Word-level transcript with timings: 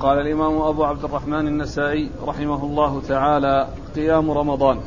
قال 0.00 0.18
الإمام 0.18 0.62
أبو 0.62 0.84
عبد 0.84 1.04
الرحمن 1.04 1.46
النسائي 1.48 2.10
رحمه 2.26 2.64
الله 2.64 3.00
تعالى 3.08 3.68
قيام 3.94 4.30
رمضان. 4.30 4.80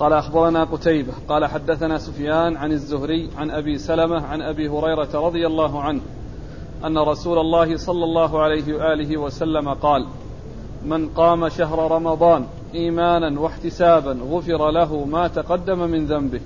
قال 0.00 0.12
أخبرنا 0.12 0.64
قتيبة 0.64 1.12
قال 1.28 1.46
حدثنا 1.46 1.98
سفيان 1.98 2.56
عن 2.56 2.72
الزهري 2.72 3.30
عن 3.36 3.50
أبي 3.50 3.78
سلمة 3.78 4.26
عن 4.26 4.42
أبي 4.42 4.68
هريرة 4.68 5.08
رضي 5.14 5.46
الله 5.46 5.82
عنه 5.82 6.00
أن 6.84 6.98
رسول 6.98 7.38
الله 7.38 7.76
صلى 7.76 8.04
الله 8.04 8.42
عليه 8.42 8.74
وآله 8.74 9.16
وسلم 9.16 9.68
قال 9.68 10.06
من 10.84 11.08
قام 11.08 11.48
شهر 11.48 11.90
رمضان 11.92 12.46
إيمانا 12.74 13.40
واحتسابا 13.40 14.18
غفر 14.30 14.70
له 14.70 15.04
ما 15.04 15.28
تقدم 15.28 15.78
من 15.78 16.06
ذنبه 16.06 16.40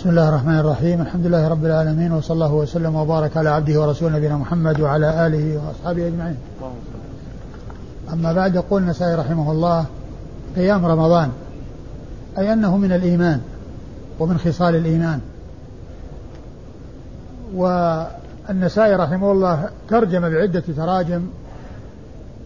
بسم 0.00 0.10
الله 0.10 0.28
الرحمن 0.28 0.58
الرحيم. 0.58 1.00
الحمد 1.00 1.26
لله 1.26 1.48
رب 1.48 1.64
العالمين 1.64 2.12
وصلى 2.12 2.34
الله 2.34 2.54
وسلم 2.54 2.94
وبارك 2.96 3.36
على 3.36 3.48
عبده 3.48 3.80
ورسوله 3.80 4.16
نبينا 4.16 4.36
محمد 4.36 4.80
وعلى 4.80 5.26
آله 5.26 5.60
وأصحابه 5.62 6.08
أجمعين. 6.08 6.36
أما 8.12 8.32
بعد 8.32 8.54
يقول 8.54 8.82
النسائي 8.82 9.14
رحمه 9.14 9.52
الله 9.52 9.86
قيام 10.56 10.86
رمضان 10.86 11.30
أي 12.38 12.52
أنه 12.52 12.76
من 12.76 12.92
الإيمان 12.92 13.40
ومن 14.18 14.38
خصال 14.38 14.76
الإيمان. 14.76 15.20
والنسائي 17.54 18.94
رحمه 18.94 19.32
الله 19.32 19.68
ترجم 19.88 20.20
بعدة 20.20 20.64
تراجم 20.76 21.22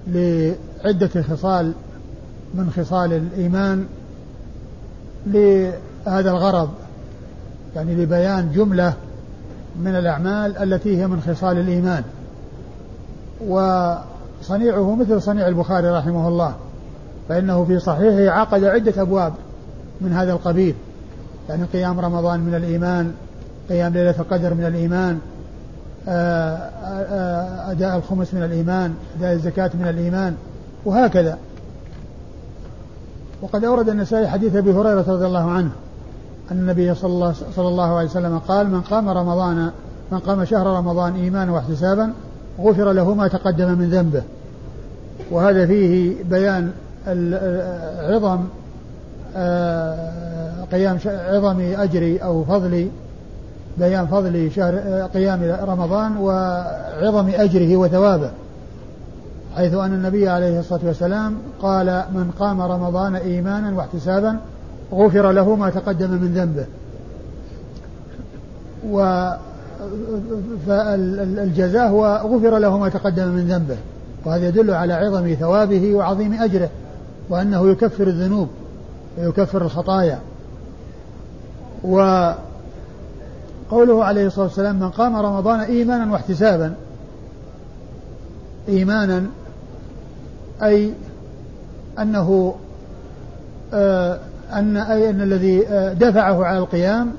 لعدة 0.06 1.22
خصال 1.22 1.72
من 2.54 2.70
خصال 2.76 3.12
الإيمان 3.12 3.86
لهذا 5.26 6.30
الغرض. 6.30 6.70
يعني 7.76 7.94
لبيان 7.94 8.52
جملة 8.52 8.94
من 9.80 9.96
الأعمال 9.96 10.56
التي 10.56 10.98
هي 10.98 11.06
من 11.06 11.20
خصال 11.20 11.58
الإيمان. 11.58 12.02
وصنيعه 13.46 14.96
مثل 14.96 15.22
صنيع 15.22 15.48
البخاري 15.48 15.88
رحمه 15.88 16.28
الله 16.28 16.54
فإنه 17.28 17.64
في 17.64 17.78
صحيحه 17.78 18.40
عقد 18.40 18.64
عدة 18.64 19.02
أبواب 19.02 19.32
من 20.00 20.12
هذا 20.12 20.32
القبيل. 20.32 20.74
يعني 21.48 21.64
قيام 21.64 22.00
رمضان 22.00 22.40
من 22.40 22.54
الإيمان 22.54 23.12
قيام 23.68 23.92
ليلة 23.92 24.14
القدر 24.18 24.54
من 24.54 24.64
الإيمان 24.64 25.18
آه، 26.08 26.56
آه، 26.56 27.70
أداء 27.70 27.96
الخمس 27.96 28.34
من 28.34 28.42
الإيمان 28.42 28.94
أداء 29.18 29.32
الزكاة 29.32 29.70
من 29.74 29.88
الإيمان 29.88 30.34
وهكذا. 30.84 31.38
وقد 33.42 33.64
أورد 33.64 33.88
النسائي 33.88 34.28
حديث 34.28 34.56
أبي 34.56 34.72
هريرة 34.72 35.04
رضي 35.08 35.26
الله 35.26 35.50
عنه. 35.50 35.70
أن 36.52 36.56
النبي 36.56 36.94
صلى 36.94 37.12
الله, 37.12 37.34
صلى 37.56 37.68
الله 37.68 37.96
عليه 37.96 38.08
وسلم 38.08 38.38
قال 38.38 38.70
من 38.70 38.80
قام 38.80 39.08
رمضان 39.08 39.70
من 40.12 40.18
قام 40.18 40.44
شهر 40.44 40.66
رمضان 40.66 41.14
إيمانا 41.14 41.52
واحتسابا 41.52 42.12
غفر 42.60 42.92
له 42.92 43.14
ما 43.14 43.28
تقدم 43.28 43.78
من 43.78 43.90
ذنبه. 43.90 44.22
وهذا 45.30 45.66
فيه 45.66 46.14
بيان 46.24 46.70
عظم 47.98 48.44
آه، 49.36 50.64
قيام 50.72 50.98
عظم 51.06 51.60
أجر 51.60 52.18
أو 52.24 52.44
فضل 52.44 52.88
بيان 53.78 54.06
فضل 54.06 54.50
شهر 54.54 54.74
قيام 55.14 55.56
رمضان 55.68 56.16
وعظم 56.16 57.28
أجره 57.28 57.76
وثوابه. 57.76 58.30
حيث 59.56 59.74
أن 59.74 59.92
النبي 59.94 60.28
عليه 60.28 60.60
الصلاة 60.60 60.80
والسلام 60.84 61.36
قال 61.62 62.04
من 62.14 62.30
قام 62.38 62.60
رمضان 62.60 63.16
إيمانا 63.16 63.76
واحتسابا 63.76 64.38
غفر 64.92 65.32
له 65.32 65.54
ما 65.54 65.70
تقدم 65.70 66.10
من 66.10 66.34
ذنبه. 66.34 66.66
و 68.90 69.30
فالجزاء 70.66 71.88
هو 71.88 72.20
غفر 72.24 72.58
له 72.58 72.78
ما 72.78 72.88
تقدم 72.88 73.28
من 73.28 73.48
ذنبه. 73.48 73.76
وهذا 74.24 74.48
يدل 74.48 74.70
على 74.70 74.94
عظم 74.94 75.34
ثوابه 75.34 75.94
وعظيم 75.94 76.42
أجره 76.42 76.68
وأنه 77.28 77.70
يكفر 77.70 78.06
الذنوب 78.06 78.48
ويكفر 79.18 79.62
الخطايا. 79.62 80.18
وقوله 81.84 82.36
عليه 84.04 84.26
الصلاة 84.26 84.46
والسلام 84.46 84.80
من 84.80 84.90
قام 84.90 85.16
رمضان 85.16 85.60
إيمانا 85.60 86.12
واحتسابا 86.12 86.74
إيمانا 88.68 89.26
أي 90.62 90.92
أنه 91.98 92.54
آه 93.72 94.18
أن 94.52 94.76
أي 94.76 95.10
أن 95.10 95.22
الذي 95.22 95.68
آه، 95.68 95.92
دفعه 95.92 96.44
على 96.44 96.58
القيام 96.58 97.12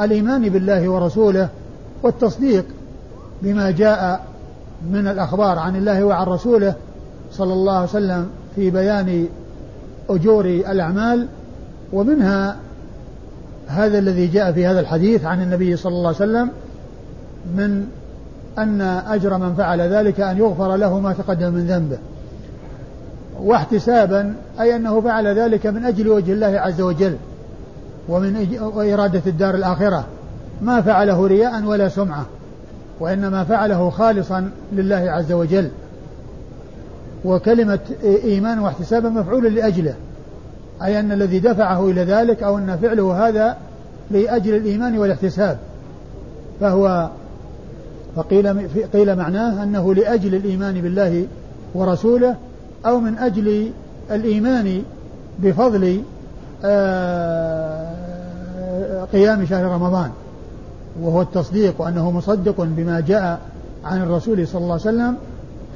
الإيمان 0.00 0.48
بالله 0.48 0.88
ورسوله 0.88 1.48
والتصديق 2.02 2.64
بما 3.42 3.70
جاء 3.70 4.24
من 4.90 5.08
الأخبار 5.08 5.58
عن 5.58 5.76
الله 5.76 6.04
وعن 6.04 6.26
رسوله 6.26 6.74
صلى 7.32 7.52
الله 7.52 7.74
عليه 7.74 7.88
وسلم 7.88 8.28
في 8.56 8.70
بيان 8.70 9.26
أجور 10.10 10.44
الأعمال 10.44 11.26
ومنها 11.92 12.56
هذا 13.66 13.98
الذي 13.98 14.26
جاء 14.26 14.52
في 14.52 14.66
هذا 14.66 14.80
الحديث 14.80 15.24
عن 15.24 15.42
النبي 15.42 15.76
صلى 15.76 15.92
الله 15.92 16.06
عليه 16.06 16.16
وسلم 16.16 16.48
من 17.56 17.86
أن 18.58 18.80
أجر 19.06 19.38
من 19.38 19.54
فعل 19.54 19.80
ذلك 19.80 20.20
أن 20.20 20.38
يغفر 20.38 20.76
له 20.76 21.00
ما 21.00 21.12
تقدم 21.12 21.52
من 21.52 21.66
ذنبه. 21.66 21.98
واحتسابا 23.40 24.34
أي 24.60 24.76
أنه 24.76 25.00
فعل 25.00 25.26
ذلك 25.26 25.66
من 25.66 25.84
أجل 25.84 26.08
وجه 26.08 26.32
الله 26.32 26.46
عز 26.46 26.80
وجل 26.80 27.16
ومن 28.08 28.58
وإرادة 28.74 29.22
الدار 29.26 29.54
الآخرة. 29.54 30.04
ما 30.62 30.80
فعله 30.80 31.26
رياء 31.26 31.62
ولا 31.64 31.88
سمعة 31.88 32.26
وإنما 33.00 33.44
فعله 33.44 33.90
خالصا 33.90 34.50
لله 34.72 35.10
عز 35.10 35.32
وجل. 35.32 35.68
وكلمة 37.24 37.78
إيمان 38.04 38.58
واحتسابا 38.58 39.08
مفعول 39.08 39.54
لأجله 39.54 39.94
أي 40.82 41.00
أن 41.00 41.12
الذي 41.12 41.38
دفعه 41.38 41.90
إلى 41.90 42.04
ذلك 42.04 42.42
أو 42.42 42.58
أن 42.58 42.76
فعله 42.82 43.28
هذا 43.28 43.56
لأجل 44.10 44.54
الإيمان 44.54 44.98
والاحتساب. 44.98 45.58
فهو 46.60 47.08
فقيل 48.16 48.68
قيل 48.92 49.16
معناه 49.16 49.62
أنه 49.62 49.94
لأجل 49.94 50.34
الإيمان 50.34 50.80
بالله 50.80 51.26
ورسوله 51.74 52.36
أو 52.86 53.00
من 53.00 53.18
أجل 53.18 53.70
الإيمان 54.10 54.82
بفضل 55.38 56.02
آه، 56.64 57.94
قيام 59.12 59.46
شهر 59.46 59.64
رمضان. 59.64 60.10
وهو 61.02 61.22
التصديق 61.22 61.80
وأنه 61.80 62.10
مصدق 62.10 62.54
بما 62.58 63.00
جاء 63.00 63.40
عن 63.84 64.02
الرسول 64.02 64.48
صلى 64.48 64.60
الله 64.60 64.72
عليه 64.72 64.82
وسلم 64.82 65.16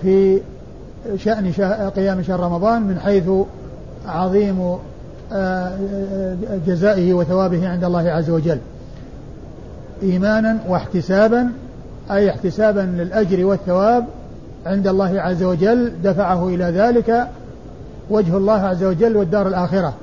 في 0.02 0.40
شأن 1.16 1.52
قيام 1.96 2.22
شهر 2.22 2.40
رمضان 2.40 2.82
من 2.82 2.98
حيث 3.00 3.30
عظيم 4.06 4.76
آه، 5.32 5.78
جزائه 6.66 7.14
وثوابه 7.14 7.68
عند 7.68 7.84
الله 7.84 8.10
عز 8.10 8.30
وجل. 8.30 8.58
إيمانا 10.02 10.58
واحتسابا 10.68 11.52
أي 12.10 12.30
احتسابا 12.30 12.80
للأجر 12.80 13.44
والثواب 13.44 14.06
عند 14.68 14.86
الله 14.86 15.20
عز 15.20 15.42
وجل 15.42 15.92
دفعه 16.04 16.48
إلى 16.48 16.64
ذلك 16.64 17.28
وجه 18.10 18.36
الله 18.36 18.60
عز 18.60 18.84
وجل 18.84 19.16
والدار 19.16 19.48
الآخرة. 19.48 19.94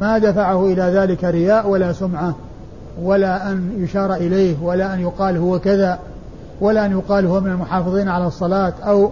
ما 0.00 0.18
دفعه 0.18 0.66
إلى 0.66 0.82
ذلك 0.82 1.24
رياء 1.24 1.68
ولا 1.68 1.92
سمعة 1.92 2.34
ولا 3.02 3.50
أن 3.50 3.70
يشار 3.84 4.14
إليه 4.14 4.56
ولا 4.62 4.94
أن 4.94 5.00
يقال 5.00 5.36
هو 5.36 5.58
كذا 5.58 5.98
ولا 6.60 6.86
أن 6.86 6.90
يقال 6.90 7.26
هو 7.26 7.40
من 7.40 7.50
المحافظين 7.50 8.08
على 8.08 8.26
الصلاة 8.26 8.72
أو 8.82 9.10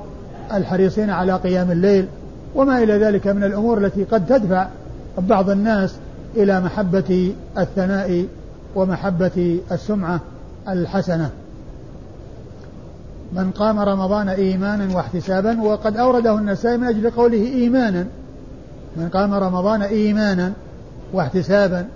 الحريصين 0.54 1.10
على 1.10 1.32
قيام 1.32 1.70
الليل 1.70 2.06
وما 2.54 2.82
إلى 2.82 2.98
ذلك 2.98 3.26
من 3.26 3.44
الأمور 3.44 3.78
التي 3.78 4.04
قد 4.04 4.26
تدفع 4.26 4.66
بعض 5.18 5.50
الناس 5.50 5.94
إلى 6.36 6.60
محبة 6.60 7.32
الثناء 7.58 8.26
ومحبة 8.74 9.60
السمعة 9.72 10.20
الحسنة. 10.68 11.30
من 13.32 13.50
قام 13.50 13.80
رمضان 13.80 14.28
إيمانا 14.28 14.96
واحتسابا 14.96 15.62
وقد 15.62 15.96
أورده 15.96 16.38
النسائي 16.38 16.76
من 16.76 16.86
أجل 16.86 17.10
قوله 17.10 17.42
إيمانا. 17.46 18.06
من 18.96 19.08
قام 19.08 19.34
رمضان 19.34 19.82
إيمانا 19.82 20.52
واحتسابا 21.12 21.86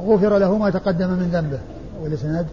غفر 0.00 0.38
له 0.38 0.58
ما 0.58 0.70
تقدم 0.70 1.10
من 1.10 1.30
ذنبه. 1.32 1.58
والإسناد؟ 2.02 2.46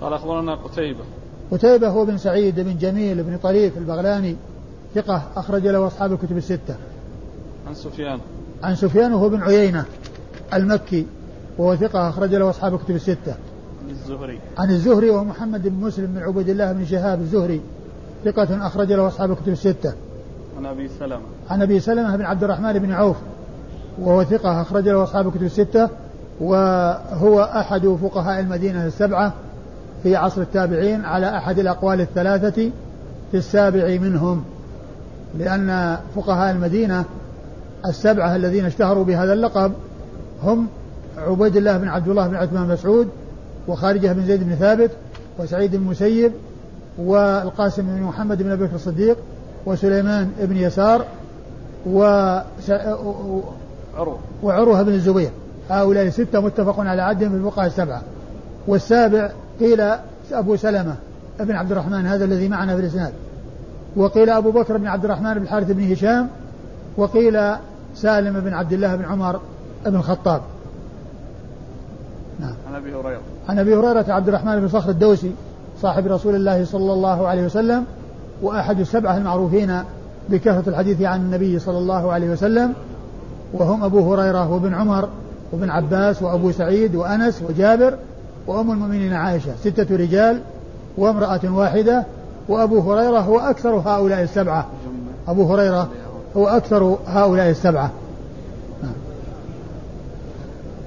قال 0.00 0.12
أخبرنا 0.12 0.54
قتيبة. 0.54 1.04
قتيبة 1.50 1.88
هو 1.88 2.04
بن 2.04 2.18
سعيد 2.18 2.60
بن 2.60 2.78
جميل 2.78 3.22
بن 3.22 3.38
طريف 3.42 3.78
البغلاني 3.78 4.36
ثقة 4.94 5.22
أخرج 5.36 5.66
له 5.66 5.86
أصحاب 5.86 6.12
الكتب 6.12 6.36
الستة. 6.36 6.76
عن 7.68 7.74
سفيان. 7.74 8.18
عن 8.62 8.76
سفيان 8.76 9.12
وهو 9.12 9.28
بن 9.28 9.42
عيينة 9.42 9.84
المكي 10.54 11.06
وهو 11.58 11.76
ثقة 11.76 12.08
أخرج 12.08 12.34
له 12.34 12.50
أصحاب 12.50 12.74
الكتب 12.74 12.94
الستة. 12.94 13.34
الزهري. 13.90 14.38
عن 14.58 14.70
الزهري 14.70 15.10
ومحمد 15.10 15.68
بن 15.68 15.86
مسلم 15.86 16.06
بن 16.06 16.22
عبيد 16.22 16.48
الله 16.48 16.72
بن 16.72 16.84
شهاب 16.84 17.20
الزهري. 17.20 17.60
ثقة 18.24 18.66
أخرج 18.66 18.92
له 18.92 19.08
أصحاب 19.08 19.30
الكتب 19.30 19.48
الستة. 19.48 19.92
عن 20.58 20.66
أبي 20.66 20.88
سلمة. 20.88 21.20
عن 21.50 21.62
أبي 21.62 21.80
سلمة 21.80 22.16
بن 22.16 22.24
عبد 22.24 22.44
الرحمن 22.44 22.72
بن 22.72 22.92
عوف. 22.92 23.16
وهو 23.98 24.24
ثقة 24.24 24.60
أخرج 24.60 24.88
له 24.88 25.02
أصحاب 25.02 25.28
الكتب 25.28 25.42
الستة. 25.42 25.88
وهو 26.40 27.42
أحد 27.42 27.86
فقهاء 27.86 28.40
المدينة 28.40 28.86
السبعة 28.86 29.32
في 30.02 30.16
عصر 30.16 30.40
التابعين 30.40 31.04
على 31.04 31.36
أحد 31.36 31.58
الأقوال 31.58 32.00
الثلاثة 32.00 32.70
في 33.30 33.36
السابع 33.36 33.98
منهم. 33.98 34.44
لأن 35.38 35.98
فقهاء 36.16 36.52
المدينة 36.52 37.04
السبعة 37.86 38.36
الذين 38.36 38.64
اشتهروا 38.64 39.04
بهذا 39.04 39.32
اللقب 39.32 39.72
هم 40.42 40.66
عبيد 41.18 41.56
الله 41.56 41.76
بن 41.78 41.88
عبد 41.88 42.08
الله 42.08 42.28
بن 42.28 42.34
عثمان 42.34 42.68
مسعود 42.68 43.08
وخارجة 43.68 44.12
بن 44.12 44.26
زيد 44.26 44.44
بن 44.44 44.54
ثابت 44.54 44.90
وسعيد 45.38 45.76
بن 45.76 45.82
المسيب 45.82 46.32
والقاسم 46.98 47.82
بن 47.82 48.02
محمد 48.02 48.42
بن 48.42 48.50
أبي 48.50 48.64
بكر 48.64 48.74
الصديق 48.74 49.16
وسليمان 49.66 50.30
بن 50.40 50.56
يسار 50.56 51.04
و 51.86 52.02
عروة. 53.96 54.18
وعروة 54.42 54.82
بن 54.82 54.92
الزبير. 54.92 55.30
هؤلاء 55.70 56.08
ستة 56.08 56.40
متفق 56.40 56.80
على 56.80 57.02
عدهم 57.02 57.30
في 57.30 57.36
الفقهاء 57.36 57.66
السبعة. 57.66 58.02
والسابع 58.66 59.30
قيل 59.60 59.82
أبو 60.32 60.56
سلمة 60.56 60.94
بن 61.40 61.54
عبد 61.54 61.72
الرحمن 61.72 62.06
هذا 62.06 62.24
الذي 62.24 62.48
معنا 62.48 62.74
في 62.74 62.80
الإسناد 62.80 63.12
وقيل 63.96 64.30
أبو 64.30 64.50
بكر 64.50 64.76
بن 64.76 64.86
عبد 64.86 65.04
الرحمن 65.04 65.34
بن 65.34 65.42
الحارث 65.42 65.70
بن 65.70 65.92
هشام 65.92 66.28
وقيل 66.96 67.40
سالم 67.94 68.40
بن 68.40 68.54
عبد 68.54 68.72
الله 68.72 68.96
بن 68.96 69.04
عمر 69.04 69.40
بن 69.86 69.96
الخطاب. 69.96 70.42
أبي 72.82 72.94
هريرة. 72.94 73.20
عن 73.48 73.58
أبي 73.58 73.74
هريرة 73.74 74.04
عبد 74.08 74.28
الرحمن 74.28 74.60
بن 74.60 74.68
صخر 74.68 74.90
الدوسي 74.90 75.32
صاحب 75.82 76.06
رسول 76.06 76.34
الله 76.34 76.64
صلى 76.64 76.92
الله 76.92 77.28
عليه 77.28 77.44
وسلم 77.44 77.84
وأحد 78.42 78.80
السبعة 78.80 79.16
المعروفين 79.16 79.82
بكثرة 80.28 80.68
الحديث 80.68 81.02
عن 81.02 81.20
النبي 81.20 81.58
صلى 81.58 81.78
الله 81.78 82.12
عليه 82.12 82.30
وسلم 82.30 82.72
وهم 83.52 83.84
أبو 83.84 84.14
هريرة 84.14 84.52
وابن 84.52 84.74
عمر 84.74 85.08
وابن 85.52 85.70
عباس 85.70 86.22
وأبو 86.22 86.52
سعيد 86.52 86.94
وأنس 86.94 87.42
وجابر 87.48 87.94
وأم 88.46 88.70
المؤمنين 88.70 89.12
عائشة 89.12 89.52
ستة 89.64 89.96
رجال 89.96 90.40
وامرأة 90.98 91.40
واحدة 91.44 92.04
وأبو 92.48 92.92
هريرة 92.92 93.18
هو 93.18 93.38
أكثر 93.38 93.70
هؤلاء 93.70 94.22
السبعة. 94.22 94.66
أبو 95.28 95.54
هريرة 95.54 95.88
هو 96.36 96.48
أكثر 96.48 96.98
هؤلاء 97.06 97.50
السبعة. 97.50 97.90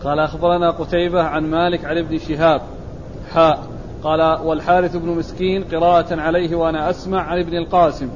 قال 0.06 0.20
أخبرنا 0.20 0.72
قتيبة 0.72 1.24
عن 1.24 1.44
مالك 1.44 1.86
عن 1.86 1.98
ابن 1.98 2.18
شهاب 2.18 2.62
حاء 3.34 3.60
قال 4.04 4.22
والحارث 4.22 4.96
بن 4.96 5.10
مسكين 5.10 5.64
قراءة 5.64 6.22
عليه 6.22 6.56
وأنا 6.56 6.90
أسمع 6.90 7.22
عن 7.22 7.40
ابن 7.40 7.58
القاسم 7.58 8.10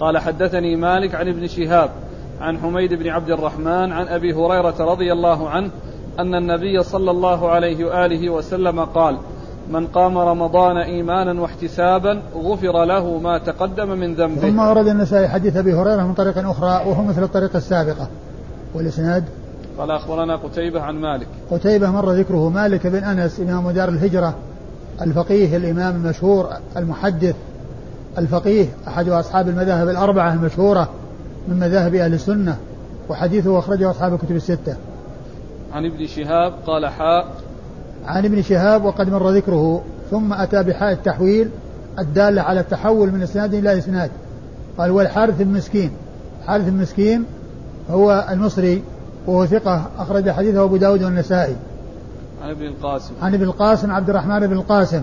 قال 0.00 0.18
حدثني 0.18 0.76
مالك 0.76 1.14
عن 1.14 1.28
ابن 1.28 1.46
شهاب 1.46 1.90
عن 2.40 2.58
حميد 2.58 2.94
بن 2.94 3.08
عبد 3.08 3.30
الرحمن 3.30 3.92
عن 3.92 4.08
أبي 4.08 4.34
هريرة 4.34 4.74
رضي 4.80 5.12
الله 5.12 5.48
عنه 5.48 5.70
أن 6.18 6.34
النبي 6.34 6.82
صلى 6.82 7.10
الله 7.10 7.50
عليه 7.50 7.84
وآله 7.84 8.30
وسلم 8.30 8.80
قال 8.80 9.18
من 9.70 9.86
قام 9.86 10.18
رمضان 10.18 10.76
إيمانا 10.76 11.40
واحتسابا 11.40 12.22
غفر 12.34 12.84
له 12.84 13.18
ما 13.18 13.38
تقدم 13.38 13.88
من 13.88 14.14
ذنبه. 14.14 14.40
ثم 14.40 14.58
ورد 14.58 14.86
النسائي 14.86 15.28
حديث 15.28 15.56
أبي 15.56 15.74
هريرة 15.74 16.02
من 16.02 16.14
طريق 16.14 16.38
أخرى 16.38 16.90
وهو 16.90 17.02
مثل 17.02 17.22
الطريقة 17.22 17.56
السابقة 17.56 18.08
والإسناد 18.74 19.24
قال 19.78 19.90
أخبرنا 19.90 20.36
قتيبة 20.36 20.80
عن 20.80 20.94
مالك. 20.94 21.26
قتيبة 21.50 21.90
مر 21.90 22.12
ذكره 22.12 22.48
مالك 22.48 22.86
بن 22.86 23.04
أنس 23.04 23.40
إمام 23.40 23.70
دار 23.70 23.88
الهجرة 23.88 24.34
الفقيه 25.00 25.56
الإمام 25.56 25.96
المشهور 25.96 26.48
المحدث 26.76 27.34
الفقيه 28.18 28.66
أحد 28.88 29.08
أصحاب 29.08 29.48
المذاهب 29.48 29.88
الأربعة 29.88 30.32
المشهورة 30.32 30.88
من 31.48 31.60
مذاهب 31.60 31.94
أهل 31.94 32.14
السنة 32.14 32.56
وحديثه 33.08 33.58
أخرجه 33.58 33.90
أصحاب 33.90 34.14
الكتب 34.14 34.36
الستة. 34.36 34.76
عن 35.72 35.86
ابن 35.86 36.06
شهاب 36.06 36.52
قال 36.66 36.86
حاء. 36.86 37.26
عن 38.06 38.24
ابن 38.24 38.42
شهاب 38.42 38.84
وقد 38.84 39.10
مر 39.10 39.30
ذكره 39.30 39.82
ثم 40.10 40.32
أتى 40.32 40.62
بحاء 40.62 40.92
التحويل 40.92 41.50
الدالة 41.98 42.42
على 42.42 42.60
التحول 42.60 43.12
من 43.12 43.22
إسناد 43.22 43.54
إلى 43.54 43.78
إسناد. 43.78 44.10
قال 44.78 44.90
والحارث 44.90 45.40
المسكين. 45.40 45.90
حارث 46.46 46.68
المسكين 46.68 47.24
هو 47.90 48.26
المصري 48.30 48.82
وهو 49.26 49.46
ثقة 49.46 49.90
أخرج 49.98 50.30
حديثه 50.30 50.64
أبو 50.64 50.76
داود 50.76 51.02
والنسائي. 51.02 51.56
عن 52.42 52.50
ابن 52.50 52.66
القاسم. 52.66 53.14
عن 53.22 53.34
ابن 53.34 53.44
القاسم 53.44 53.90
عبد 53.90 54.10
الرحمن 54.10 54.46
بن 54.46 54.52
القاسم 54.52 55.02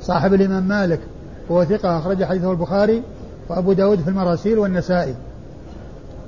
صاحب 0.00 0.34
الإمام 0.34 0.68
مالك 0.68 1.00
وهو 1.48 1.64
ثقة 1.64 1.98
أخرج 1.98 2.24
حديثه 2.24 2.50
البخاري 2.50 3.02
وأبو 3.48 3.72
داود 3.72 4.00
في 4.00 4.08
المراسيل 4.08 4.58
والنسائي. 4.58 5.14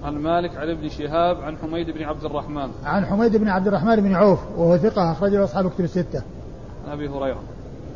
عن 0.05 0.15
مالك 0.15 0.57
عن 0.57 0.71
ابن 0.71 0.89
شهاب 0.89 1.41
عن 1.41 1.57
حميد 1.57 1.91
بن 1.91 2.03
عبد 2.03 2.25
الرحمن. 2.25 2.69
عن 2.85 3.07
حميد 3.07 3.37
بن 3.37 3.49
عبد 3.49 3.67
الرحمن 3.67 3.97
بن 3.97 4.15
عوف 4.15 4.39
وهو 4.57 4.77
ثقة 4.77 5.13
أخرج 5.13 5.35
له 5.35 5.45
أصحاب 5.45 5.71
كتب 5.71 5.85
الستة. 5.85 6.23
عن 6.87 6.93
أبي 6.93 7.09
هريرة. 7.09 7.41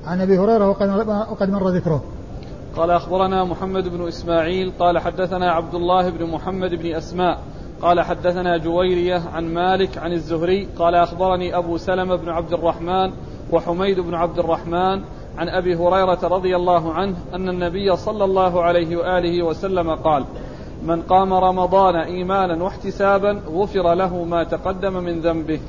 عن 0.07 0.21
أبي 0.21 0.39
هريرة 0.39 0.69
وقد, 0.69 0.89
وقد 1.31 1.51
مر 1.51 1.69
ذكره. 1.69 2.03
قال 2.77 2.91
أخبرنا 2.91 3.45
محمد 3.45 3.89
بن 3.89 4.09
إسماعيل 4.09 4.73
قال 4.79 4.99
حدثنا 4.99 5.53
عبد 5.53 5.75
الله 5.75 6.11
بن 6.11 6.31
محمد 6.31 6.71
بن 6.71 6.95
أسماء 6.95 7.41
قال 7.83 8.01
حدثنا 8.01 8.57
جويرية 8.57 9.23
عن 9.35 9.55
مالك 9.55 9.99
عن 9.99 10.13
الزهري 10.13 10.69
قال 10.79 10.95
أخبرني 10.95 11.57
أبو 11.57 11.77
سلمة 11.77 12.17
بن 12.17 12.29
عبد 12.29 12.53
الرحمن 12.53 13.13
وحميد 13.53 14.01
بن 14.01 14.15
عبد 14.15 14.39
الرحمن 14.39 15.03
عن 15.39 15.49
أبي 15.49 15.77
هريرة 15.77 16.19
رضي 16.23 16.57
الله 16.57 16.93
عنه 16.93 17.17
أن 17.35 17.49
النبي 17.49 17.97
صلى 17.97 18.25
الله 18.25 18.63
عليه 18.63 18.97
وآله 18.97 19.43
وسلم 19.43 19.91
قال 19.91 20.25
من 20.87 21.03
قام 21.03 21.35
رمضان 21.35 21.97
إيمانا 21.97 22.65
واحتسابا 22.65 23.41
غفر 23.55 23.95
له 23.95 24.25
ما 24.25 24.45
تقدم 24.45 24.93
من 24.93 25.21
ذنبه. 25.21 25.61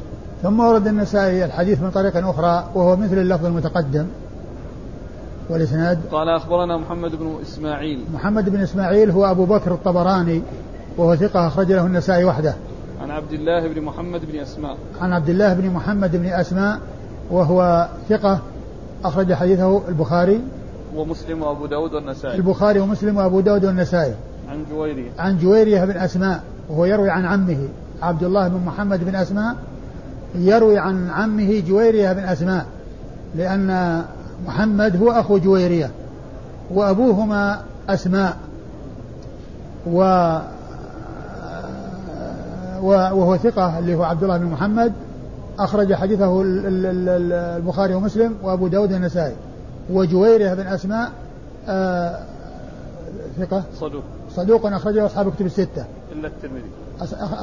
ثم 0.43 0.59
ورد 0.59 0.87
النسائي 0.87 1.45
الحديث 1.45 1.81
من 1.81 1.91
طريق 1.91 2.27
أخرى 2.27 2.63
وهو 2.75 2.95
مثل 2.95 3.17
اللفظ 3.17 3.45
المتقدم 3.45 4.07
والإسناد 5.49 5.99
قال 6.11 6.29
أخبرنا 6.29 6.77
محمد 6.77 7.15
بن 7.15 7.35
إسماعيل. 7.41 8.03
محمد 8.13 8.49
بن 8.49 8.59
إسماعيل 8.59 9.11
هو 9.11 9.25
أبو 9.31 9.45
بكر 9.45 9.71
الطبراني 9.71 10.41
وهو 10.97 11.15
ثقة 11.15 11.47
أخرج 11.47 11.71
له 11.71 11.85
النسائي 11.85 12.23
وحده. 12.23 12.53
عن 13.01 13.11
عبد 13.11 13.33
الله 13.33 13.67
بن 13.67 13.81
محمد 13.81 14.21
بن 14.31 14.39
أسماء. 14.39 14.77
عن 15.01 15.13
عبد 15.13 15.29
الله 15.29 15.53
بن 15.53 15.69
محمد 15.69 16.15
بن 16.15 16.25
أسماء 16.25 16.79
وهو 17.31 17.87
ثقة 18.09 18.39
أخرج 19.05 19.33
حديثه 19.33 19.81
البخاري. 19.87 20.41
ومسلم 20.95 21.41
وأبو 21.41 21.65
داود 21.65 21.93
والنسائي. 21.93 22.35
البخاري 22.35 22.79
ومسلم 22.79 23.17
وأبو 23.17 23.39
داود 23.39 23.65
والنسائي. 23.65 24.13
عن 24.49 24.65
جويرية. 24.71 25.11
عن 25.19 25.37
جويرية 25.37 25.85
بن 25.85 25.97
أسماء 25.97 26.43
وهو 26.69 26.85
يروي 26.85 27.09
عن 27.09 27.25
عمه. 27.25 27.67
عبد 28.01 28.23
الله 28.23 28.47
بن 28.47 28.65
محمد 28.65 29.03
بن 29.03 29.15
أسماء 29.15 29.55
يروي 30.35 30.77
عن 30.77 31.09
عمه 31.09 31.63
جويرية 31.67 32.13
بن 32.13 32.23
أسماء 32.23 32.65
لأن 33.35 34.01
محمد 34.47 34.97
هو 34.97 35.11
أخو 35.11 35.37
جويرية 35.37 35.91
وأبوهما 36.71 37.61
أسماء 37.89 38.37
و 39.87 40.03
وهو 42.83 43.37
ثقة 43.37 43.79
اللي 43.79 43.95
هو 43.95 44.03
عبد 44.03 44.23
الله 44.23 44.37
بن 44.37 44.45
محمد 44.45 44.93
أخرج 45.59 45.93
حديثه 45.93 46.41
البخاري 46.45 47.93
ومسلم 47.93 48.35
وأبو 48.43 48.67
داود 48.67 48.91
النسائي 48.91 49.35
وجويرية 49.89 50.53
بن 50.53 50.67
أسماء 50.67 51.11
آه 51.67 52.19
ثقة؟ 53.39 53.63
صدوق. 53.79 54.03
صدوق 54.35 54.65
أخرجه 54.65 55.05
أصحاب 55.05 55.27
الكتب 55.27 55.45
الستة. 55.45 55.85
إلا 56.11 56.27
الترمذي. 56.27 56.69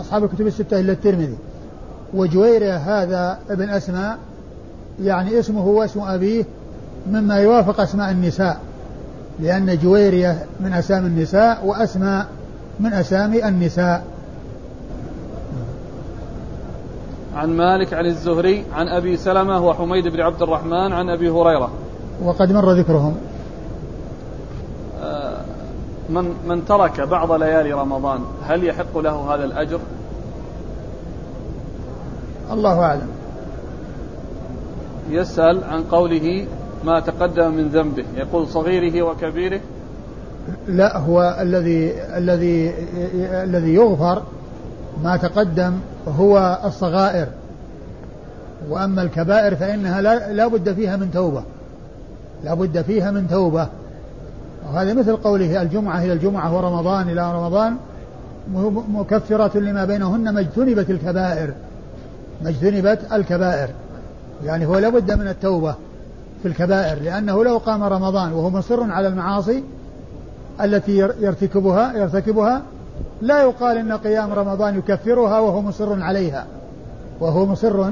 أصحاب 0.00 0.24
الكتب 0.24 0.46
الستة 0.46 0.80
إلا 0.80 0.92
الترمذي. 0.92 1.36
وجويرية 2.14 2.76
هذا 2.76 3.38
ابن 3.50 3.68
أسماء 3.68 4.18
يعني 5.02 5.38
اسمه 5.38 5.66
واسم 5.66 6.00
أبيه 6.00 6.44
مما 7.10 7.36
يوافق 7.36 7.80
أسماء 7.80 8.10
النساء 8.10 8.60
لأن 9.40 9.78
جويرية 9.78 10.46
من 10.60 10.72
أسامي 10.72 11.06
النساء 11.06 11.66
وأسماء 11.66 12.26
من 12.80 12.92
أسامي 12.92 13.48
النساء. 13.48 14.04
عن 17.40 17.56
مالك 17.56 17.94
عن 17.94 18.06
الزهري 18.06 18.64
عن 18.74 18.88
أبي 18.88 19.16
سلمة 19.16 19.66
وحميد 19.66 20.08
بن 20.08 20.20
عبد 20.20 20.42
الرحمن 20.42 20.92
عن 20.92 21.08
أبي 21.08 21.28
هريرة. 21.30 21.70
وقد 22.24 22.52
مر 22.52 22.72
ذكرهم. 22.72 23.14
آه، 25.02 25.40
من 26.10 26.34
من 26.48 26.64
ترك 26.64 27.00
بعض 27.00 27.32
ليالي 27.32 27.72
رمضان 27.72 28.20
هل 28.42 28.64
يحق 28.64 28.98
له 28.98 29.34
هذا 29.34 29.44
الأجر؟ 29.44 29.80
الله 32.52 32.80
أعلم. 32.80 33.08
يسأل 35.10 35.64
عن 35.64 35.82
قوله 35.82 36.46
ما 36.84 37.00
تقدم 37.00 37.54
من 37.54 37.68
ذنبه 37.68 38.04
يقول 38.16 38.48
صغيره 38.48 39.02
وكبيره. 39.02 39.60
لا 40.68 40.98
هو 40.98 41.36
الذي 41.40 41.92
الذي 42.16 42.74
الذي 43.20 43.74
يغفر 43.74 44.22
ما 45.04 45.16
تقدم 45.16 45.72
هو 46.18 46.58
الصغائر. 46.64 47.26
وأما 48.68 49.02
الكبائر 49.02 49.56
فإنها 49.56 50.00
لا, 50.32 50.46
بد 50.46 50.72
فيها 50.72 50.96
من 50.96 51.10
توبة. 51.10 51.42
لا 52.44 52.54
بد 52.54 52.82
فيها 52.82 53.10
من 53.10 53.28
توبة. 53.28 53.68
وهذا 54.66 54.94
مثل 54.94 55.16
قوله 55.16 55.62
الجمعة 55.62 56.04
إلى 56.04 56.12
الجمعة 56.12 56.56
ورمضان 56.56 57.08
إلى 57.08 57.32
رمضان 57.34 57.76
مكفرة 58.88 59.58
لما 59.58 59.84
بينهن 59.84 60.34
ما 60.34 60.40
اجتنبت 60.40 60.90
الكبائر. 60.90 61.52
ما 62.42 62.48
اجتنبت 62.48 62.98
الكبائر. 63.12 63.68
يعني 64.44 64.66
هو 64.66 64.78
لابد 64.78 65.12
من 65.12 65.28
التوبة 65.28 65.74
في 66.42 66.48
الكبائر 66.48 67.02
لأنه 67.02 67.44
لو 67.44 67.58
قام 67.58 67.82
رمضان 67.82 68.32
وهو 68.32 68.50
مصر 68.50 68.92
على 68.92 69.08
المعاصي 69.08 69.62
التي 70.60 70.96
يرتكبها 70.96 71.92
يرتكبها 71.96 72.62
لا 73.22 73.42
يقال 73.42 73.78
إن 73.78 73.92
قيام 73.92 74.32
رمضان 74.32 74.78
يكفرها 74.78 75.40
وهو 75.40 75.60
مصر 75.60 76.02
عليها 76.02 76.46
وهو 77.20 77.46
مصر 77.46 77.84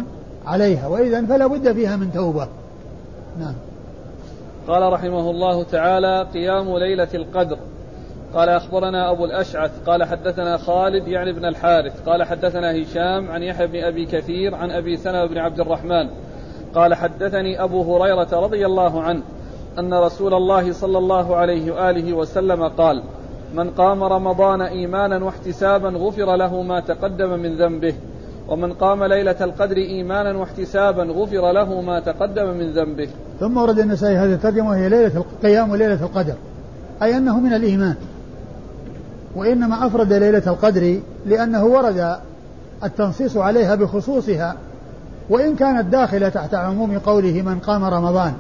عليها 0.47 0.87
واذا 0.87 1.27
فلا 1.27 1.47
بد 1.47 1.73
فيها 1.73 1.97
من 1.97 2.13
توبة. 2.13 2.49
نعم. 3.41 3.55
قال 4.69 4.93
رحمه 4.93 5.31
الله 5.31 5.63
تعالى 5.63 6.27
قيام 6.35 6.79
ليلة 6.79 7.09
القدر. 7.15 7.59
قال 8.35 8.49
أخبرنا 8.49 9.11
أبو 9.11 9.25
الأشعث 9.25 9.71
قال 9.87 10.05
حدثنا 10.05 10.57
خالد 10.57 11.09
يعني 11.09 11.33
بن 11.33 11.45
الحارث. 11.45 12.09
قال 12.09 12.23
حدثنا 12.23 12.83
هشام 12.83 13.31
عن 13.31 13.43
يحيى 13.43 13.67
بن 13.67 13.85
أبي 13.85 14.07
كثير 14.07 14.55
عن 14.55 14.71
أبي 14.71 14.97
سلمة 14.97 15.27
بن 15.27 15.39
عبد 15.39 15.61
الرحمن. 15.61 16.09
قال 16.75 16.95
حدثني 16.95 17.63
أبو 17.63 17.97
هريرة 17.97 18.29
رضي 18.33 18.67
الله 18.67 19.03
عنه 19.03 19.23
أن 19.79 19.95
رسول 19.95 20.35
الله 20.35 20.73
صلى 20.73 20.99
الله 20.99 21.37
عليه 21.37 21.73
وآله 21.73 22.13
وسلم 22.13 22.69
قال 22.69 23.03
من 23.55 23.71
قام 23.71 24.05
رمضان 24.05 24.61
إيمانا 24.61 25.25
واحتسابا 25.25 25.89
غفر 25.89 26.37
له 26.37 26.63
ما 26.63 26.81
تقدم 26.81 27.31
من 27.31 27.57
ذنبه 27.57 27.95
ومن 28.49 28.73
قام 28.73 29.05
ليلة 29.05 29.37
القدر 29.41 29.77
إيمانا 29.77 30.39
واحتسابا 30.39 31.03
غفر 31.03 31.53
له 31.53 31.81
ما 31.81 32.01
تقدم 32.01 32.57
من 32.59 32.73
ذنبه. 32.73 33.09
ثم 33.41 33.57
ورد 33.57 33.79
النسائي 33.79 34.17
هذه 34.17 34.33
الترجمة 34.35 34.69
وهي 34.69 34.89
ليلة 34.89 35.17
القيام 35.17 35.77
ليلة 35.77 36.05
القدر 36.05 36.35
أي 37.03 37.17
أنه 37.17 37.41
من 37.41 37.53
الإيمان. 37.53 37.95
وإنما 39.37 39.87
أفرد 39.87 40.13
ليلة 40.13 40.43
القدر 40.47 41.01
لأنه 41.27 41.65
ورد 41.65 42.17
التنصيص 42.85 43.37
عليها 43.37 43.75
بخصوصها 43.75 44.57
وإن 45.31 45.55
كانت 45.55 45.85
داخلة 45.85 46.29
تحت 46.29 46.55
عموم 46.55 46.99
قوله 46.99 47.43
من 47.43 47.59
قام 47.59 47.85
رمضان 47.85 48.33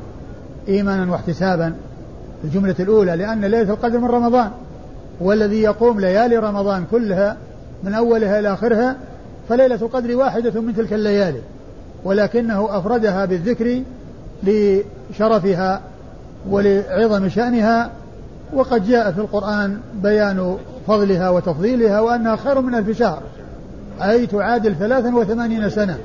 إيمانا 0.69 1.12
واحتسابا 1.12 1.75
الجملة 2.45 2.75
الأولى 2.81 3.17
لأن 3.17 3.45
ليلة 3.45 3.73
القدر 3.73 3.99
من 3.99 4.09
رمضان. 4.09 4.50
والذي 5.21 5.63
يقوم 5.63 6.01
ليالي 6.01 6.37
رمضان 6.37 6.85
كلها 6.91 7.37
من 7.83 7.95
أولها 7.95 8.39
إلى 8.39 8.53
آخرها 8.53 8.97
فليلة 9.49 9.75
القدر 9.83 10.17
واحدة 10.17 10.61
من 10.61 10.77
تلك 10.77 10.93
الليالي 10.93 11.41
ولكنه 12.05 12.79
أفردها 12.79 13.25
بالذكر 13.25 13.83
لشرفها 14.43 15.81
ولعظم 16.51 17.29
شأنها 17.29 17.91
وقد 18.53 18.87
جاء 18.87 19.13
في 19.13 19.19
القرآن 19.19 19.81
بيان 20.03 20.57
فضلها 20.87 21.31
وتفضيلها 21.31 22.01
وأنها 22.01 22.37
خير 22.37 22.61
من 22.61 22.75
ألف 22.75 22.99
شهر 22.99 23.23
أي 24.03 24.27
تعادل 24.27 24.75
ثلاثا 24.75 25.15
وثمانين 25.15 25.71
سنة 25.71 25.99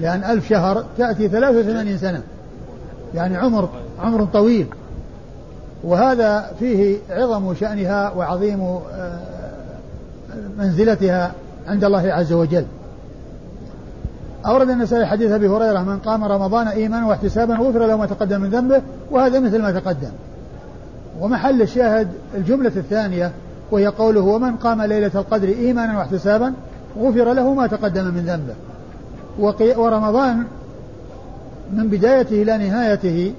لأن 0.00 0.24
ألف 0.24 0.48
شهر 0.48 0.84
تأتي 0.98 1.28
ثلاث 1.28 1.56
وثمانين 1.56 1.98
سنة 1.98 2.22
يعني 3.14 3.36
عمر 3.36 3.68
عمر 4.00 4.24
طويل. 4.24 4.66
وهذا 5.84 6.50
فيه 6.58 6.98
عظم 7.10 7.54
شأنها 7.54 8.10
وعظيم 8.10 8.60
آه، 8.62 9.20
منزلتها 10.58 11.32
عند 11.68 11.84
الله 11.84 12.12
عز 12.12 12.32
وجل. 12.32 12.64
أورد 14.46 14.70
النسائي 14.70 15.06
حديث 15.06 15.30
أبي 15.30 15.48
هريرة 15.48 15.80
من 15.80 15.98
قام 15.98 16.24
رمضان 16.24 16.68
إيمانا 16.68 17.06
واحتسابا 17.06 17.54
غفر 17.54 17.86
له 17.86 17.96
ما 17.96 18.06
تقدم 18.06 18.40
من 18.40 18.50
ذنبه 18.50 18.82
وهذا 19.10 19.40
مثل 19.40 19.62
ما 19.62 19.70
تقدم. 19.72 20.10
ومحل 21.20 21.62
الشاهد 21.62 22.08
الجملة 22.34 22.72
الثانية 22.76 23.32
وهي 23.70 23.86
قوله 23.86 24.20
ومن 24.20 24.56
قام 24.56 24.82
ليلة 24.82 25.10
القدر 25.14 25.48
إيمانا 25.48 25.98
واحتسابا 25.98 26.52
غفر 26.98 27.32
له 27.32 27.54
ما 27.54 27.66
تقدم 27.66 28.04
من 28.04 28.24
ذنبه. 28.26 28.54
ورمضان 29.76 30.44
من 31.72 31.88
بدايته 31.88 32.42
إلى 32.42 32.58
نهايته 32.58 33.32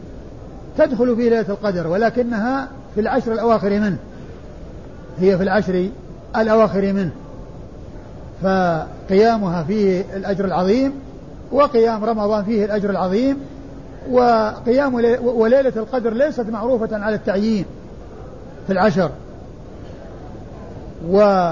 تدخل 0.78 1.16
في 1.16 1.30
ليلة 1.30 1.46
القدر 1.50 1.88
ولكنها 1.88 2.68
في 2.96 3.02
العشر 3.02 3.34
الأواخر 3.34 3.70
منه. 3.70 3.98
هي 5.20 5.38
في 5.38 5.44
العشر 5.44 5.90
الأواخر 6.36 6.94
منه. 6.94 7.12
فقيامها 8.44 9.64
فيه 9.64 10.04
الأجر 10.16 10.46
العظيم 10.46 10.94
وقيام 11.52 12.06
رمضان 12.06 12.44
فيه 12.44 12.66
الأجر 12.66 12.90
العظيم 12.90 13.38
وقيام 14.12 14.94
وليلة 15.24 15.74
القدر 15.76 16.14
ليست 16.14 16.50
معروفة 16.50 16.98
على 16.98 17.16
التعيين 17.16 17.66
في 18.68 18.74
العشر. 18.74 19.12
و 21.10 21.52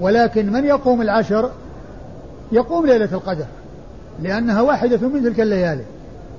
ولكن 0.00 0.52
من 0.52 0.64
يقوم 0.64 1.02
العشر؟ 1.02 1.50
يقوم 2.52 2.86
ليلة 2.86 3.08
القدر 3.12 3.44
لأنها 4.22 4.60
واحدة 4.60 5.08
من 5.08 5.22
تلك 5.22 5.40
الليالي. 5.40 5.84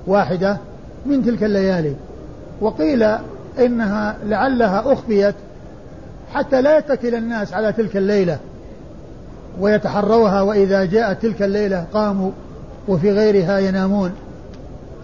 واحدة 0.07 0.57
من 1.05 1.25
تلك 1.25 1.43
الليالي. 1.43 1.96
وقيل 2.62 3.03
إنها 3.60 4.17
لعلها 4.25 4.93
أخفيت 4.93 5.36
حتى 6.34 6.62
لا 6.62 6.77
يتكل 6.77 7.15
الناس 7.15 7.53
على 7.53 7.74
تلك 7.74 7.98
الليلة 7.98 8.38
ويتحروها 9.60 10.41
وإذا 10.41 10.86
جاءت 10.86 11.22
تلك 11.22 11.41
الليلة 11.41 11.86
قاموا 11.93 12.31
وفي 12.88 13.12
غيرها 13.12 13.60
ينامون. 13.60 14.12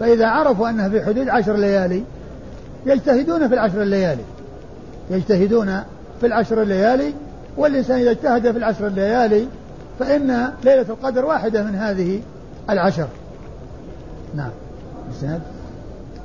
فإذا 0.00 0.26
عرفوا 0.26 0.70
أنها 0.70 0.88
في 0.88 1.04
حدود 1.04 1.28
عشر 1.28 1.56
ليالي 1.56 2.02
يجتهدون 2.86 3.48
في 3.48 3.54
العشر 3.54 3.82
الليالي. 3.82 4.22
يجتهدون 5.10 5.80
في 6.20 6.26
العشر 6.26 6.62
الليالي 6.62 7.12
والإنسان 7.56 7.98
إذا 7.98 8.10
اجتهد 8.10 8.52
في 8.52 8.58
العشر 8.58 8.86
الليالي 8.86 9.46
فإن 9.98 10.52
ليلة 10.64 10.86
القدر 10.88 11.24
واحدة 11.24 11.62
من 11.62 11.74
هذه 11.74 12.20
العشر. 12.70 13.08
نعم. 14.36 14.50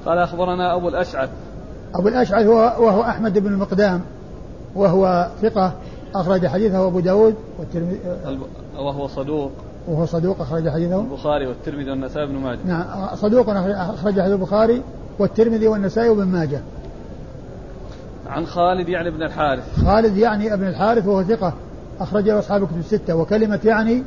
قال 0.05 0.17
أخبرنا 0.17 0.75
أبو 0.75 0.89
الأشعث. 0.89 1.29
أبو 1.95 2.07
الأشعث 2.07 2.45
هو 2.45 2.55
وهو 2.55 3.01
أحمد 3.01 3.39
بن 3.39 3.47
المقدام 3.47 4.01
وهو 4.75 5.27
ثقة 5.41 5.73
أخرج 6.15 6.47
حديثه 6.47 6.87
أبو 6.87 6.99
داود 6.99 7.35
والترمذي 7.59 7.99
وهو 8.77 9.07
صدوق. 9.07 9.51
وهو 9.87 10.05
صدوق 10.05 10.41
أخرج 10.41 10.69
حديثه. 10.69 10.99
البخاري 10.99 11.47
والترمذي 11.47 11.89
والنسائي 11.89 12.27
بن 12.27 12.35
ماجه. 12.35 12.59
نعم 12.65 12.85
صدوق 13.15 13.49
أخرج 13.49 14.19
حديث 14.19 14.33
البخاري 14.33 14.81
والترمذي 15.19 15.67
والنسائي 15.67 16.09
وابن 16.09 16.27
ماجه. 16.27 16.61
عن 18.27 18.45
خالد 18.45 18.89
يعني 18.89 19.07
ابن 19.07 19.23
الحارث. 19.23 19.85
خالد 19.85 20.17
يعني 20.17 20.53
ابن 20.53 20.67
الحارث 20.67 21.07
وهو 21.07 21.23
ثقة 21.23 21.53
أخرج 21.99 22.29
له 22.29 22.39
أصحاب 22.39 22.67
كتب 22.67 22.79
الستة 22.79 23.15
وكلمة 23.15 23.59
يعني 23.65 24.03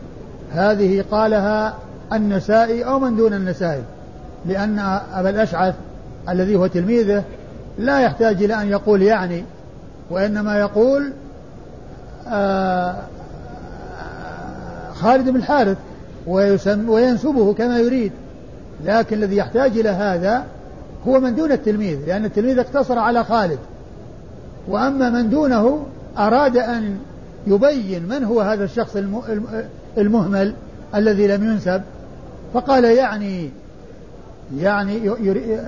هذه 0.53 1.05
قالها 1.11 1.75
النسائي 2.13 2.85
أو 2.85 2.99
من 2.99 3.17
دون 3.17 3.35
النسائي 3.35 3.83
لأن 4.47 4.79
أبا 5.15 5.31
الأشعث 5.31 5.75
الذي 6.29 6.57
هو 6.57 6.67
تلميذه 6.67 7.25
لا 7.79 8.01
يحتاج 8.01 8.43
إلى 8.43 8.55
أن 8.55 8.69
يقول 8.69 9.03
يعني 9.03 9.45
وإنما 10.11 10.59
يقول 10.59 11.13
آه 12.29 12.97
خالد 14.95 15.29
بن 15.29 15.37
الحارث 15.37 15.77
وينسبه 16.87 17.55
كما 17.55 17.79
يريد. 17.79 18.13
لكن 18.85 19.17
الذي 19.17 19.37
يحتاج 19.37 19.79
إلى 19.79 19.89
هذا 19.89 20.45
هو 21.07 21.21
من 21.21 21.35
دون 21.35 21.53
التلميذ 21.53 21.99
لأن 22.07 22.25
التلميذ 22.25 22.59
اقتصر 22.59 22.99
على 22.99 23.25
خالد. 23.25 23.59
وأما 24.69 25.11
من 25.11 25.31
دونه 25.31 25.87
أراد 26.19 26.57
أن 26.57 26.99
يبين 27.47 28.09
من 28.09 28.25
هو 28.25 28.41
هذا 28.41 28.65
الشخص 28.65 28.97
المهمل 29.99 30.55
الذي 30.95 31.27
لم 31.27 31.45
ينسب 31.45 31.83
فقال 32.55 32.85
يعني 32.85 33.51
يعني 34.55 35.11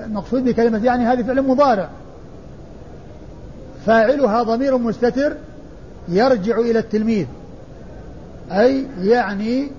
مقصود 0.07 0.43
بكلمة 0.43 0.85
يعني 0.85 1.05
هذه 1.05 1.23
فعل 1.23 1.41
مضارع. 1.41 1.89
فاعلها 3.85 4.43
ضمير 4.43 4.77
مستتر 4.77 5.33
يرجع 6.07 6.57
إلى 6.59 6.79
التلميذ. 6.79 7.25
أي 8.51 8.85
يعني 9.01 9.71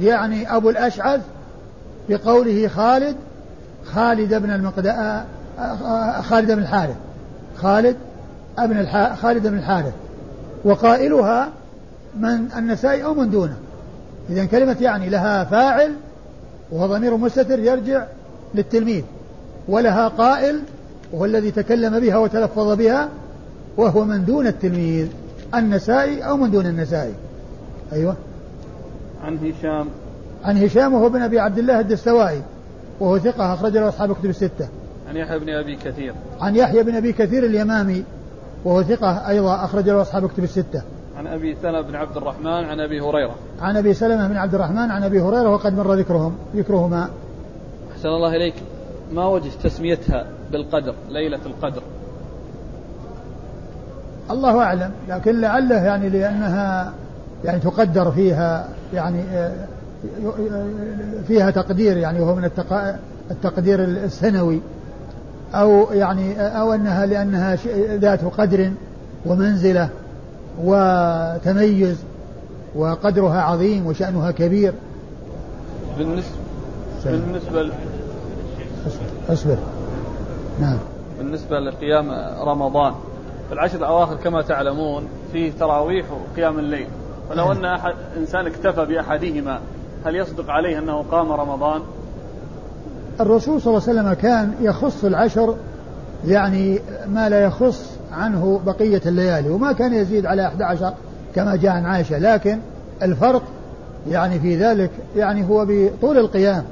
يعني 0.00 0.56
أبو 0.56 0.70
الأشعث 0.70 1.20
بقوله 2.08 2.68
خالد 2.68 3.16
خالد 3.84 4.34
بن 4.34 4.50
المقداء 4.50 5.26
خالد 6.22 6.52
بن 6.52 6.62
الحارث. 6.62 6.96
خالد 7.56 7.96
ابن 8.58 8.78
الح... 8.78 9.14
خالد 9.14 9.46
بن 9.46 9.58
الحارث. 9.58 9.92
وقائلها 10.64 11.48
من 12.16 12.48
النسائي 12.56 13.04
أو 13.04 13.14
من 13.14 13.30
دونه. 13.30 13.56
إذا 14.30 14.44
كلمة 14.44 14.76
يعني 14.80 15.08
لها 15.08 15.44
فاعل 15.44 15.92
وهو 16.70 16.86
ضمير 16.86 17.16
مستتر 17.16 17.58
يرجع 17.58 18.04
للتلميذ 18.54 19.02
ولها 19.68 20.08
قائل 20.08 20.60
وهو 21.12 21.24
الذي 21.24 21.50
تكلم 21.50 22.00
بها 22.00 22.16
وتلفظ 22.16 22.76
بها 22.76 23.08
وهو 23.76 24.04
من 24.04 24.24
دون 24.24 24.46
التلميذ 24.46 25.06
النسائي 25.54 26.20
أو 26.20 26.36
من 26.36 26.50
دون 26.50 26.66
النسائي. 26.66 27.14
أيوة. 27.92 28.16
عن 29.24 29.38
هشام. 29.38 29.86
عن 30.44 30.58
هشام 30.58 30.94
وهو 30.94 31.08
بن 31.08 31.22
أبي 31.22 31.38
عبد 31.38 31.58
الله 31.58 31.80
الدستوائي 31.80 32.42
وهو 33.00 33.18
ثقة 33.18 33.54
أخرج 33.54 33.76
له 33.76 33.88
أصحاب 33.88 34.12
كتب 34.12 34.30
الستة. 34.30 34.68
عن 35.08 35.16
يحيى 35.16 35.38
بن 35.38 35.48
أبي 35.48 35.76
كثير. 35.76 36.14
عن 36.40 36.56
يحيى 36.56 36.82
بن 36.82 36.94
أبي 36.94 37.12
كثير 37.12 37.46
اليمامي 37.46 38.04
وهو 38.64 38.82
ثقة 38.82 39.28
أيضا 39.28 39.64
أخرج 39.64 39.88
له 39.88 40.02
أصحاب 40.02 40.28
كتب 40.28 40.44
الستة. 40.44 40.82
عن 41.16 41.26
أبي 41.26 41.56
سلمة 41.62 41.80
بن 41.80 41.94
عبد 41.94 42.16
الرحمن 42.16 42.46
عن 42.46 42.80
أبي 42.80 43.00
هريرة. 43.00 43.34
عن 43.60 43.76
أبي 43.76 43.94
سلمة 43.94 44.28
بن 44.28 44.36
عبد 44.36 44.54
الرحمن 44.54 44.90
عن 44.90 45.02
أبي 45.02 45.20
هريرة 45.20 45.50
وقد 45.50 45.76
مر 45.76 45.94
ذكرهم 45.94 46.36
ذكرهما. 46.56 47.08
أحسن 48.04 48.16
الله 48.16 48.36
إليك. 48.36 48.54
ما 49.12 49.26
وجه 49.26 49.50
تسميتها 49.62 50.26
بالقدر 50.52 50.94
ليلة 51.08 51.40
القدر. 51.46 51.82
الله 54.30 54.62
أعلم 54.62 54.90
لكن 55.08 55.40
لعله 55.40 55.84
يعني 55.84 56.08
لأنها 56.08 56.92
يعني 57.44 57.60
تقدر 57.60 58.10
فيها 58.10 58.68
يعني 58.94 59.20
آه، 59.32 59.66
فيها 61.28 61.50
تقدير 61.50 61.96
يعني 61.96 62.20
وهو 62.20 62.34
من 62.34 62.50
التقدير 63.30 63.84
السنوي. 63.84 64.60
أو 65.54 65.92
يعني 65.92 66.40
أو 66.40 66.72
أنها 66.72 67.06
لأنها 67.06 67.56
ذات 67.96 68.24
قدر 68.24 68.70
ومنزلة 69.26 69.88
وتميز 70.64 71.96
وقدرها 72.76 73.40
عظيم 73.40 73.86
وشأنها 73.86 74.30
كبير. 74.30 74.72
بالنسبة 75.98 76.44
بالنسبة 77.04 77.93
ل... 78.86 79.32
أصبر. 79.32 79.56
نعم. 80.60 80.78
بالنسبة 81.18 81.60
لقيام 81.60 82.10
رمضان 82.48 82.94
في 83.48 83.54
العشر 83.54 83.78
الأواخر 83.78 84.16
كما 84.16 84.42
تعلمون 84.42 85.08
فيه 85.32 85.52
تراويح 85.52 86.06
وقيام 86.12 86.58
الليل. 86.58 86.86
فلو 87.30 87.52
أن 87.52 87.64
أحد 87.64 87.94
إنسان 88.16 88.46
اكتفى 88.46 88.84
بأحدهما 88.84 89.60
هل 90.06 90.16
يصدق 90.16 90.50
عليه 90.50 90.78
أنه 90.78 91.02
قام 91.02 91.32
رمضان؟ 91.32 91.82
الرسول 93.20 93.60
صلى 93.60 93.76
الله 93.76 93.88
عليه 93.88 94.00
وسلم 94.00 94.12
كان 94.12 94.54
يخص 94.60 95.04
العشر 95.04 95.56
يعني 96.26 96.80
ما 97.08 97.28
لا 97.28 97.40
يخص 97.40 97.90
عنه 98.12 98.60
بقية 98.66 99.02
الليالي 99.06 99.50
وما 99.50 99.72
كان 99.72 99.94
يزيد 99.94 100.26
على 100.26 100.46
11 100.46 100.94
كما 101.34 101.56
جاء 101.56 101.72
عن 101.72 101.84
عائشة. 101.84 102.18
لكن 102.18 102.58
الفرق 103.02 103.42
يعني 104.08 104.40
في 104.40 104.56
ذلك 104.56 104.90
يعني 105.16 105.48
هو 105.48 105.66
بطول 105.68 106.18
القيام. 106.18 106.64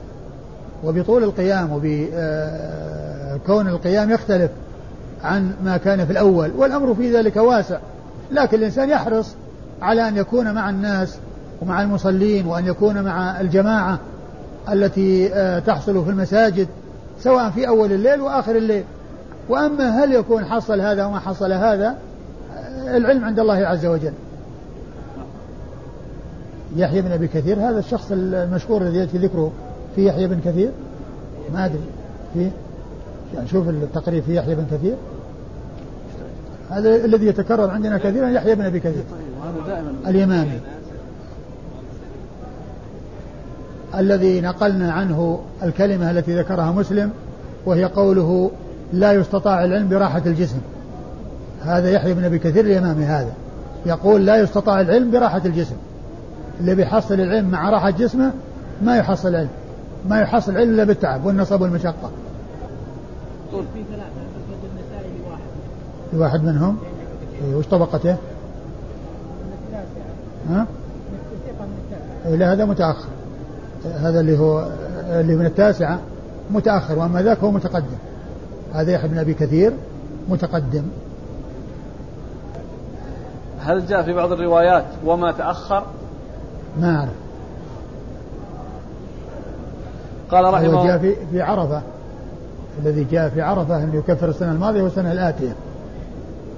وبطول 0.85 1.25
القيام 1.25 1.73
وبكون 1.73 3.67
آه، 3.67 3.71
القيام 3.71 4.11
يختلف 4.11 4.51
عن 5.25 5.53
ما 5.65 5.77
كان 5.77 6.07
في 6.07 6.13
الأول 6.13 6.51
والأمر 6.57 6.95
في 6.95 7.17
ذلك 7.17 7.37
واسع. 7.37 7.79
لكن 8.33 8.59
الإنسان 8.59 8.91
يحرص 8.91 9.35
على 9.83 10.09
أن 10.09 10.17
يكون 10.17 10.55
مع 10.55 10.71
الناس 10.71 11.17
ومع 11.63 11.83
المصلين 11.83 12.47
وأن 12.47 12.67
يكون 12.67 13.03
مع 13.03 13.41
الجماعة 13.41 13.99
التي 14.73 15.35
آه، 15.35 15.59
تحصل 15.59 16.05
في 16.05 16.11
المساجد 16.11 16.69
سواء 17.21 17.51
في 17.51 17.69
أول 17.69 17.93
الليل 17.93 18.21
وآخر 18.21 18.57
الليل. 18.57 18.85
وأما 19.49 20.05
هل 20.05 20.13
يكون 20.13 20.45
حصل 20.45 20.81
هذا 20.81 21.05
وما 21.05 21.19
حصل 21.19 21.53
هذا 21.53 21.97
آه، 22.57 22.97
العلم 22.97 23.25
عند 23.25 23.39
الله 23.39 23.55
عز 23.55 23.87
وجل. 23.87 24.13
يحيى 26.77 27.03
بن 27.03 27.13
أبي 27.13 27.29
كثير 27.29 27.59
هذا 27.59 27.79
الشخص 27.79 28.07
المشهور 28.13 28.83
الذي 28.83 28.99
يأتي 28.99 29.19
ذكره. 29.19 29.53
في 29.97 30.07
يحيى 30.07 30.27
بن 30.27 30.41
كثير؟ 30.45 30.71
ما 31.53 31.65
أدري. 31.65 31.81
في؟ 32.35 32.51
يعني 33.35 33.49
شوف 33.49 33.69
التقريب 33.69 34.23
في 34.23 34.37
يحيى 34.37 34.55
بن 34.55 34.65
كثير. 34.71 34.95
هذا 36.71 37.05
الذي 37.05 37.27
يتكرر 37.27 37.71
عندنا 37.71 37.99
كثيرا 37.99 38.29
يحيى 38.29 38.55
بن 38.55 38.65
أبي 38.65 38.81
كثير. 38.81 39.05
اليمامي. 40.07 40.61
الذي 43.95 44.41
نقلنا 44.41 44.93
عنه 44.93 45.41
الكلمة 45.63 46.11
التي 46.11 46.39
ذكرها 46.39 46.73
مسلم 46.73 47.11
وهي 47.67 47.85
قوله 47.85 48.51
لا 48.93 49.13
يستطاع 49.13 49.65
العلم 49.65 49.89
براحة 49.89 50.23
الجسم. 50.27 50.59
هذا 51.63 51.91
يحيى 51.91 52.15
بن 52.15 52.25
أبي 52.25 52.39
كثير 52.39 52.65
اليمامي 52.65 53.05
هذا. 53.05 53.33
يقول 53.87 54.27
لا 54.27 54.37
يستطاع 54.37 54.81
العلم 54.81 55.11
براحة 55.11 55.43
الجسم. 55.45 55.77
اللي 56.61 56.75
بيحصل 56.75 57.15
العلم 57.15 57.51
مع 57.51 57.71
راحة 57.71 57.91
جسمه 57.91 58.33
ما 58.83 58.97
يحصل 58.97 59.29
العلم 59.29 59.49
ما 60.09 60.21
يحصل 60.21 60.57
إلا 60.57 60.85
بالتعب 60.85 61.25
والنصب 61.25 61.61
والمشقة. 61.61 62.11
في 63.51 63.85
ثلاثة 63.91 64.11
النسائي 64.73 65.13
لواحد 65.25 65.41
لواحد 66.13 66.45
منهم؟ 66.45 66.79
إيه 67.45 67.55
وش 67.55 67.67
طبقته؟ 67.67 68.17
ها؟ 70.51 70.67
إيه 72.27 72.35
لا 72.35 72.53
هذا 72.53 72.65
متأخر. 72.65 73.09
هذا 73.85 74.21
اللي 74.21 74.39
هو 74.39 74.69
اللي 75.11 75.37
من 75.37 75.47
التاسعة 75.47 76.01
متأخر 76.51 76.99
وأما 76.99 77.23
ذاك 77.23 77.39
هو 77.39 77.51
متقدم. 77.51 77.99
هذا 78.75 78.93
يحيى 78.93 79.09
بن 79.09 79.19
أبي 79.19 79.35
كثير 79.35 79.73
متقدم. 80.29 80.85
هل 83.61 83.87
جاء 83.87 84.03
في 84.03 84.13
بعض 84.13 84.33
الروايات 84.33 84.85
وما 85.05 85.33
تأخر؟ 85.33 85.85
ما 86.81 86.97
أعرف. 86.97 87.22
قال 90.33 90.55
رحمه 90.55 90.67
الله 90.67 90.87
جاء 90.87 90.99
في, 90.99 91.17
في 91.31 91.43
عرفة. 91.43 91.83
الذي 92.83 93.05
جاء 93.05 93.29
في 93.29 93.43
عرفة 93.43 93.77
أنه 93.77 93.97
يكفر 93.97 94.29
السنة 94.29 94.53
الماضية 94.53 94.83
والسنة 94.83 95.13
الآتية. 95.13 95.55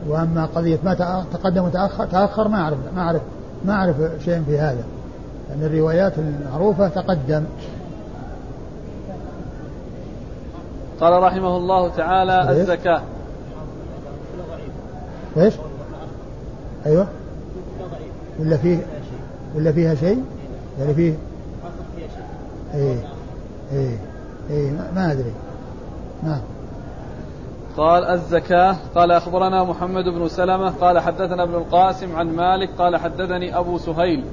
وأما 0.08 0.48
قضية 0.54 0.78
ما 0.84 0.94
تقدم 1.32 1.64
وتأخر 1.64 2.06
تأخر 2.06 2.48
ما 2.48 2.60
أعرف 2.60 2.78
ما 2.96 3.02
أعرف 3.02 3.22
ما 3.64 3.72
أعرف 3.72 3.96
شيء 4.24 4.42
في 4.46 4.58
هذا. 4.58 4.84
لأن 5.48 5.62
الروايات 5.62 6.12
المعروفة 6.18 6.88
تقدم. 6.88 7.44
قال 11.00 11.22
رحمه 11.22 11.56
الله 11.56 11.88
تعالى 11.88 12.50
إيه؟ 12.50 12.60
الزكاة. 12.60 13.02
إيش؟ 15.36 15.54
أيوه. 16.86 17.06
ولا 18.40 18.56
فيه 18.56 18.78
ولا 19.54 19.72
فيها 19.72 19.94
شيء؟ 19.94 20.24
يعني 20.78 20.94
فيه 20.94 21.14
إيه. 22.74 23.13
إيه. 23.72 23.98
إيه. 24.50 24.70
ما 24.70 25.12
أدري. 25.12 25.32
نعم. 26.22 26.40
قال 27.76 28.04
الزكاة. 28.04 28.76
قال 28.94 29.12
أخبرنا 29.12 29.64
محمد 29.64 30.04
بن 30.04 30.28
سلمة. 30.28 30.70
قال 30.70 30.98
حدثنا 30.98 31.42
ابن 31.42 31.54
القاسم 31.54 32.16
عن 32.16 32.36
مالك. 32.36 32.70
قال 32.78 32.96
حدثني 32.96 33.58
أبو 33.58 33.78
سهيل 33.78 34.24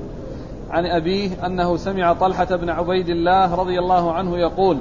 عن 0.71 0.85
أبيه 0.85 1.45
أنه 1.45 1.77
سمع 1.77 2.13
طلحة 2.13 2.55
بن 2.55 2.69
عبيد 2.69 3.09
الله 3.09 3.55
رضي 3.55 3.79
الله 3.79 4.13
عنه 4.13 4.37
يقول 4.37 4.77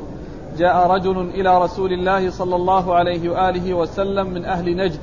جاء 0.58 0.86
رجل 0.86 1.20
إلى 1.20 1.62
رسول 1.62 1.92
الله 1.92 2.30
صلى 2.30 2.56
الله 2.56 2.94
عليه 2.94 3.30
وآله 3.30 3.74
وسلم 3.74 4.30
من 4.30 4.44
أهل 4.44 4.76
نجد 4.76 5.00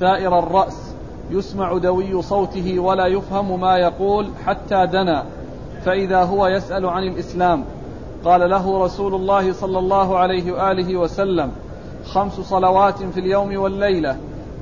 ثائر 0.00 0.38
الرأس 0.38 0.94
يسمع 1.30 1.78
دوي 1.78 2.22
صوته 2.22 2.78
ولا 2.78 3.06
يفهم 3.06 3.60
ما 3.60 3.76
يقول 3.76 4.28
حتى 4.46 4.86
دنا 4.86 5.24
فإذا 5.84 6.22
هو 6.22 6.46
يسأل 6.46 6.86
عن 6.86 7.02
الإسلام. 7.02 7.64
قال 8.24 8.50
له 8.50 8.84
رسول 8.84 9.14
الله 9.14 9.52
صلى 9.52 9.78
الله 9.78 10.18
عليه 10.18 10.52
وآله 10.52 10.96
وسلم 10.96 11.52
خمس 12.06 12.40
صلوات 12.40 13.02
في 13.02 13.20
اليوم 13.20 13.56
والليلة. 13.56 14.16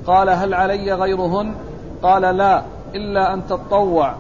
قال 0.07 0.29
هل 0.31 0.55
علي 0.55 0.93
غيرهن؟ 0.93 1.55
قال 2.03 2.23
لا 2.23 2.63
إلا 2.95 3.35
أن 3.35 3.47
تطوع 3.47 4.15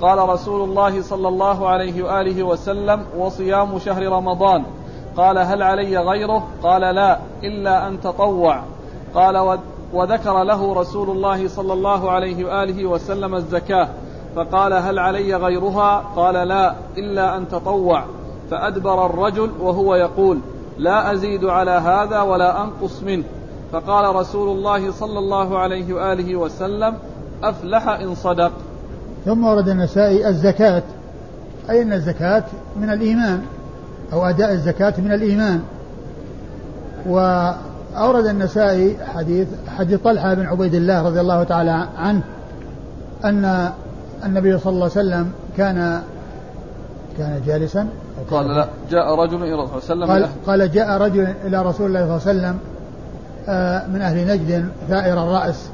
قال 0.00 0.28
رسول 0.28 0.68
الله 0.68 1.02
صلى 1.02 1.28
الله 1.28 1.68
عليه 1.68 2.02
وآله 2.02 2.42
وسلم 2.42 3.04
وصيام 3.18 3.78
شهر 3.78 4.06
رمضان. 4.06 4.64
قال 5.16 5.38
هل 5.38 5.62
علي 5.62 5.98
غيره؟ 5.98 6.42
قال 6.62 6.80
لا 6.80 7.18
إلا 7.42 7.88
أن 7.88 8.00
تطوع. 8.00 8.62
قال 9.14 9.58
وذكر 9.92 10.42
له 10.42 10.74
رسول 10.74 11.10
الله 11.10 11.48
صلى 11.48 11.72
الله 11.72 12.10
عليه 12.10 12.44
وآله 12.44 12.86
وسلم 12.86 13.34
الزكاة. 13.34 13.88
فقال 14.36 14.72
هل 14.72 14.98
علي 14.98 15.34
غيرها؟ 15.34 16.04
قال 16.16 16.34
لا 16.34 16.74
إلا 16.98 17.36
أن 17.36 17.48
تطوع. 17.48 18.04
فأدبر 18.50 19.06
الرجل 19.06 19.50
وهو 19.60 19.94
يقول 19.94 20.38
لا 20.78 21.12
أزيد 21.12 21.44
على 21.44 21.70
هذا 21.70 22.20
ولا 22.20 22.62
أنقص 22.62 23.02
منه. 23.02 23.24
فقال 23.72 24.16
رسول 24.16 24.56
الله 24.56 24.92
صلى 24.92 25.18
الله 25.18 25.58
عليه 25.58 25.94
وآله 25.94 26.36
وسلم 26.36 26.94
أفلح 27.42 27.88
إن 27.88 28.14
صدق. 28.14 28.52
ثم 29.24 29.44
ورد 29.44 29.68
النسائي 29.68 30.28
الزكاة. 30.28 30.82
أي 31.70 31.82
أن 31.82 31.92
الزكاة 31.92 32.44
من 32.76 32.90
الإيمان 32.90 33.42
أو 34.12 34.24
أداء 34.24 34.52
الزكاة 34.52 34.94
من 34.98 35.12
الإيمان. 35.12 35.62
وأورد 37.06 38.26
النسائي 38.26 38.96
حديث 39.14 39.48
حديث 39.78 40.00
طلحة 40.00 40.34
بن 40.34 40.46
عبيد 40.46 40.74
الله 40.74 41.02
رضي 41.02 41.20
الله 41.20 41.42
تعالى 41.44 41.88
عنه 41.98 42.22
أن 43.24 43.72
النبي 44.24 44.58
صلى 44.58 44.72
الله 44.72 44.90
عليه 44.96 45.00
وسلم 45.08 45.32
كان 45.56 46.02
كان 47.18 47.42
جالسا 47.46 47.88
قال 48.30 48.48
لا. 48.48 48.68
جاء 48.90 49.14
رجل 49.14 49.42
إلى 49.42 49.54
رسول 49.54 50.02
الله 50.02 50.06
قال, 50.06 50.28
قال 50.46 50.72
جاء 50.72 51.02
رجل 51.02 51.34
إلى 51.44 51.62
رسول 51.62 51.86
الله 51.86 52.18
صلى 52.18 52.32
الله 52.32 52.46
عليه 52.46 52.58
وسلم 52.58 52.58
آه، 53.48 53.86
من 53.86 54.00
أهل 54.00 54.26
نجد 54.26 54.68
ثائر 54.88 55.22
الرأس 55.22 55.68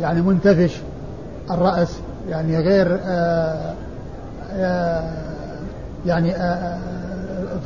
يعني 0.00 0.22
منتفش 0.22 0.80
الرأس 1.50 1.98
يعني 2.28 2.58
غير 2.58 3.00
آه، 3.04 3.74
آه، 4.52 5.10
يعني 6.06 6.32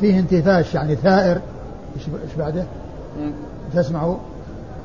فيه 0.01 0.19
انتفاش 0.19 0.75
يعني 0.75 0.97
ثائر. 0.97 1.41
إيش 1.97 2.35
بعده؟ 2.39 2.65
تسمع 3.75 4.17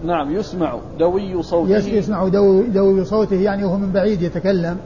نعم 0.05 0.31
يسمع 0.31 0.79
دوي 0.99 1.43
صوته. 1.43 1.77
يسمع 1.77 2.27
دوي, 2.27 2.63
دوي 2.63 3.05
صوته 3.05 3.35
يعني 3.35 3.63
وهو 3.63 3.77
من 3.77 3.91
بعيد 3.91 4.21
يتكلم 4.21 4.77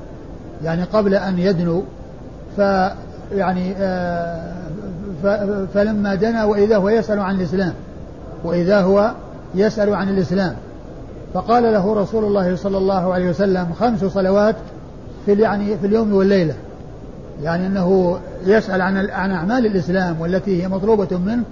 يعني 0.64 0.84
قبل 0.84 1.16
أن 1.16 1.40
يدنو. 1.40 1.84
ف 2.58 2.62
يعني 3.32 3.76
فلما 5.74 6.16
دنا 6.16 6.46
وإذا 6.46 6.78
هو 6.78 6.90
يسأل 6.90 7.20
عن 7.20 7.36
الإسلام 7.36 7.74
وإذا 8.44 8.82
هو 8.82 9.12
يسأل 9.56 9.96
عن 9.96 10.10
الإسلام 10.10 10.56
فقال 11.34 11.64
له 11.64 11.94
رسول 11.94 12.26
الله 12.26 12.56
صلى 12.56 12.78
الله 12.78 13.14
عليه 13.14 13.30
وسلم 13.30 13.68
خمس 13.80 14.06
صلوات 14.06 14.56
في 15.26 15.34
يعني 15.34 15.78
في 15.78 15.88
اليوم 15.88 16.14
والليلة. 16.14 16.54
يعني 17.44 17.68
أنه 17.68 18.20
يسأل 18.46 18.82
عن 18.82 18.98
عن 19.10 19.32
أعمال 19.32 19.66
الإسلام 19.66 20.22
والتي 20.22 20.64
هي 20.64 20.68
مطلوبة 20.68 21.18
منه. 21.18 21.44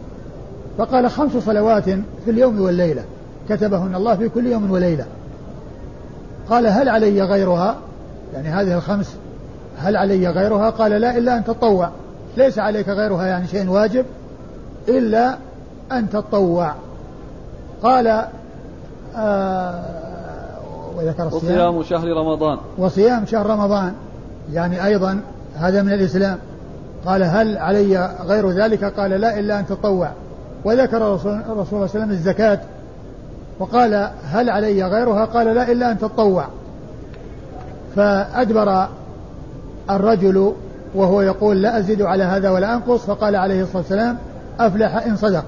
فقال 0.78 1.10
خمس 1.10 1.32
صلوات 1.46 1.84
في 2.26 2.32
اليوم 2.32 2.62
والليلة. 2.62 3.04
كتبهن 3.50 3.96
الله 3.96 4.16
في 4.16 4.30
كل 4.30 4.48
يوم 4.48 4.72
وليلة 4.72 5.06
قال 6.50 6.68
هل 6.68 6.90
علي 6.90 7.22
غيرها؟ 7.22 7.76
يعني 8.34 8.50
هذه 8.50 8.78
الخمس 8.78 9.16
هل 9.78 9.98
علي 9.98 10.28
غيرها؟ 10.28 10.70
قال 10.70 10.92
لا 10.92 11.18
إلا 11.18 11.38
أن 11.38 11.44
تطوع. 11.44 11.90
ليس 12.38 12.60
عليك 12.60 12.90
غيرها 12.90 13.26
يعني 13.26 13.48
شيء 13.48 13.70
واجب 13.70 14.06
إلا 14.88 15.38
أن 15.92 16.10
تطوع. 16.10 16.74
قال 17.84 18.26
آه 19.18 19.84
وذكر 20.98 21.28
الصيام. 21.28 21.76
وصيام 21.76 21.84
شهر 21.84 22.08
رمضان. 22.08 22.58
وصيام 22.78 23.26
شهر 23.26 23.46
رمضان. 23.46 23.94
يعني 24.54 24.86
أيضا 24.86 25.20
هذا 25.56 25.82
من 25.82 25.94
الإسلام. 25.94 26.38
قال 27.06 27.24
هل 27.24 27.58
علي 27.58 28.10
غير 28.26 28.50
ذلك؟ 28.50 28.84
قال 28.84 29.12
لا 29.12 29.40
إلا 29.40 29.60
أن 29.60 29.66
تطوع. 29.68 30.10
وذكر 30.66 30.98
الرسول 30.98 31.20
صلى 31.22 31.52
الله 31.52 31.66
عليه 31.72 31.84
وسلم 31.84 32.12
الزكاة. 32.12 32.60
وقال 33.60 34.10
هل 34.32 34.50
علي 34.50 34.84
غيرها؟ 34.84 35.26
قال 35.26 35.48
لا 35.48 35.72
إلا 35.72 35.92
أن 35.92 36.00
تطوع. 36.00 36.46
فأدبر 37.96 38.88
الرجل 39.90 40.54
وهو 40.96 41.22
يقول 41.22 41.62
لا 41.62 41.80
أزيد 41.80 42.02
على 42.02 42.24
هذا 42.24 42.50
ولا 42.50 42.74
أنقص 42.76 43.06
فقال 43.06 43.36
عليه 43.36 43.62
الصلاة 43.62 43.78
والسلام 43.78 44.18
أفلح 44.60 45.06
إن 45.06 45.16
صدق. 45.16 45.44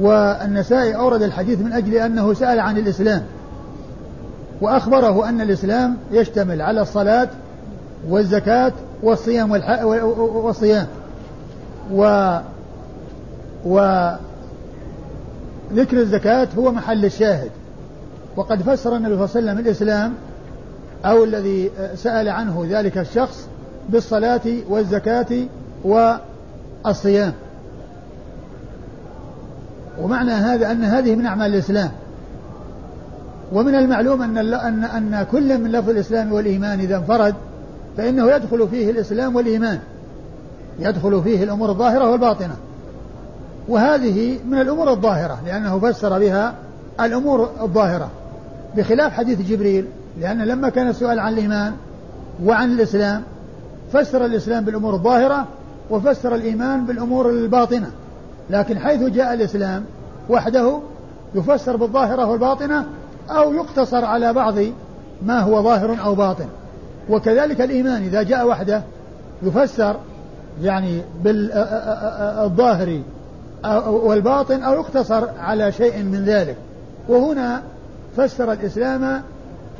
والنسائي 0.00 0.96
أورد 0.96 1.22
الحديث 1.22 1.60
من 1.60 1.72
أجل 1.72 1.94
أنه 1.94 2.34
سأل 2.34 2.60
عن 2.60 2.78
الإسلام 2.78 3.22
وأخبره 4.60 5.28
أن 5.28 5.40
الإسلام 5.40 5.96
يشتمل 6.12 6.62
على 6.62 6.80
الصلاة 6.80 7.28
والزكاة 8.08 8.72
والصيام 9.02 9.50
والح... 9.50 9.84
والصيام. 9.84 10.86
و 11.92 12.38
وذكر 13.64 14.18
الزكاة 15.92 16.48
هو 16.58 16.72
محل 16.72 17.04
الشاهد. 17.04 17.50
وقد 18.36 18.62
فسر 18.62 18.96
النبي 18.96 19.14
صلى 19.14 19.40
الله 19.40 19.50
عليه 19.50 19.50
وسلم 19.52 19.58
الإسلام 19.58 20.14
أو 21.04 21.24
الذي 21.24 21.70
سأل 21.94 22.28
عنه 22.28 22.66
ذلك 22.70 22.98
الشخص 22.98 23.48
بالصلاة 23.88 24.40
والزكاة 24.68 25.26
والصيام. 25.84 27.32
ومعنى 30.00 30.30
هذا 30.30 30.70
أن 30.70 30.84
هذه 30.84 31.14
من 31.14 31.26
أعمال 31.26 31.54
الإسلام. 31.54 31.90
ومن 33.52 33.74
المعلوم 33.74 34.22
أن 34.22 34.38
أن 34.38 34.84
أن 34.84 35.26
كل 35.32 35.58
من 35.58 35.72
لفظ 35.72 35.90
الإسلام 35.90 36.32
والإيمان 36.32 36.80
إذا 36.80 36.96
انفرد 36.96 37.34
فإنه 37.96 38.30
يدخل 38.30 38.68
فيه 38.68 38.90
الإسلام 38.90 39.36
والإيمان. 39.36 39.78
يدخل 40.78 41.22
فيه 41.22 41.44
الأمور 41.44 41.70
الظاهرة 41.70 42.10
والباطنة. 42.10 42.56
وهذه 43.68 44.38
من 44.48 44.60
الأمور 44.60 44.90
الظاهرة 44.90 45.40
لأنه 45.46 45.78
فسر 45.78 46.18
بها 46.18 46.54
الأمور 47.00 47.50
الظاهرة 47.62 48.10
بخلاف 48.76 49.12
حديث 49.12 49.40
جبريل 49.40 49.86
لأن 50.20 50.42
لما 50.42 50.68
كان 50.68 50.88
السؤال 50.88 51.18
عن 51.18 51.32
الإيمان 51.32 51.72
وعن 52.44 52.72
الإسلام 52.72 53.22
فسر 53.92 54.24
الإسلام 54.24 54.64
بالأمور 54.64 54.94
الظاهرة 54.94 55.46
وفسر 55.90 56.34
الإيمان 56.34 56.86
بالأمور 56.86 57.30
الباطنة. 57.30 57.90
لكن 58.50 58.78
حيث 58.78 59.02
جاء 59.02 59.34
الإسلام 59.34 59.84
وحده 60.28 60.78
يفسر 61.34 61.76
بالظاهرة 61.76 62.26
والباطنة 62.26 62.86
أو 63.30 63.54
يقتصر 63.54 64.04
على 64.04 64.32
بعض 64.32 64.54
ما 65.22 65.40
هو 65.40 65.62
ظاهر 65.62 66.04
أو 66.04 66.14
باطن. 66.14 66.46
وكذلك 67.10 67.60
الإيمان 67.60 68.02
إذا 68.02 68.22
جاء 68.22 68.46
وحده 68.46 68.82
يفسر 69.42 69.96
يعني 70.62 71.02
بالظاهر 71.24 73.00
والباطن 73.86 74.62
أو 74.62 74.74
يقتصر 74.74 75.28
على 75.38 75.72
شيء 75.72 76.02
من 76.02 76.24
ذلك. 76.24 76.56
وهنا 77.08 77.62
فسر 78.16 78.52
الإسلام 78.52 79.22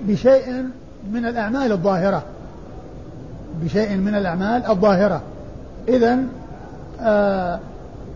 بشيء 0.08 0.64
من 1.12 1.26
الأعمال 1.26 1.72
الظاهرة. 1.72 2.22
بشيء 3.62 3.96
من 3.96 4.14
الأعمال 4.14 4.66
الظاهرة. 4.70 5.22
إذا 5.88 6.18
آه 7.00 7.60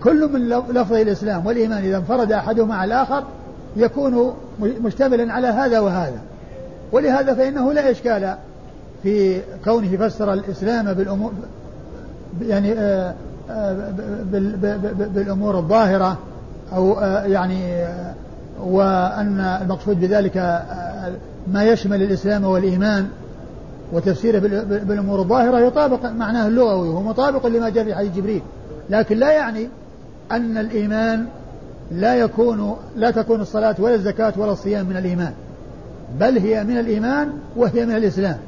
كل 0.03 0.33
من 0.33 0.49
لفظ 0.49 0.93
الإسلام 0.93 1.47
والإيمان 1.47 1.85
إذا 1.85 1.97
انفرد 1.97 2.33
أحدهما 2.33 2.75
على 2.75 2.95
الآخر 2.95 3.25
يكون 3.77 4.35
مشتملا 4.61 5.33
على 5.33 5.47
هذا 5.47 5.81
وهذا. 5.81 6.19
ولهذا 6.93 7.35
فإنه 7.35 7.73
لا 7.73 7.91
إشكال 7.91 8.35
في 9.03 9.41
كونه 9.65 9.97
فسر 9.97 10.33
الإسلام 10.33 10.93
بالأمور 10.93 11.33
يعني 12.43 12.73
آه 12.73 13.15
آه 13.51 13.93
بالأمور 15.15 15.59
الظاهرة 15.59 16.19
أو 16.73 16.93
يعني 17.27 17.85
وأن 18.61 19.41
المقصود 19.63 20.01
بذلك 20.01 20.37
ما 21.53 21.65
يشمل 21.65 22.03
الإسلام 22.03 22.45
والإيمان 22.45 23.09
وتفسيره 23.93 24.39
بالأمور 24.65 25.21
الظاهرة 25.21 25.59
يطابق 25.59 26.05
معناه 26.05 26.47
اللغوي 26.47 26.89
وهو 26.89 27.03
مطابق 27.03 27.47
لما 27.47 27.69
جاء 27.69 27.85
في 27.85 27.95
حديث 27.95 28.17
جبريل. 28.17 28.43
لكن 28.91 29.17
لا 29.17 29.33
يعني 29.33 29.69
أن 30.33 30.59
الإيمان 30.59 31.27
لا 31.91 32.15
يكون 32.15 32.77
لا 32.97 33.11
تكون 33.11 33.41
الصلاة 33.41 33.77
ولا 33.79 33.95
الزكاة 33.95 34.33
ولا 34.37 34.53
الصيام 34.53 34.87
من 34.87 34.97
الإيمان 34.97 35.33
بل 36.21 36.39
هي 36.39 36.65
من 36.65 36.79
الإيمان 36.79 37.33
وهي 37.57 37.87
من 37.87 37.97
الإسلام. 37.97 38.39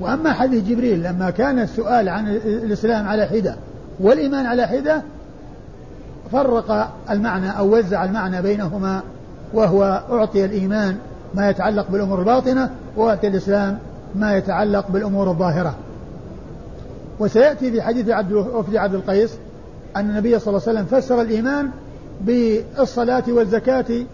وأما 0.00 0.32
حديث 0.32 0.64
جبريل 0.64 1.02
لما 1.02 1.30
كان 1.30 1.58
السؤال 1.58 2.08
عن 2.08 2.28
الإسلام 2.44 3.08
على 3.08 3.26
حدة 3.26 3.54
والإيمان 4.00 4.46
على 4.46 4.66
حدة 4.66 5.02
فرق 6.32 6.90
المعنى 7.10 7.58
أو 7.58 7.76
وزع 7.76 8.04
المعنى 8.04 8.42
بينهما 8.42 9.02
وهو 9.52 10.02
أعطي 10.10 10.44
الإيمان 10.44 10.96
ما 11.36 11.50
يتعلق 11.50 11.90
بالأمور 11.90 12.18
الباطنة 12.18 12.70
وأعطي 12.96 13.26
الإسلام 13.28 13.78
ما 14.14 14.36
يتعلق 14.36 14.90
بالأمور 14.90 15.30
الظاهرة. 15.30 15.74
وسيأتي 17.20 17.70
في 17.70 17.82
حديث 17.82 18.08
عبد 18.08 18.32
وفد 18.32 18.76
عبد 18.76 18.94
القيس 18.94 19.34
أن 19.96 20.10
النبي 20.10 20.38
صلى 20.38 20.48
الله 20.48 20.68
عليه 20.68 20.80
وسلم 20.80 21.00
فسر 21.00 21.20
الإيمان 21.22 21.70
بالصلاة 22.20 23.24
والزكاة 23.28 24.04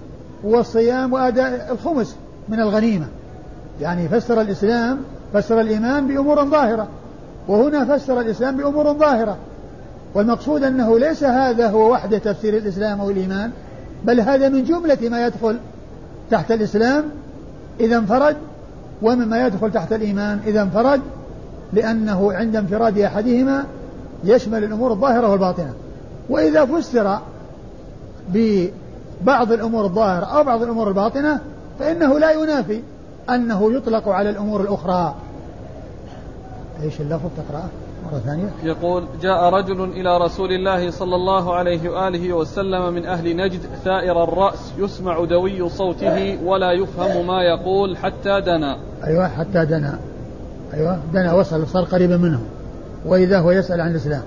والصيام 0.44 1.12
وأداء 1.12 1.72
الخمس 1.72 2.16
من 2.48 2.60
الغنيمة. 2.60 3.06
يعني 3.80 4.08
فسر 4.08 4.40
الإسلام 4.40 4.98
فسر 5.34 5.60
الإيمان 5.60 6.06
بأمور 6.06 6.44
ظاهرة 6.44 6.88
وهنا 7.48 7.96
فسر 7.96 8.20
الإسلام 8.20 8.56
بأمور 8.56 8.92
ظاهرة. 8.92 9.36
والمقصود 10.14 10.62
أنه 10.64 10.98
ليس 10.98 11.24
هذا 11.24 11.70
هو 11.70 11.92
وحدة 11.92 12.18
تفسير 12.18 12.56
الإسلام 12.56 13.00
أو 13.00 13.10
الإيمان 13.10 13.50
بل 14.04 14.20
هذا 14.20 14.48
من 14.48 14.64
جملة 14.64 14.98
ما 15.02 15.26
يدخل 15.26 15.58
تحت 16.30 16.52
الإسلام 16.52 17.04
إذا 17.80 17.96
انفرد 17.96 18.36
ومما 19.02 19.46
يدخل 19.46 19.72
تحت 19.72 19.92
الإيمان 19.92 20.40
إذا 20.46 20.62
انفرد 20.62 21.00
لأنه 21.72 22.32
عند 22.32 22.56
انفراد 22.56 22.98
أحدهما 22.98 23.64
يشمل 24.24 24.64
الأمور 24.64 24.92
الظاهرة 24.92 25.28
والباطنة. 25.28 25.72
وإذا 26.28 26.64
فسر 26.64 27.18
ببعض 28.28 29.52
الأمور 29.52 29.84
الظاهرة 29.84 30.24
أو 30.24 30.44
بعض 30.44 30.62
الأمور 30.62 30.88
الباطنة 30.88 31.40
فإنه 31.78 32.18
لا 32.18 32.30
ينافي 32.30 32.82
أنه 33.30 33.72
يطلق 33.72 34.08
على 34.08 34.30
الأمور 34.30 34.60
الأخرى. 34.60 35.14
إيش 36.82 37.00
اللفظ؟ 37.00 37.28
تقرأه. 37.36 37.68
مرة 38.12 38.18
ثانية. 38.18 38.50
يقول 38.64 39.04
جاء 39.22 39.44
رجل 39.44 39.84
إلى 39.84 40.18
رسول 40.18 40.52
الله 40.52 40.90
صلى 40.90 41.16
الله 41.16 41.54
عليه 41.54 41.90
وآله 41.90 42.32
وسلم 42.32 42.92
من 42.92 43.06
أهل 43.06 43.36
نجد 43.36 43.60
ثائر 43.84 44.24
الرأس 44.24 44.72
يسمع 44.78 45.24
دوي 45.24 45.68
صوته 45.68 46.38
ولا 46.44 46.72
يفهم 46.72 47.26
ما 47.26 47.42
يقول 47.42 47.96
حتى 47.96 48.40
دنا. 48.40 48.76
أيوة 49.04 49.28
حتى 49.28 49.64
دنا. 49.64 49.98
أيوة 50.74 50.98
دنا 51.12 51.34
وصل 51.34 51.66
صار 51.66 51.84
قريبا 51.84 52.16
منه 52.16 52.40
وإذا 53.06 53.38
هو 53.38 53.50
يسأل 53.50 53.80
عن 53.80 53.90
الإسلام. 53.90 54.22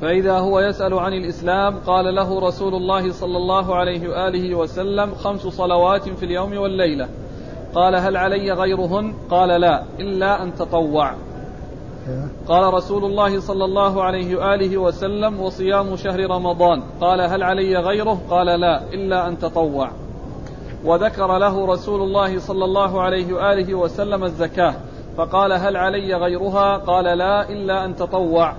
فإذا 0.00 0.38
هو 0.38 0.60
يسأل 0.60 0.94
عن 0.98 1.12
الإسلام 1.12 1.76
قال 1.86 2.14
له 2.14 2.48
رسول 2.48 2.74
الله 2.74 3.12
صلى 3.12 3.36
الله 3.36 3.74
عليه 3.74 4.08
وآله 4.08 4.54
وسلم 4.54 5.14
خمس 5.14 5.40
صلوات 5.40 6.08
في 6.08 6.24
اليوم 6.24 6.58
والليلة. 6.58 7.08
قال 7.74 7.94
هل 7.94 8.16
علي 8.16 8.52
غيرهن؟ 8.52 9.14
قال 9.30 9.60
لا 9.60 9.82
إلا 10.00 10.42
أن 10.42 10.54
تطوع. 10.54 11.14
قال 12.48 12.74
رسول 12.74 13.04
الله 13.04 13.40
صلى 13.40 13.64
الله 13.64 14.02
عليه 14.02 14.36
وآله 14.36 14.78
وسلم 14.78 15.40
وصيام 15.40 15.96
شهر 15.96 16.30
رمضان. 16.30 16.82
قال 17.00 17.20
هل 17.20 17.42
علي 17.42 17.76
غيره؟ 17.76 18.18
قال 18.30 18.46
لا 18.46 18.82
إلا 18.92 19.28
أن 19.28 19.38
تطوع. 19.38 19.90
وذكر 20.84 21.38
له 21.38 21.66
رسول 21.66 22.02
الله 22.02 22.38
صلى 22.38 22.64
الله 22.64 23.02
عليه 23.02 23.32
وآله 23.32 23.74
وسلم 23.74 24.24
الزكاة. 24.24 24.74
فقال 25.16 25.52
هل 25.52 25.76
علي 25.76 26.14
غيرها؟ 26.14 26.76
قال 26.76 27.04
لا 27.04 27.48
إلا 27.50 27.84
أن 27.84 27.96
تطوع. 27.96 28.52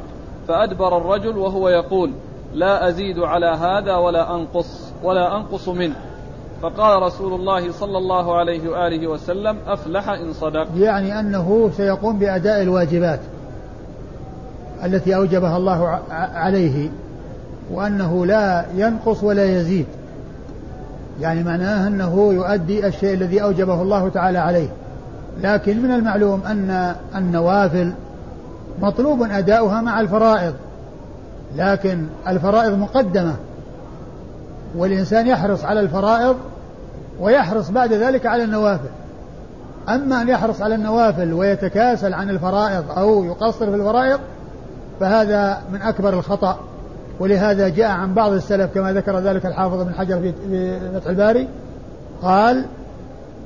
فأدبر 0.47 0.97
الرجل 0.97 1.37
وهو 1.37 1.69
يقول 1.69 2.11
لا 2.53 2.87
أزيد 2.87 3.19
على 3.19 3.47
هذا 3.47 3.95
ولا 3.95 4.35
أنقص 4.35 4.93
ولا 5.03 5.37
أنقص 5.37 5.69
منه. 5.69 5.95
فقال 6.61 7.03
رسول 7.03 7.33
الله 7.33 7.71
صلى 7.71 7.97
الله 7.97 8.35
عليه 8.35 8.69
وآله 8.69 9.07
وسلم 9.07 9.57
أفلح 9.67 10.09
إن 10.09 10.33
صدق. 10.33 10.67
يعني 10.77 11.19
أنه 11.19 11.69
سيقوم 11.77 12.19
بأداء 12.19 12.61
الواجبات. 12.61 13.19
التي 14.85 15.15
أوجبها 15.15 15.57
الله 15.57 15.99
عليه 16.11 16.89
وأنه 17.71 18.25
لا 18.25 18.65
ينقص 18.75 19.23
ولا 19.23 19.45
يزيد. 19.45 19.85
يعني 21.21 21.43
معناه 21.43 21.87
أنه 21.87 22.33
يؤدي 22.33 22.87
الشيء 22.87 23.13
الذي 23.13 23.43
أوجبه 23.43 23.81
الله 23.81 24.09
تعالى 24.09 24.37
عليه. 24.37 24.69
لكن 25.41 25.83
من 25.83 25.91
المعلوم 25.91 26.41
أن 26.45 26.95
النوافل 27.15 27.93
مطلوب 28.81 29.23
أداؤها 29.23 29.81
مع 29.81 29.99
الفرائض. 29.99 30.53
لكن 31.55 32.05
الفرائض 32.27 32.79
مقدمة 32.79 33.35
والإنسان 34.75 35.27
يحرص 35.27 35.65
على 35.65 35.79
الفرائض 35.79 36.35
ويحرص 37.19 37.69
بعد 37.69 37.93
ذلك 37.93 38.25
على 38.25 38.43
النوافل. 38.43 38.89
أما 39.89 40.21
أن 40.21 40.27
يحرص 40.27 40.61
على 40.61 40.75
النوافل 40.75 41.33
ويتكاسل 41.33 42.13
عن 42.13 42.29
الفرائض 42.29 42.83
أو 42.97 43.23
يقصر 43.23 43.65
في 43.69 43.75
الفرائض 43.75 44.19
فهذا 44.99 45.61
من 45.73 45.81
أكبر 45.81 46.13
الخطأ 46.13 46.59
ولهذا 47.19 47.69
جاء 47.69 47.89
عن 47.89 48.13
بعض 48.13 48.31
السلف 48.31 48.73
كما 48.73 48.93
ذكر 48.93 49.19
ذلك 49.19 49.45
الحافظ 49.45 49.81
بن 49.81 49.93
حجر 49.93 50.33
في 50.49 50.79
فتح 50.93 51.07
الباري 51.07 51.47
قال 52.21 52.65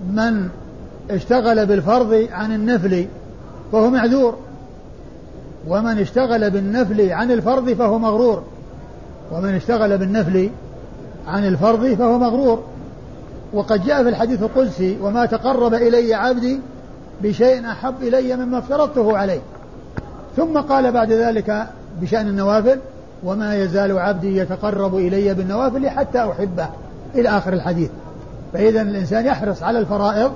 من 0.10 0.50
اشتغل 1.10 1.66
بالفرض 1.66 2.28
عن 2.32 2.52
النفل 2.52 3.06
فهو 3.72 3.90
معذور 3.90 4.38
ومن 5.68 6.00
اشتغل 6.00 6.50
بالنفل 6.50 7.12
عن 7.12 7.32
الفرض 7.32 7.70
فهو 7.70 8.00
مغرور 8.00 8.44
ومن 9.32 9.56
اشتغل 9.56 9.98
بالنفل 9.98 10.50
عن 11.28 11.48
الفرض 11.48 11.94
فهو 11.94 12.20
مغرور. 12.20 12.64
وقد 13.54 13.86
جاء 13.86 14.04
في 14.04 14.10
الحديث 14.10 14.44
القدسي 14.44 14.98
وما 15.02 15.26
تقرب 15.26 15.74
إلي 15.74 16.14
عبدي 16.14 16.60
بشيء 17.22 17.72
أحب 17.72 17.94
إلي 18.02 18.36
مما 18.36 18.58
افترضته 18.58 19.18
عليه. 19.18 19.40
ثم 20.38 20.58
قال 20.58 20.91
بعد 20.91 21.12
ذلك 21.12 21.67
بشأن 22.02 22.28
النوافل 22.28 22.80
وما 23.24 23.56
يزال 23.56 24.00
عبدي 24.00 24.38
يتقرب 24.38 24.96
إلي 24.96 25.34
بالنوافل 25.34 25.89
حتى 25.89 26.20
أحبه 26.20 26.67
إلى 27.15 27.30
آخر 27.30 27.54
الحديث. 27.54 27.89
فإذا 28.54 28.82
الإنسان 28.82 29.26
يحرص 29.26 29.63
على 29.63 29.80
الفرائض 29.80 30.32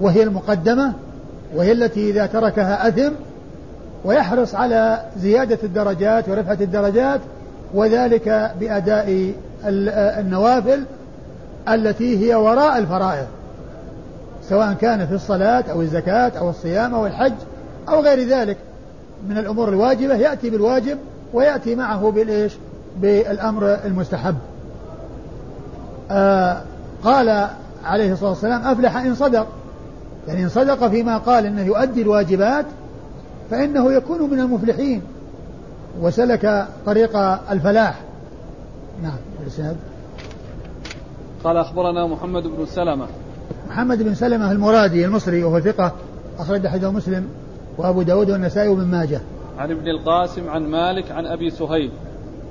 وهي 0.00 0.22
المقدمة 0.22 0.92
وهي 1.54 1.72
التي 1.72 2.10
إذا 2.10 2.26
تركها 2.26 2.88
أثم 2.88 3.12
ويحرص 4.04 4.54
على 4.54 5.00
زيادة 5.16 5.58
الدرجات 5.62 6.28
ورفعة 6.28 6.58
الدرجات 6.60 7.20
وذلك 7.74 8.52
بأداء 8.60 9.32
النوافل 10.20 10.84
التي 11.68 12.26
هي 12.26 12.34
وراء 12.34 12.78
الفرائض 12.78 13.26
سواء 14.48 14.72
كان 14.72 15.06
في 15.06 15.14
الصلاة 15.14 15.64
أو 15.70 15.82
الزكاة 15.82 16.32
أو 16.38 16.50
الصيام 16.50 16.94
أو 16.94 17.06
الحج 17.06 17.32
أو 17.88 18.00
غير 18.00 18.28
ذلك. 18.28 18.56
من 19.28 19.38
الأمور 19.38 19.68
الواجبة 19.68 20.14
يأتي 20.14 20.50
بالواجب 20.50 20.98
ويأتي 21.32 21.74
معه 21.74 22.10
بالإيش؟ 22.10 22.52
بالأمر 23.00 23.74
المستحب. 23.84 24.34
آه 26.10 26.62
قال 27.04 27.48
عليه 27.84 28.12
الصلاة 28.12 28.30
والسلام 28.30 28.62
أفلح 28.62 28.96
إن 28.96 29.14
صدق. 29.14 29.46
يعني 30.28 30.42
إن 30.42 30.48
صدق 30.48 30.88
فيما 30.88 31.18
قال 31.18 31.46
إنه 31.46 31.62
يؤدي 31.62 32.02
الواجبات 32.02 32.66
فإنه 33.50 33.92
يكون 33.92 34.30
من 34.30 34.40
المفلحين. 34.40 35.02
وسلك 36.00 36.66
طريق 36.86 37.16
الفلاح. 37.50 38.00
نعم 39.02 39.18
الإسناد 39.42 39.76
قال 41.44 41.56
أخبرنا 41.56 42.06
محمد 42.06 42.42
بن 42.42 42.66
سلمة. 42.66 43.06
محمد 43.70 44.02
بن 44.02 44.14
سلمة 44.14 44.52
المرادي 44.52 45.04
المصري 45.04 45.44
وهو 45.44 45.60
ثقة 45.60 45.92
أخرج 46.38 46.66
حديث 46.66 46.84
مسلم. 46.84 47.28
وأبو 47.78 48.02
داود 48.02 48.30
والنسائي 48.30 48.68
وابن 48.68 48.84
ماجه. 48.84 49.20
عن 49.58 49.70
ابن 49.70 49.88
القاسم 49.88 50.48
عن 50.48 50.66
مالك 50.66 51.10
عن 51.10 51.26
أبي 51.26 51.50
سهيل. 51.50 51.90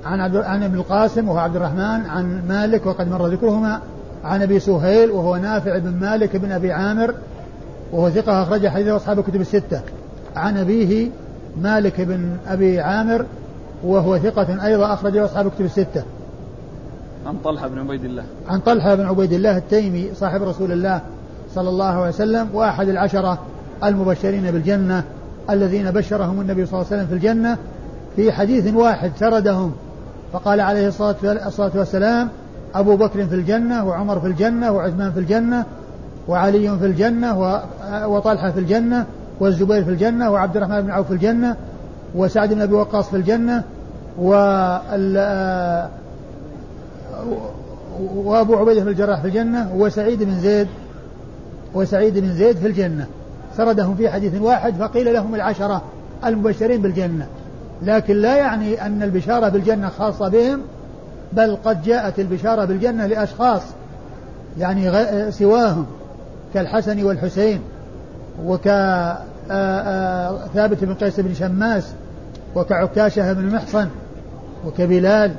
عن 0.04 0.20
عبد 0.20 0.36
عن 0.36 0.62
ابن 0.62 0.74
القاسم 0.74 1.28
وهو 1.28 1.38
عبد 1.38 1.56
الرحمن 1.56 2.06
عن 2.06 2.42
مالك 2.48 2.86
وقد 2.86 3.08
مر 3.08 3.26
ذكرهما. 3.26 3.80
عن 4.24 4.42
أبي 4.42 4.60
سهيل 4.60 5.10
وهو 5.10 5.36
نافع 5.36 5.78
بن 5.78 5.90
مالك 5.90 6.36
بن 6.36 6.52
أبي 6.52 6.72
عامر 6.72 7.14
وهو 7.92 8.10
ثقة 8.10 8.42
أخرج 8.42 8.68
حديث 8.68 8.88
أصحاب 8.88 9.18
الكتب 9.18 9.40
الستة. 9.40 9.80
عن 10.36 10.56
أبيه 10.56 11.10
مالك 11.62 12.00
بن 12.00 12.36
أبي 12.46 12.80
عامر 12.80 13.24
وهو 13.84 14.18
ثقة 14.18 14.66
أيضا 14.66 14.94
أخرج 14.94 15.16
أصحاب 15.16 15.46
الكتب 15.46 15.64
الستة. 15.64 16.02
عن 17.26 17.36
طلحة 17.44 17.68
بن 17.68 17.78
عبيد 17.78 18.04
الله. 18.04 18.24
عن 18.48 18.60
طلحة 18.60 18.94
بن 18.94 19.06
عبيد 19.06 19.32
الله 19.32 19.56
التيمي 19.56 20.10
صاحب 20.14 20.42
رسول 20.42 20.72
الله 20.72 21.00
صلى 21.54 21.68
الله 21.68 21.84
عليه 21.84 22.08
وسلم 22.08 22.48
وأحد 22.54 22.88
العشرة 22.88 23.38
المبشرين 23.84 24.50
بالجنة. 24.50 25.04
الذين 25.50 25.90
بشرهم 25.90 26.40
النبي 26.40 26.66
صلى 26.66 26.74
الله 26.74 26.86
عليه 26.92 26.96
وسلم 26.96 27.06
في 27.06 27.14
الجنة 27.14 27.56
في 28.16 28.32
حديث 28.32 28.74
واحد 28.74 29.12
سردهم. 29.18 29.72
فقال 30.32 30.60
عليه 30.60 30.88
الصلاة 30.88 31.70
والسلام 31.74 32.28
أبو 32.74 32.96
بكر 32.96 33.26
في 33.26 33.34
الجنة 33.34 33.84
وعمر 33.86 34.20
في 34.20 34.26
الجنة 34.26 34.72
وعثمان 34.72 35.12
في 35.12 35.20
الجنة 35.20 35.64
وعلي 36.28 36.78
في 36.78 36.86
الجنة 36.86 37.58
وطلحة 38.06 38.50
في 38.50 38.60
الجنة 38.60 39.06
والزبير 39.40 39.84
في 39.84 39.90
الجنة 39.90 40.30
وعبد 40.30 40.56
الرحمن 40.56 40.80
بن 40.80 40.90
عوف 40.90 41.06
في 41.06 41.12
الجنة 41.12 41.56
وسعد 42.14 42.54
بن 42.54 42.60
أبي 42.60 42.74
وقاص 42.74 43.08
في 43.08 43.16
الجنة 43.16 43.64
وأبو 48.14 48.56
عبيدة 48.56 48.80
بن 48.80 48.88
الجراح 48.88 49.20
في 49.20 49.26
الجنة 49.26 49.74
وسعيد 49.76 50.22
بن 50.22 50.40
زيد 50.40 50.68
وسعيد 51.74 52.18
بن 52.18 52.34
زيد 52.34 52.56
في 52.56 52.66
الجنة. 52.66 53.06
سردهم 53.58 53.94
في 53.94 54.10
حديث 54.10 54.40
واحد 54.40 54.74
فقيل 54.74 55.14
لهم 55.14 55.34
العشرة 55.34 55.82
المبشرين 56.24 56.82
بالجنة. 56.82 57.26
لكن 57.82 58.16
لا 58.16 58.36
يعني 58.36 58.86
أن 58.86 59.02
البشارة 59.02 59.48
بالجنة 59.48 59.88
خاصة 59.88 60.28
بهم 60.28 60.60
بل 61.32 61.56
قد 61.64 61.82
جاءت 61.82 62.18
البشارة 62.18 62.64
بالجنة 62.64 63.06
لأشخاص 63.06 63.62
يعني 64.58 64.90
سواهم 65.32 65.86
كالحسن 66.54 67.04
والحسين 67.04 67.60
وكثابت 68.44 68.74
بن 70.84 70.94
قيس 70.94 71.20
بن 71.20 71.34
شماس 71.34 71.92
وكعكاشة 72.54 73.32
بن 73.32 73.54
محصن 73.54 73.88
وكبلال 74.66 75.34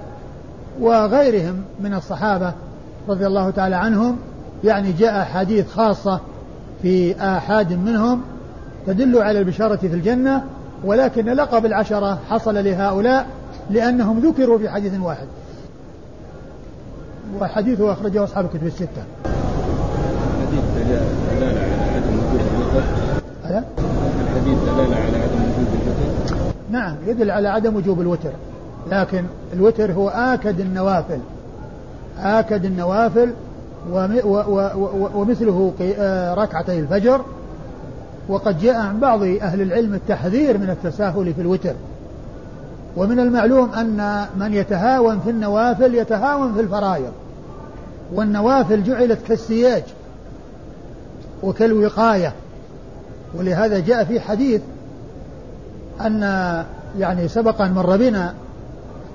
وغيرهم 0.82 1.62
من 1.80 1.94
الصحابة 1.94 2.54
رضي 3.10 3.28
الله 3.28 3.50
تعالى 3.50 3.76
عنهم. 3.76 4.18
يعني 4.64 4.92
جاء 4.92 5.24
حديث 5.24 5.72
خاصة 5.72 6.20
في 6.82 7.16
آحاد 7.22 7.74
منهم 7.74 8.22
تدل 8.88 9.18
على 9.18 9.40
البشارة 9.40 9.76
في 9.76 9.88
الجنة 9.88 10.44
ولكن 10.84 11.26
لقب 11.26 11.66
العشرة 11.66 12.20
حصل 12.30 12.64
لهؤلاء 12.64 13.28
لأنهم 13.70 14.20
ذكروا 14.20 14.58
في 14.58 14.70
حديث 14.70 15.00
واحد. 15.00 15.28
وحديثه 17.40 17.92
أخرجه 17.92 18.24
أصحاب 18.24 18.46
الكتب 18.46 18.68
الستة. 18.68 19.04
الحديث 20.42 20.64
دلالة 20.76 21.60
على 21.60 21.96
عدم 21.96 22.18
وجود 22.18 22.42
الوتر. 22.56 22.84
الحديث 24.24 24.58
دلالة 24.64 24.96
على 24.96 25.18
عدم 25.18 25.42
وجود 25.44 25.68
الوتر. 25.82 26.36
نعم 26.72 26.96
يدل 27.08 27.32
على 27.32 27.48
عدم 27.48 27.76
وجوب 27.76 28.02
الوتر. 28.02 28.32
لكن 28.92 29.24
الوتر 29.54 29.92
هو 29.92 30.10
آكد 30.10 30.60
النوافل. 30.60 31.20
آكد 32.20 32.66
النوافل 32.66 33.34
ومثله 35.16 35.74
آه، 35.82 36.34
ركعتي 36.34 36.80
الفجر. 36.80 37.22
وقد 38.30 38.60
جاء 38.60 38.76
عن 38.76 39.00
بعض 39.00 39.24
أهل 39.24 39.62
العلم 39.62 39.94
التحذير 39.94 40.58
من 40.58 40.70
التساهل 40.70 41.34
في 41.34 41.42
الوتر. 41.42 41.74
ومن 42.98 43.20
المعلوم 43.20 43.74
أن 43.74 44.26
من 44.38 44.54
يتهاون 44.54 45.20
في 45.20 45.30
النوافل 45.30 45.96
يتهاون 45.96 46.54
في 46.54 46.62
الفرائض. 46.62 47.12
والنوافل 48.14 48.84
جعلت 48.84 49.20
كالسياج 49.28 49.84
وكالوقاية. 51.44 52.34
ولهذا 53.36 53.80
جاء 53.80 54.04
في 54.04 54.20
حديث 54.20 54.62
أن 56.02 56.22
يعني 57.00 57.28
سبق 57.28 57.62
أن 57.62 57.72
مر 57.72 57.98
بنا 57.98 58.34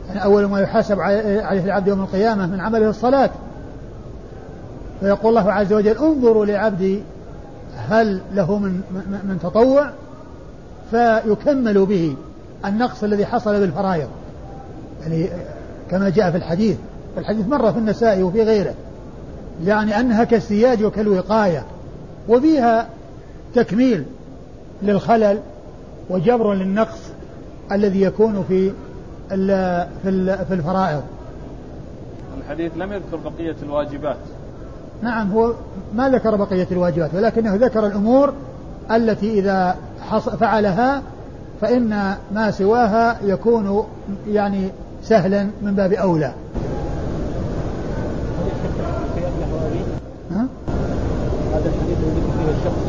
يعني 0.09 0.25
أول 0.25 0.45
ما 0.45 0.61
يحاسب 0.61 1.01
عليه 1.01 1.65
العبد 1.65 1.89
يوم 1.89 2.01
القيامة 2.01 2.47
من 2.47 2.61
عمله 2.61 2.91
الصلاة 2.91 3.31
فيقول 5.05 5.39
الله 5.39 5.53
عز 5.53 5.73
وجل 5.73 5.99
انظروا 5.99 6.47
لعبدي 6.47 7.03
هل 7.77 8.21
له 8.35 8.59
من 8.59 8.73
من 9.25 9.39
تطوع؟ 9.43 9.91
فيكمل 10.91 11.87
به 11.87 12.17
النقص 12.65 13.05
الذي 13.05 13.27
حصل 13.27 13.61
بالفرائض. 13.61 14.09
يعني 15.03 15.29
كما 15.91 16.09
جاء 16.09 16.31
في 16.31 16.37
الحديث 16.37 16.77
الحديث 17.19 17.49
مرة 17.49 17.71
في 17.71 17.79
النساء 17.79 18.23
وفي 18.23 18.43
غيره. 18.43 18.75
يعني 19.65 20.01
أنها 20.01 20.25
كالسياج 20.25 20.85
وكالوقاية 20.85 21.65
وفيها 22.29 22.89
تكميل 23.55 24.05
للخلل 24.83 25.41
وجبر 26.11 26.55
للنقص 26.55 27.01
الذي 27.73 28.03
يكون 28.03 28.45
في 28.49 28.73
في 30.03 30.55
الفرائض. 30.55 31.03
الحديث 32.39 32.73
لم 32.77 32.93
يذكر 32.93 33.17
بقية 33.17 33.57
الواجبات. 33.63 34.17
نعم 35.03 35.33
هو 35.33 35.53
ما 35.95 36.09
ذكر 36.09 36.37
بقية 36.37 36.67
الواجبات 36.71 37.15
ولكنه 37.15 37.55
ذكر 37.55 37.87
الأمور 37.87 38.33
التي 38.91 39.39
إذا 39.39 39.77
فعلها 40.41 41.03
فإن 41.61 42.15
ما 42.35 42.51
سواها 42.51 43.17
يكون 43.25 43.87
يعني 44.29 44.69
سهلا 45.03 45.47
من 45.63 45.75
باب 45.75 45.93
أولى؟ 45.93 46.33
هذا 51.55 51.69
الحديث 51.69 51.99
الذي 51.99 52.21
فيه 52.39 52.51
الشخص 52.59 52.83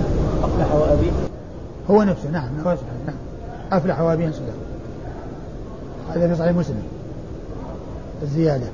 أفلح 0.44 0.76
وأبيه 0.76 1.12
هو 1.90 2.04
نفسه. 2.04 2.30
نعم. 2.30 2.50
نعم 2.66 3.16
أفلح 3.72 4.02
وأبيه 4.02 4.32
سلام 4.32 4.56
هذا 6.16 6.28
في 6.28 6.36
صحيح 6.36 6.56
مسلم. 6.56 6.84
الزيادة. 8.24 8.68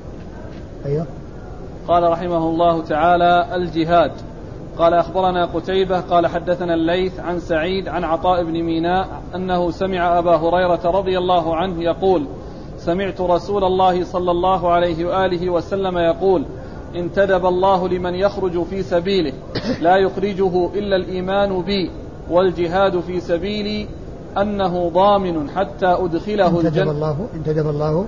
أيوه. 0.86 1.06
قال 1.91 2.12
رحمه 2.12 2.49
الله 2.49 2.82
تعالى 2.82 3.56
الجهاد. 3.56 4.12
قال 4.77 4.93
أخبرنا 4.93 5.45
قتيبة 5.45 5.99
قال 5.99 6.27
حدثنا 6.27 6.73
الليث 6.73 7.19
عن 7.19 7.39
سعيد 7.39 7.88
عن 7.88 8.04
عطاء 8.04 8.43
بن 8.43 8.63
ميناء 8.63 9.08
أنه 9.36 9.71
سمع 9.71 10.19
أبا 10.19 10.36
هريرة 10.36 10.82
رضي 10.86 11.17
الله 11.17 11.56
عنه 11.56 11.84
يقول 11.84 12.25
سمعت 12.77 13.21
رسول 13.21 13.63
الله 13.63 14.04
صلى 14.04 14.32
الله 14.32 14.71
عليه 14.71 15.06
وآله 15.06 15.49
وسلم 15.49 15.97
يقول 15.97 16.45
انتدب 16.95 17.45
الله 17.45 17.88
لمن 17.88 18.15
يخرج 18.15 18.63
في 18.63 18.84
سبيله 18.84 19.34
لا 19.82 19.97
يخرجه 19.97 20.69
إلا 20.73 20.95
الإيمان 20.95 21.62
بي 21.62 21.91
والجهاد 22.30 22.99
في 22.99 23.19
سبيلي 23.19 23.88
أنه 24.38 24.89
ضامن 24.93 25.49
حتى 25.49 25.88
أدخله 25.88 26.47
انتدب 26.47 26.67
الجنة 26.67 26.91
الله 26.91 27.27
انتدب 27.36 27.69
الله. 27.69 28.06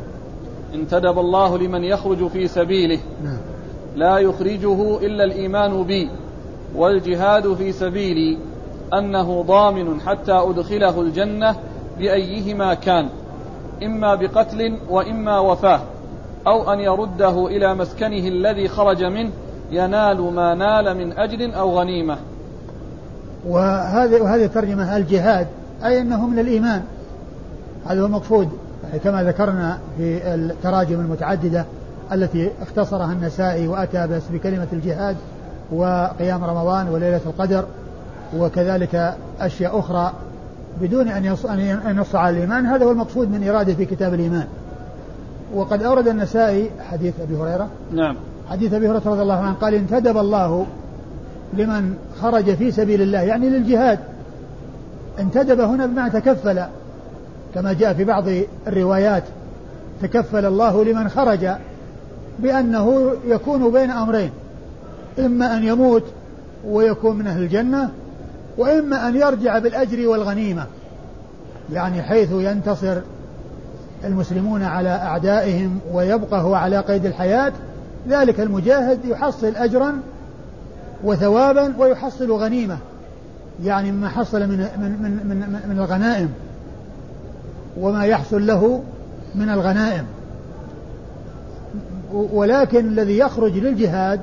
انتدب 0.74 1.20
الله 1.20 1.58
لمن 1.58 1.84
يخرج 1.84 2.28
في 2.28 2.48
سبيله. 2.48 3.00
نعم. 3.24 3.53
لا 3.96 4.18
يخرجه 4.18 4.98
إلا 4.98 5.24
الإيمان 5.24 5.84
بي 5.84 6.10
والجهاد 6.76 7.54
في 7.54 7.72
سبيلي 7.72 8.38
أنه 8.94 9.44
ضامن 9.44 10.02
حتى 10.02 10.32
أدخله 10.32 11.02
الجنة 11.02 11.56
بأيهما 12.00 12.74
كان 12.74 13.10
إما 13.84 14.16
بقتل 14.16 14.78
وإما 14.90 15.40
وفاة 15.40 15.82
أو 16.48 16.74
أن 16.74 16.80
يرده 16.80 17.48
إلى 17.48 17.74
مسكنه 17.74 18.28
الذي 18.28 18.68
خرج 18.68 19.04
منه 19.04 19.32
ينال 19.72 20.22
ما 20.22 20.54
نال 20.54 20.98
من 20.98 21.14
أجر 21.14 21.60
أو 21.60 21.80
غنيمة. 21.80 22.18
وهذه 23.48 24.22
وهذه 24.22 24.46
الترجمة 24.46 24.98
الجهاد 24.98 25.48
أي 25.86 26.02
أنه 26.02 26.28
من 26.28 26.40
الإيمان 26.40 26.84
هذا 27.86 28.02
هو 28.02 28.06
المقصود 28.06 28.50
يعني 28.84 29.00
كما 29.00 29.24
ذكرنا 29.24 29.80
في 29.98 30.34
التراجم 30.34 31.00
المتعددة 31.00 31.66
التي 32.14 32.52
اختصرها 32.62 33.14
النسائي 33.14 33.68
وأتى 33.68 34.08
بس 34.08 34.24
بكلمة 34.34 34.68
الجهاد 34.74 35.16
وقيام 35.72 36.44
رمضان 36.44 36.90
وليلة 36.90 37.22
القدر 37.26 37.66
وكذلك 38.38 39.16
أشياء 39.40 39.80
أخرى 39.80 40.14
بدون 40.82 41.08
أن 41.08 41.26
ينص 41.86 42.16
على 42.16 42.38
الإيمان. 42.38 42.66
هذا 42.66 42.86
هو 42.86 42.92
المقصود 42.92 43.32
من 43.32 43.50
إرادة 43.50 43.74
في 43.74 43.86
كتاب 43.86 44.14
الإيمان. 44.14 44.48
وقد 45.54 45.84
أورد 45.84 46.08
النسائي 46.08 46.70
حديث 46.92 47.14
أبي 47.22 47.36
هريرة. 47.36 47.68
نعم. 47.92 48.16
حديث 48.50 48.74
أبي 48.74 48.88
هريرة 48.88 49.02
رضي 49.06 49.22
الله 49.22 49.40
عنه 49.40 49.54
قال 49.54 49.74
انتدب 49.74 50.18
الله 50.18 50.66
لمن 51.54 51.96
خرج 52.22 52.56
في 52.56 52.72
سبيل 52.72 53.02
الله 53.02 53.22
يعني 53.22 53.50
للجهاد. 53.50 54.00
انتدب 55.20 55.60
هنا 55.60 55.86
بمعنى 55.86 56.10
تكفل 56.10 56.64
كما 57.56 57.74
جاء 57.74 57.94
في 57.94 58.04
بعض 58.04 58.24
الروايات. 58.68 59.24
تكفل 60.02 60.46
الله 60.46 60.84
لمن 60.84 61.10
خرج 61.10 61.50
بأنه 62.40 63.12
يكون 63.28 63.72
بين 63.72 63.92
أمرين. 63.92 64.32
إما 65.20 65.58
أن 65.58 65.64
يموت 65.64 66.04
ويكون 66.68 67.18
من 67.18 67.28
أهل 67.28 67.44
الجنة 67.44 67.90
وإما 68.58 69.08
أن 69.08 69.16
يرجع 69.16 69.60
بالأجر 69.60 70.08
والغنيمة. 70.08 70.66
يعني 71.74 72.02
حيث 72.02 72.30
ينتصر 72.32 72.98
المسلمون 74.06 74.64
على 74.64 74.90
أعدائهم 74.90 75.80
ويبقى 75.94 76.42
هو 76.42 76.56
على 76.56 76.80
قيد 76.80 77.06
الحياة 77.06 77.54
ذلك 78.10 78.40
المجاهد 78.40 79.06
يحصل 79.06 79.56
أجرا 79.56 79.94
وثوابا 81.04 81.74
ويحصل 81.78 82.32
غنيمة. 82.32 82.78
يعني 83.64 83.92
مما 83.92 84.10
حصل 84.10 84.40
من 84.40 84.58
من 84.58 84.98
من 85.04 85.28
من, 85.30 85.60
من 85.70 85.80
الغنائم 85.80 86.30
وما 87.78 88.06
يحصل 88.06 88.48
له 88.48 88.84
من 89.36 89.50
الغنائم. 89.50 90.06
ولكن 92.14 92.88
الذي 92.88 93.18
يخرج 93.18 93.58
للجهاد 93.58 94.22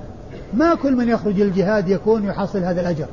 ما 0.55 0.75
كل 0.75 0.97
من 0.97 1.09
يخرج 1.09 1.41
للجهاد 1.41 1.89
يكون 1.89 2.25
يحصل 2.25 2.59
هذا 2.59 2.81
الأجر. 2.81 3.07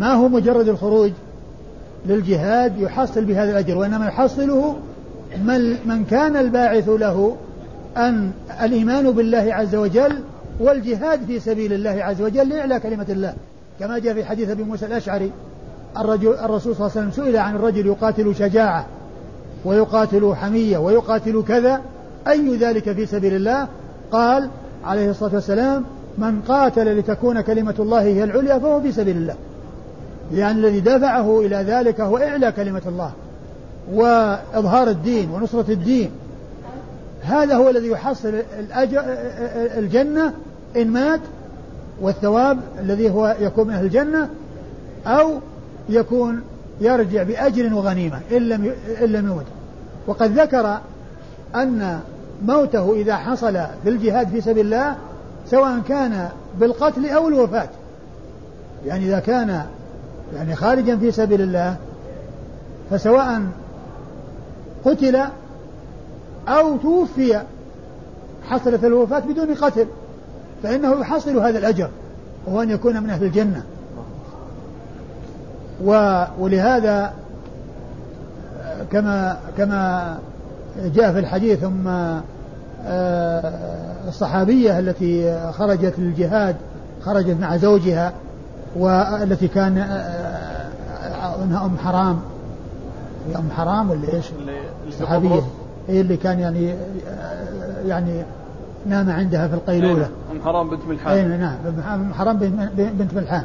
ما 0.00 0.12
هو 0.12 0.28
مجرد 0.28 0.68
الخروج 0.68 1.10
للجهاد 2.06 2.78
يحصل 2.78 3.24
بهذا 3.24 3.50
الأجر 3.50 3.78
وإنما 3.78 4.06
يحصله 4.06 4.76
من, 5.44 5.88
من 5.88 6.04
كان 6.04 6.36
الباعث 6.36 6.88
له 6.88 7.36
أن 7.96 8.30
الإيمان 8.62 9.10
بالله 9.10 9.54
عز 9.54 9.74
وجل 9.74 10.22
والجهاد 10.60 11.24
في 11.26 11.40
سبيل 11.40 11.72
الله 11.72 12.04
عز 12.04 12.22
وجل 12.22 12.48
لإعلاء 12.48 12.78
كلمة 12.78 13.06
الله. 13.08 13.34
كما 13.80 13.98
جاء 13.98 14.14
في 14.14 14.24
حديث 14.24 14.50
أبي 14.50 14.62
موسى 14.62 14.86
الأشعري 14.86 15.32
الرجل 15.98 16.34
الرسول 16.34 16.76
صلى 16.76 16.86
الله 16.86 16.96
عليه 16.96 17.08
وسلم 17.08 17.24
سئل 17.24 17.36
عن 17.36 17.56
الرجل 17.56 17.86
يقاتل 17.86 18.34
شجاعة 18.34 18.86
ويقاتل 19.64 20.34
حمية 20.34 20.78
ويقاتل 20.78 21.42
كذا 21.48 21.80
أي 22.28 22.56
ذلك 22.56 22.92
في 22.92 23.06
سبيل 23.06 23.34
الله؟ 23.34 23.68
قال 24.12 24.48
عليه 24.84 25.10
الصلاة 25.10 25.34
والسلام 25.34 25.84
من 26.18 26.40
قاتل 26.48 26.98
لتكون 26.98 27.40
كلمة 27.40 27.74
الله 27.78 28.00
هي 28.00 28.24
العليا 28.24 28.58
فهو 28.58 28.80
في 28.80 28.92
سبيل 28.92 29.16
الله. 29.16 29.34
لأن 30.32 30.56
الذي 30.56 30.80
دفعه 30.80 31.40
إلى 31.40 31.56
ذلك 31.56 32.00
هو 32.00 32.18
إعلى 32.18 32.52
كلمة 32.52 32.82
الله 32.86 33.12
وإظهار 33.92 34.88
الدين 34.88 35.30
ونصرة 35.30 35.70
الدين. 35.70 36.10
هذا 37.22 37.56
هو 37.56 37.68
الذي 37.68 37.88
يحصل 37.88 38.42
الجنة 39.78 40.32
إن 40.76 40.90
مات 40.90 41.20
والثواب 42.00 42.58
الذي 42.80 43.10
هو 43.10 43.36
يكون 43.40 43.66
من 43.66 43.74
أهل 43.74 43.84
الجنة 43.84 44.28
أو 45.06 45.32
يكون 45.88 46.42
يرجع 46.80 47.22
بأجر 47.22 47.74
وغنيمة 47.74 48.20
إن 48.32 48.48
لم 48.48 48.72
إن 49.02 49.08
لم 49.08 49.26
يمت. 49.26 49.46
وقد 50.06 50.38
ذكر 50.38 50.78
أن 51.54 52.00
موته 52.46 52.92
إذا 52.92 53.16
حصل 53.16 53.52
في 53.82 53.88
الجهاد 53.88 54.28
في 54.28 54.40
سبيل 54.40 54.66
الله 54.66 54.96
سواء 55.50 55.80
كان 55.88 56.28
بالقتل 56.60 57.08
أو 57.08 57.28
الوفاة. 57.28 57.68
يعني 58.86 59.06
إذا 59.06 59.18
كان 59.18 59.62
يعني 60.34 60.56
خارجا 60.56 60.96
في 60.96 61.12
سبيل 61.12 61.40
الله 61.40 61.76
فسواء 62.90 63.42
قتل 64.84 65.24
أو 66.48 66.76
توفي 66.76 67.42
حصلت 68.48 68.84
الوفاة 68.84 69.20
بدون 69.20 69.54
قتل 69.54 69.86
فإنه 70.62 71.00
يحصل 71.00 71.38
هذا 71.38 71.58
الأجر 71.58 71.88
وهو 72.46 72.62
أن 72.62 72.70
يكون 72.70 73.02
من 73.02 73.10
أهل 73.10 73.24
الجنة. 73.24 73.62
و 75.84 76.24
ولهذا 76.38 77.12
كما 78.92 79.38
كما 79.58 80.18
جاء 80.78 81.12
في 81.12 81.18
الحديث 81.18 81.58
ثم 81.58 81.88
آه، 82.86 83.52
الصحابية 84.08 84.78
التي 84.78 85.40
خرجت 85.52 85.94
للجهاد 85.98 86.56
خرجت 87.02 87.36
مع 87.40 87.56
زوجها 87.56 88.12
والتي 88.76 89.48
كان 89.48 89.78
آه، 89.78 91.44
أنها 91.44 91.66
أم 91.66 91.78
حرام. 91.84 92.20
هي 93.28 93.36
أم 93.36 93.50
حرام 93.56 93.90
ولا 93.90 94.14
إيش؟ 94.14 94.26
الصحابية 94.88 95.40
هي 95.88 96.00
اللي 96.00 96.16
كان 96.16 96.38
يعني 96.38 96.72
آه، 96.72 96.76
يعني 97.86 98.22
نام 98.86 99.10
عندها 99.10 99.48
في 99.48 99.54
القيلولة. 99.54 100.08
أم 100.32 100.42
حرام 100.44 100.70
بنت 100.70 100.80
ملحان. 100.88 101.12
أي 101.12 101.38
نعم. 101.38 101.56
أم 101.94 102.14
حرام 102.14 102.38
بنت 102.76 103.14
ملحان. 103.14 103.44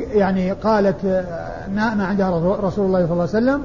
يعني 0.00 0.52
قالت 0.52 1.24
نام 1.74 2.00
عندها 2.00 2.30
رسول 2.60 2.86
الله 2.86 3.06
صلى 3.06 3.12
الله 3.12 3.12
عليه 3.12 3.22
وسلم. 3.22 3.62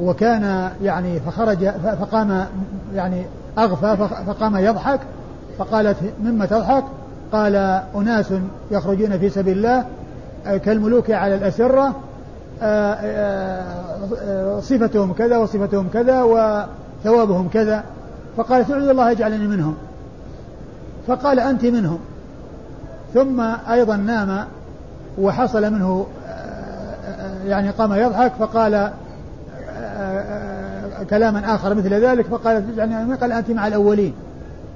وكان 0.00 0.70
يعني 0.82 1.20
فخرج 1.20 1.68
فقام 2.00 2.46
يعني 2.94 3.26
أغفى 3.58 4.08
فقام 4.26 4.56
يضحك 4.56 5.00
فقالت 5.58 5.96
مما 6.22 6.46
تضحك؟ 6.46 6.84
قال 7.32 7.56
أناس 7.96 8.32
يخرجون 8.70 9.18
في 9.18 9.30
سبيل 9.30 9.56
الله 9.56 9.84
كالملوك 10.58 11.10
على 11.10 11.34
الأسرة 11.34 11.94
صفتهم 14.60 15.12
كذا 15.12 15.36
وصفتهم 15.36 15.88
كذا 15.88 16.22
وثوابهم 16.22 17.48
كذا. 17.48 17.84
فقالت 18.36 18.70
ادعو 18.70 18.90
الله 18.90 19.10
يجعلني 19.10 19.46
منهم. 19.46 19.74
فقال 21.06 21.40
أنت 21.40 21.64
منهم. 21.64 21.98
ثم 23.14 23.40
أيضا 23.70 23.96
نام 23.96 24.44
وحصل 25.18 25.72
منه 25.72 26.06
يعني 27.46 27.70
قام 27.70 27.92
يضحك 27.92 28.32
فقال 28.38 28.90
كلاما 31.10 31.54
آخر 31.54 31.74
مثل 31.74 31.94
ذلك 31.94 32.26
فقالت 32.26 32.78
يعني 32.78 33.14
قال 33.14 33.32
أنت 33.32 33.50
مع 33.50 33.66
الأولين 33.66 34.14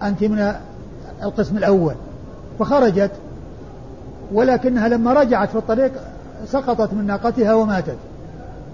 أنت 0.03 0.25
من 0.25 0.53
القسم 1.23 1.57
الأول. 1.57 1.95
فخرجت 2.59 3.11
ولكنها 4.33 4.89
لما 4.89 5.12
رجعت 5.12 5.49
في 5.49 5.57
الطريق 5.57 5.93
سقطت 6.47 6.95
من 6.95 7.07
ناقتها 7.07 7.55
وماتت. 7.55 7.97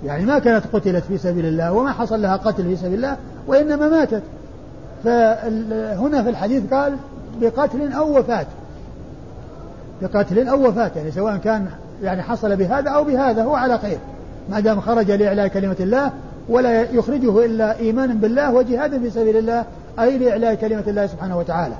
يعني 0.05 0.25
ما 0.25 0.39
كانت 0.39 0.65
قتلت 0.73 1.05
في 1.05 1.19
سبيل 1.19 1.47
الله 1.47 1.73
وما 1.73 1.93
حصل 1.93 2.23
لها 2.23 2.37
قتل 2.37 2.63
في 2.65 2.77
سبيل 2.77 2.95
الله 2.95 3.17
وإنما 3.47 3.89
ماتت. 3.89 4.23
فهنا 5.05 6.23
في 6.23 6.29
الحديث 6.29 6.63
قال 6.73 6.97
بقتل 7.41 7.93
أو 7.93 8.19
وفاة. 8.19 8.47
بقتل 10.03 10.49
أو 10.49 10.69
وفاة 10.69 10.91
يعني 10.97 11.11
سواء 11.11 11.37
كان 11.37 11.67
يعني 12.03 12.23
حصل 12.23 12.57
بهذا 12.57 12.91
أو 12.91 13.05
بهذا 13.05 13.43
هو 13.43 13.55
على 13.55 13.79
خير. 13.79 13.99
ما 14.51 14.61
دام 14.61 14.81
خرج 14.81 15.11
لإعلاء 15.11 15.49
كلمة 15.49 15.77
الله 15.81 16.13
ولا 16.49 16.91
يخرجه 16.91 17.45
إلا 17.45 17.79
إيمانا 17.79 18.15
بالله 18.15 18.53
وجهادا 18.53 18.99
في 18.99 19.11
سبيل 19.11 19.37
الله 19.37 19.65
أي 20.01 20.19
لإعلاء 20.19 20.55
كلمة 20.55 20.85
الله 20.87 21.07
سبحانه 21.07 21.39
وتعالى. 21.39 21.75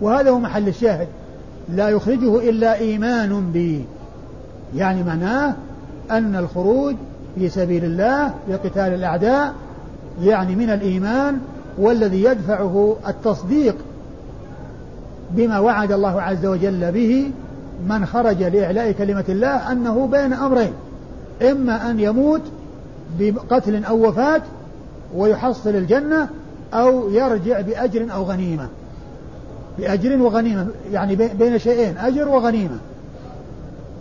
وهذا 0.00 0.30
هو 0.30 0.38
محل 0.38 0.68
الشاهد. 0.68 1.08
لا 1.68 1.88
يخرجه 1.88 2.50
إلا 2.50 2.74
إيمان 2.74 3.50
بي 3.52 3.84
يعني 4.76 5.02
معناه 5.02 5.54
أن 6.10 6.36
الخروج 6.36 6.94
في 7.34 7.48
سبيل 7.48 7.84
الله 7.84 8.34
لقتال 8.48 8.94
الأعداء 8.94 9.54
يعني 10.22 10.54
من 10.54 10.70
الإيمان 10.70 11.38
والذي 11.78 12.24
يدفعه 12.24 12.96
التصديق 13.08 13.76
بما 15.30 15.58
وعد 15.58 15.92
الله 15.92 16.22
عز 16.22 16.46
وجل 16.46 16.92
به 16.92 17.30
من 17.88 18.06
خرج 18.06 18.42
لإعلاء 18.42 18.92
كلمة 18.92 19.24
الله 19.28 19.72
أنه 19.72 20.06
بين 20.06 20.32
أمرين. 20.32 20.72
إما 21.42 21.90
أن 21.90 22.00
يموت 22.00 22.40
بقتل 23.18 23.84
أو 23.84 24.08
وفاة 24.08 24.42
ويحصل 25.14 25.70
الجنة 25.70 26.28
أو 26.74 27.10
يرجع 27.10 27.60
بأجر 27.60 28.14
أو 28.14 28.22
غنيمة. 28.22 28.68
بأجر 29.78 30.22
وغنيمة 30.22 30.66
يعني 30.92 31.16
بين 31.16 31.58
شيئين 31.58 31.98
أجر 31.98 32.28
وغنيمة. 32.28 32.78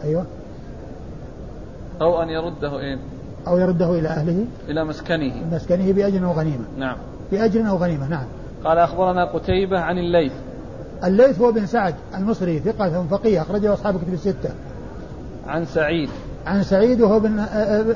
أيوة. 0.04 0.26
أو 2.02 2.24
أن 2.24 2.30
يرده 2.30 2.80
إيه؟ 2.80 3.00
أو 3.48 3.58
يرده 3.58 4.00
إلى 4.00 4.08
أهله. 4.08 4.46
إلى 4.70 4.84
مسكنه. 4.84 5.34
مسكنه 5.52 5.92
بأجر 5.92 6.26
وغنيمة. 6.26 6.66
نعم. 6.78 6.98
بأجر 7.32 7.70
أو 7.70 7.78
غنيمة 7.78 8.08
نعم. 8.08 8.26
قال 8.64 8.78
أخبرنا 8.78 9.26
قتيبة 9.26 9.80
عن 9.80 9.98
الليث. 9.98 10.32
الليث 11.04 11.42
هو 11.42 11.52
بن 11.52 11.66
سعد 11.66 11.96
المصري 12.18 12.60
ثقة 12.60 13.06
فقيه 13.12 13.42
أخرجه 13.42 13.74
أصحاب 13.74 13.98
كتب 13.98 14.14
الستة. 14.14 14.50
عن 15.48 15.66
سعيد. 15.66 16.10
عن 16.48 16.64
سعيد 16.64 17.02
وهو 17.02 17.18
ابن 17.18 17.40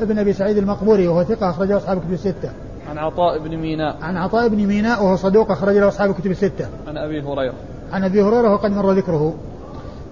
ابن 0.02 0.20
أبي 0.20 0.34
سعيد 0.34 0.58
المقبوري 0.58 1.08
وهو 1.08 1.24
ثقة 1.24 1.50
أخرجه 1.50 1.78
أصحاب 1.78 1.98
الكتب 1.98 2.14
الستة. 2.14 2.52
عن 2.90 2.98
عطاء 2.98 3.40
بن 3.40 3.58
ميناء. 3.58 3.98
عن 4.02 4.18
عطاء 4.18 4.48
بن 4.48 4.68
ميناء 4.68 5.04
وهو 5.04 5.16
صدوق 5.16 5.52
اخرج 5.52 5.78
له 5.78 5.88
أصحاب 5.88 6.10
الكتب 6.10 6.32
الستة. 6.32 6.68
عن 6.88 6.98
أبي 6.98 7.22
هريرة. 7.22 7.54
عن 7.92 8.04
أبي 8.04 8.22
هريرة 8.22 8.54
وقد 8.54 8.72
مر 8.72 8.92
ذكره. 8.92 9.34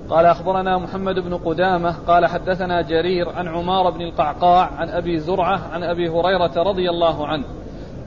قال 0.10 0.26
أخبرنا 0.26 0.78
محمد 0.78 1.16
بن 1.16 1.34
قدامة 1.34 1.96
قال 2.08 2.26
حدثنا 2.26 2.82
جرير 2.82 3.30
عن 3.30 3.48
عمار 3.48 3.90
بن 3.90 4.02
القعقاع 4.02 4.70
عن 4.78 4.90
أبي 4.90 5.20
زرعة 5.20 5.60
عن 5.72 5.84
أبي 5.84 6.10
هريرة 6.10 6.64
رضي 6.64 6.90
الله 6.90 7.28
عنه 7.28 7.44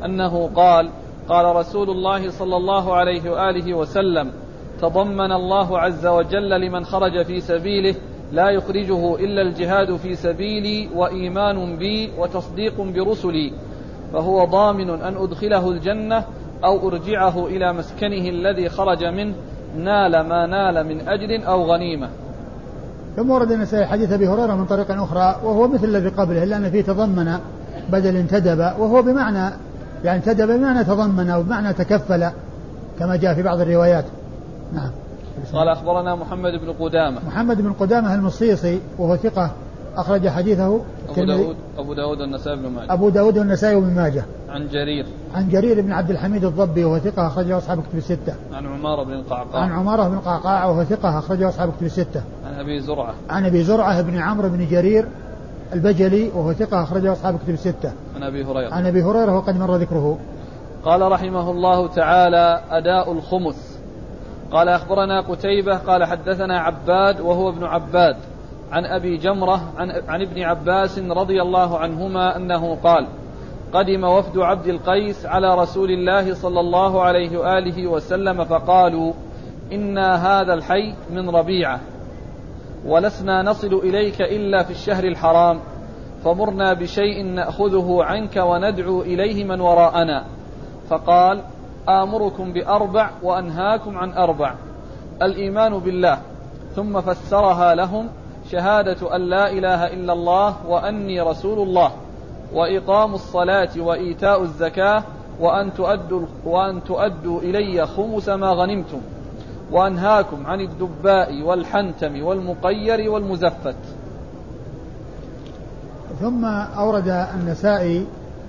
أنه 0.04 0.50
قال 0.56 0.90
قال 1.28 1.56
رسول 1.56 1.90
الله 1.90 2.30
صلى 2.30 2.56
الله 2.56 2.94
عليه 2.94 3.30
وآله 3.30 3.74
وسلم 3.74 4.32
تضمن 4.80 5.32
الله 5.32 5.78
عز 5.78 6.06
وجل 6.06 6.60
لمن 6.60 6.84
خرج 6.84 7.22
في 7.22 7.40
سبيله 7.40 7.94
لا 8.32 8.50
يخرجه 8.50 9.16
إلا 9.16 9.42
الجهاد 9.42 9.96
في 9.96 10.16
سبيلي 10.16 10.88
وإيمان 10.94 11.76
بي 11.76 12.10
وتصديق 12.18 12.80
برسلي 12.80 13.52
فهو 14.12 14.44
ضامن 14.44 14.90
أن 14.90 15.16
أدخله 15.16 15.70
الجنة 15.70 16.24
أو 16.64 16.88
أرجعه 16.88 17.46
إلى 17.46 17.72
مسكنه 17.72 18.28
الذي 18.28 18.68
خرج 18.68 19.04
منه 19.04 19.34
نال 19.76 20.20
ما 20.20 20.46
نال 20.46 20.86
من 20.86 21.08
أجر 21.08 21.48
أو 21.48 21.62
غنيمة. 21.72 22.08
ثم 23.16 23.30
ورد 23.30 23.52
النسائي 23.52 23.86
حديث 23.86 24.12
أبي 24.12 24.28
هريرة 24.28 24.54
من 24.54 24.64
طريق 24.64 24.90
أخرى 24.90 25.36
وهو 25.44 25.68
مثل 25.68 25.84
الذي 25.84 26.08
قبله 26.08 26.42
الا 26.42 26.56
ان 26.56 26.70
فيه 26.70 26.82
تضمن 26.82 27.38
بدل 27.92 28.16
انتدب 28.16 28.58
وهو 28.58 29.02
بمعنى 29.02 29.54
يعني 30.04 30.18
انتدب 30.18 30.48
بمعنى 30.48 30.84
تضمن 30.84 31.30
أو 31.30 31.42
بمعنى 31.42 31.72
تكفل 31.72 32.26
كما 32.98 33.16
جاء 33.16 33.34
في 33.34 33.42
بعض 33.42 33.60
الروايات. 33.60 34.04
نعم. 34.72 34.90
قال 35.52 35.68
أخبرنا 35.68 36.14
محمد 36.14 36.52
بن 36.52 36.72
قدامة. 36.72 37.26
محمد 37.26 37.60
بن 37.60 37.72
قدامة 37.72 38.14
المصيصي 38.14 38.80
وهو 38.98 39.16
ثقة 39.16 39.50
أخرج 39.96 40.28
حديثه 40.28 40.80
أبو 41.08 41.24
داود 41.24 41.56
أبو 41.78 41.94
داود 41.94 42.20
والنسائي 42.20 42.56
بن 42.56 42.68
ماجه. 42.68 42.92
أبو 42.92 43.08
داود 43.08 43.38
والنسائي 43.38 43.80
بن 43.80 43.94
ماجه. 43.94 44.24
عن 44.48 44.68
جرير. 44.68 45.06
عن 45.34 45.48
جرير 45.48 45.80
بن 45.80 45.92
عبد 45.92 46.10
الحميد 46.10 46.44
الضبي 46.44 46.84
وهو 46.84 46.98
ثقة 46.98 47.26
أخرجه 47.26 47.58
أصحاب 47.58 47.82
كتب 47.82 47.98
الستة. 47.98 48.34
عن 48.52 48.66
عمارة 48.66 49.04
بن 49.04 49.12
القعقاع. 49.12 49.62
عن 49.62 49.72
عمارة 49.72 50.08
بن 50.08 50.14
القعقاع 50.14 50.66
وهو 50.66 50.84
ثقة 50.84 51.18
أخرجه 51.18 51.48
أصحاب 51.48 51.72
كتب 51.76 51.86
الستة. 51.86 52.22
عن 52.46 52.54
أبي 52.60 52.80
زرعة. 52.80 53.14
عن 53.30 53.46
أبي 53.46 53.62
زرعة 53.62 54.02
بن 54.02 54.18
عمرو 54.18 54.48
بن 54.48 54.66
جرير 54.68 55.08
البجلي 55.72 56.30
وهو 56.34 56.52
ثقة 56.52 56.82
أخرجه 56.82 57.12
أصحاب 57.12 57.38
كتب 57.38 57.54
الستة. 57.54 57.92
عن 58.16 58.22
أبي 58.22 58.44
هريرة. 58.44 58.74
عن 58.74 58.86
أبي 58.86 59.02
هريرة 59.02 59.36
وقد 59.36 59.56
مر 59.58 59.76
ذكره. 59.76 60.18
قال 60.84 61.12
رحمه 61.12 61.50
الله 61.50 61.88
تعالى 61.88 62.62
أداء 62.70 63.12
الخمس. 63.12 63.71
قال 64.52 64.68
أخبرنا 64.68 65.20
قتيبة 65.20 65.76
قال 65.76 66.04
حدثنا 66.04 66.60
عباد 66.60 67.20
وهو 67.20 67.48
ابن 67.48 67.64
عباد 67.64 68.16
عن 68.72 68.84
أبي 68.84 69.16
جمرة 69.16 69.72
عن, 69.76 69.90
عن 70.08 70.22
ابن 70.22 70.42
عباس 70.42 70.98
رضي 70.98 71.42
الله 71.42 71.78
عنهما 71.78 72.36
أنه 72.36 72.74
قال 72.74 73.06
قدم 73.72 74.04
وفد 74.04 74.38
عبد 74.38 74.66
القيس 74.66 75.26
على 75.26 75.54
رسول 75.54 75.90
الله 75.90 76.34
صلى 76.34 76.60
الله 76.60 77.02
عليه 77.02 77.38
وآله 77.38 77.86
وسلم 77.86 78.44
فقالوا 78.44 79.12
إنا 79.72 80.14
هذا 80.14 80.54
الحي 80.54 80.94
من 81.10 81.30
ربيعة 81.30 81.80
ولسنا 82.86 83.42
نصل 83.42 83.74
إليك 83.74 84.22
إلا 84.22 84.62
في 84.62 84.70
الشهر 84.70 85.04
الحرام 85.04 85.60
فمرنا 86.24 86.72
بشيء 86.72 87.24
نأخذه 87.24 87.98
عنك 88.00 88.36
وندعو 88.36 89.02
إليه 89.02 89.44
من 89.44 89.60
وراءنا 89.60 90.24
فقال 90.88 91.42
آمركم 91.88 92.52
بأربع 92.52 93.10
وأنهاكم 93.22 93.98
عن 93.98 94.12
أربع. 94.12 94.54
الإيمان 95.22 95.78
بالله 95.78 96.18
ثم 96.76 97.00
فسرها 97.00 97.74
لهم 97.74 98.08
شهادة 98.50 99.16
أن 99.16 99.20
لا 99.20 99.50
إله 99.50 99.86
إلا 99.86 100.12
الله 100.12 100.56
وأني 100.68 101.20
رسول 101.20 101.68
الله 101.68 101.90
وإقام 102.54 103.14
الصلاة 103.14 103.70
وإيتاء 103.78 104.42
الزكاة 104.42 105.02
وأن 105.40 105.74
تؤدوا, 105.74 106.26
وأن 106.44 106.84
تؤدوا 106.84 107.40
إلي 107.40 107.86
خمس 107.86 108.28
ما 108.28 108.50
غنمتم 108.50 109.00
وأنهاكم 109.70 110.46
عن 110.46 110.60
الدباء 110.60 111.42
والحنتم 111.42 112.22
والمقير 112.22 113.10
والمزفت. 113.10 113.76
ثم 116.20 116.44
أورد 116.78 117.08
النسائي 117.08 118.06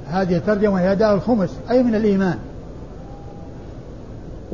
هذه 0.07 0.38
الترجمة 0.38 0.81
هي 0.81 0.91
أداء 0.91 1.15
الخمس 1.15 1.59
أي 1.71 1.84
من 1.84 1.95
الإيمان. 1.95 2.39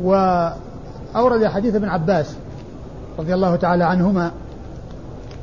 وأورد 0.03 1.45
حديث 1.45 1.75
ابن 1.75 1.89
عباس 1.89 2.35
رضي 3.19 3.33
الله 3.33 3.55
تعالى 3.55 3.83
عنهما 3.83 4.31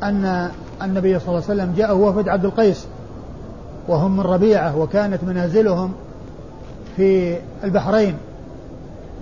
أن 0.03 0.51
النبي 0.83 1.19
صلى 1.19 1.29
الله 1.29 1.43
عليه 1.49 1.63
وسلم 1.63 1.75
جاءه 1.77 1.95
وفد 1.95 2.29
عبد 2.29 2.45
القيس 2.45 2.87
وهم 3.89 4.17
من 4.17 4.21
ربيعة 4.21 4.79
وكانت 4.79 5.25
منازلهم 5.25 5.93
في 6.97 7.39
البحرين 7.65 8.15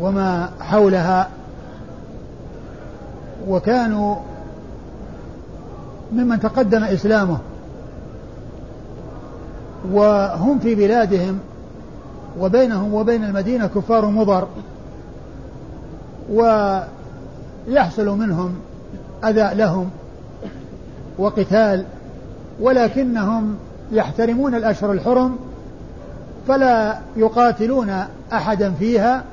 وما 0.01 0.51
حولها 0.61 1.29
وكانوا 3.49 4.17
ممن 6.13 6.41
تقدم 6.41 6.85
إسلامه 6.85 7.39
وهم 9.93 10.59
في 10.59 10.75
بلادهم 10.75 11.39
وبينهم 12.41 12.95
وبين 12.95 13.25
المدينة 13.25 13.67
كفار 13.67 14.07
مضر. 14.07 14.49
ويحصل 16.31 18.09
منهم 18.09 18.55
أذى 19.25 19.55
لهم 19.55 19.91
وقتال 21.19 21.85
ولكنهم 22.61 23.57
يحترمون 23.93 24.55
الأشهر 24.55 24.93
الحرم 24.93 25.37
فلا 26.49 26.99
يقاتلون 27.17 28.05
أحدا 28.33 28.73
فيها. 28.73 29.25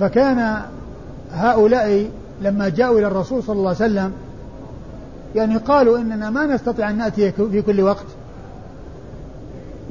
فكان 0.00 0.62
هؤلاء 1.32 2.10
لما 2.42 2.68
جاءوا 2.68 2.98
إلى 2.98 3.06
الرسول 3.06 3.42
صلى 3.42 3.56
الله 3.56 3.68
عليه 3.68 3.84
وسلم 3.84 4.12
يعني 5.34 5.56
قالوا 5.56 5.98
إننا 5.98 6.30
ما 6.30 6.46
نستطيع 6.46 6.90
أن 6.90 6.98
نأتي 6.98 7.32
في 7.32 7.62
كل 7.62 7.80
وقت 7.80 8.06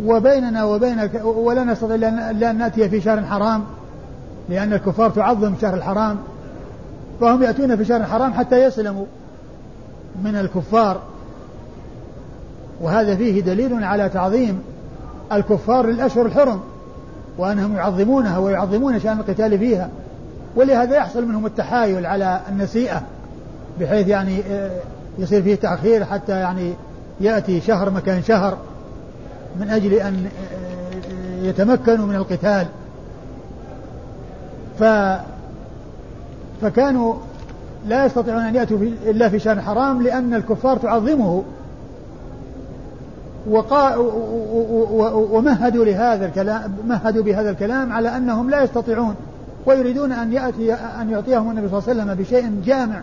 وبيننا 0.05 0.63
وبينك 0.63 1.21
ولا 1.25 1.63
نستطيع 1.63 1.95
إلا 1.95 2.51
أن 2.51 2.57
نأتي 2.57 2.89
في 2.89 3.01
شهر 3.01 3.25
حرام. 3.25 3.63
لأن 4.49 4.73
الكفار 4.73 5.09
تعظم 5.09 5.53
شهر 5.61 5.73
الحرام 5.73 6.17
فهم 7.21 7.43
يأتون 7.43 7.75
في 7.75 7.85
شهر 7.85 8.01
الحرام 8.01 8.33
حتى 8.33 8.63
يسلموا 8.63 9.05
من 10.23 10.35
الكفار. 10.35 11.01
وهذا 12.81 13.15
فيه 13.15 13.41
دليل 13.41 13.83
على 13.83 14.09
تعظيم 14.09 14.61
الكفار 15.31 15.85
للأشهر 15.85 16.25
الحرم 16.25 16.59
وأنهم 17.37 17.75
يعظمونها 17.75 18.37
ويعظمون 18.37 18.99
شأن 18.99 19.19
القتال 19.19 19.59
فيها. 19.59 19.89
ولهذا 20.55 20.95
يحصل 20.95 21.25
منهم 21.25 21.45
التحايل 21.45 22.05
على 22.05 22.41
النسيئة 22.49 23.01
بحيث 23.79 24.07
يعني 24.07 24.39
آه، 24.49 24.71
يصير 25.19 25.41
فيه 25.41 25.55
تأخير 25.55 26.05
حتى 26.05 26.31
يعني 26.31 26.73
يأتي 27.21 27.61
شهر 27.61 27.89
مكان 27.89 28.23
شهر 28.23 28.57
من 29.59 29.69
أجل 29.69 29.93
أن 29.93 30.25
آه، 30.25 31.45
يتمكنوا 31.45 32.05
من 32.05 32.15
القتال. 32.15 32.67
ف 34.79 34.83
فكانوا 36.61 37.13
لا 37.87 38.05
يستطيعون 38.05 38.41
أن 38.41 38.55
يأتوا 38.55 38.77
إلا 39.05 39.29
في 39.29 39.39
شهر 39.39 39.61
حرام 39.61 40.01
لأن 40.01 40.33
الكفار 40.33 40.77
تعظمه. 40.77 41.43
وقا 43.49 43.95
ومهدوا 45.31 45.85
لهذا 45.85 46.25
الكلام 46.25 46.75
مهدوا 46.87 47.23
بهذا 47.23 47.49
الكلام 47.49 47.91
على 47.91 48.17
أنهم 48.17 48.49
لا 48.49 48.63
يستطيعون 48.63 49.15
ويريدون 49.65 50.11
أن 50.11 50.33
يأتي 50.33 50.73
أن 50.73 51.09
يعطيهم 51.09 51.51
النبي 51.51 51.69
صلى 51.69 51.79
الله 51.79 51.89
عليه 51.89 52.01
وسلم 52.01 52.23
بشيء 52.23 52.61
جامع 52.65 53.01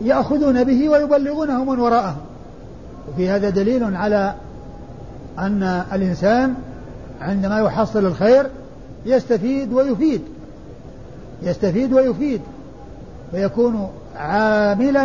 يأخذون 0.00 0.64
به 0.64 0.88
ويبلغونه 0.88 1.64
من 1.64 1.78
وراءهم 1.78 2.16
وفي 3.08 3.28
هذا 3.28 3.50
دليل 3.50 3.96
على 3.96 4.34
أن 5.38 5.62
الإنسان 5.92 6.54
عندما 7.20 7.58
يحصل 7.60 8.06
الخير 8.06 8.46
يستفيد 9.06 9.72
ويفيد. 9.72 10.22
يستفيد 11.42 11.92
ويفيد. 11.92 12.40
فيكون 13.30 13.88
عاملا 14.16 15.04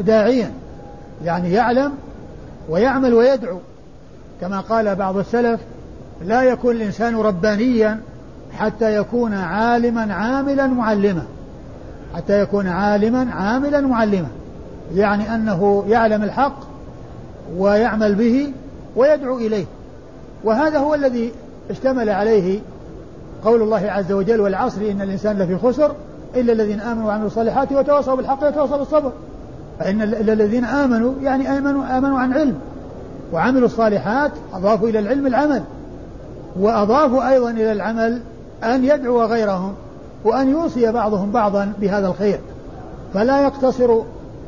داعيا. 0.00 0.50
يعني 1.24 1.52
يعلم 1.52 1.92
ويعمل 2.68 3.14
ويدعو. 3.14 3.58
كما 4.40 4.60
قال 4.60 4.94
بعض 4.94 5.16
السلف 5.16 5.60
لا 6.24 6.42
يكون 6.42 6.76
الإنسان 6.76 7.16
ربانيا 7.16 8.00
حتى 8.52 8.96
يكون 8.96 9.34
عالما 9.34 10.14
عاملا 10.14 10.66
معلما. 10.66 11.22
حتى 12.16 12.40
يكون 12.40 12.68
عالما 12.68 13.34
عاملا 13.34 13.80
معلما. 13.80 14.28
يعني 14.94 15.34
أنه 15.34 15.84
يعلم 15.88 16.22
الحق 16.22 16.58
ويعمل 17.56 18.14
به 18.14 18.52
ويدعو 18.96 19.38
إليه. 19.38 19.64
وهذا 20.44 20.78
هو 20.78 20.94
الذي 20.94 21.32
اشتمل 21.70 22.10
عليه 22.10 22.60
قول 23.44 23.62
الله 23.62 23.90
عز 23.90 24.12
وجل 24.12 24.40
والعصر 24.40 24.80
إن 24.80 25.02
الإنسان 25.02 25.38
لفي 25.38 25.56
خسر 25.58 25.92
إلا 26.36 26.52
الذين 26.52 26.80
آمنوا 26.80 27.06
وعملوا 27.06 27.26
الصالحات 27.26 27.72
وتواصوا 27.72 28.14
بالحق 28.14 28.48
وتواصوا 28.48 28.76
بالصبر. 28.76 29.12
فإن 29.78 30.02
الذين 30.02 30.64
آمنوا 30.64 31.12
يعني 31.22 31.58
آمنوا 31.58 31.98
آمنوا 31.98 32.18
عن 32.18 32.32
علم 32.32 32.54
وعملوا 33.32 33.66
الصالحات 33.66 34.32
أضافوا 34.54 34.88
إلى 34.88 34.98
العلم 34.98 35.26
العمل 35.26 35.62
وأضافوا 36.60 37.30
أيضا 37.30 37.50
إلى 37.50 37.72
العمل 37.72 38.20
أن 38.64 38.84
يدعو 38.84 39.22
غيرهم 39.24 39.74
وأن 40.24 40.50
يوصي 40.50 40.92
بعضهم 40.92 41.30
بعضا 41.30 41.72
بهذا 41.80 42.08
الخير. 42.08 42.40
فلا 43.14 43.42
يقتصر 43.42 44.00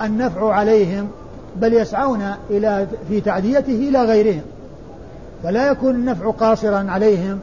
النفع 0.03 0.53
عليهم 0.53 1.09
بل 1.57 1.75
يسعون 1.75 2.23
إلى 2.51 2.87
في 3.09 3.21
تعديته 3.21 3.89
إلى 3.89 4.05
غيرهم. 4.05 4.43
فلا 5.43 5.70
يكون 5.70 5.95
النفع 5.95 6.30
قاصرا 6.30 6.91
عليهم 6.91 7.38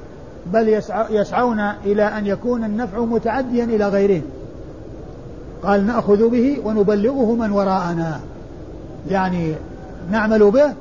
بل 0.54 0.82
يسعون 1.10 1.60
إلى 1.86 2.04
أن 2.04 2.28
يكون 2.28 2.64
النفع 2.64 3.00
متعديا 3.00 3.64
إلى 3.64 3.88
غيرهم. 3.88 4.24
قال 5.64 5.88
نأخذ 5.88 6.30
به 6.30 6.58
ونبلغه 6.66 7.36
من 7.36 7.52
وراءنا. 7.52 8.20
يعني 9.10 9.54
نعمل 10.12 10.52
به 10.52 10.74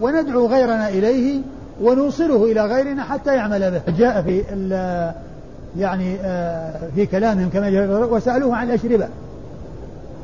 وندعو 0.00 0.46
غيرنا 0.46 0.88
إليه 0.88 1.40
ونوصله 1.82 2.44
إلى 2.44 2.66
غيرنا 2.66 3.02
حتى 3.04 3.34
يعمل 3.34 3.70
به. 3.70 3.92
جاء 3.98 4.22
في 4.22 4.42
يعني 5.78 6.16
آه، 6.22 6.74
في 6.94 7.06
كلامهم 7.06 7.48
كما 7.48 7.70
جاء 7.70 8.12
وسألوه 8.12 8.56
عن 8.56 8.70
الأشربة. 8.70 9.08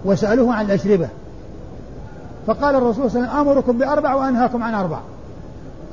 وسألوه 0.05 0.55
عن 0.55 0.65
الأشربة. 0.65 1.09
فقال 2.47 2.75
الرسول 2.75 3.11
صلى 3.11 3.21
الله 3.21 3.31
عليه 3.31 3.41
وسلم 3.41 3.49
آمركم 3.49 3.79
بأربع 3.79 4.15
وأنهاكم 4.15 4.63
عن 4.63 4.75
أربع. 4.75 4.99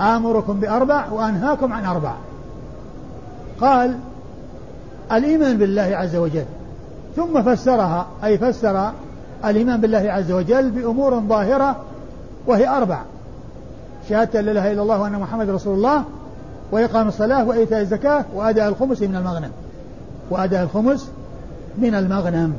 آمركم 0.01 0.59
بأربع 0.59 1.09
وأنهاكم 1.11 1.73
عن 1.73 1.85
أربع. 1.85 2.13
قال 3.61 3.97
الإيمان 5.11 5.57
بالله 5.57 5.81
عز 5.81 6.15
وجل. 6.15 6.45
ثم 7.15 7.41
فسرها 7.41 8.07
أي 8.23 8.37
فسر 8.37 8.91
الإيمان 9.45 9.81
بالله 9.81 10.11
عز 10.11 10.31
وجل 10.31 10.69
بأمور 10.69 11.19
ظاهرة 11.19 11.75
وهي 12.47 12.67
أربع. 12.67 13.01
شهادة 14.09 14.41
لا 14.41 14.51
إله 14.51 14.71
إلا 14.71 14.81
الله 14.81 15.01
وأن 15.01 15.19
محمد 15.19 15.49
رسول 15.49 15.75
الله 15.75 16.03
وإقام 16.71 17.07
الصلاة 17.07 17.43
وإيتاء 17.45 17.81
الزكاة 17.81 18.25
وأداء 18.35 18.69
الخمس 18.69 19.01
من 19.01 19.15
المغنم. 19.15 19.51
وأداء 20.29 20.63
الخمس 20.63 21.09
من 21.77 21.95
المغنم. 21.95 22.53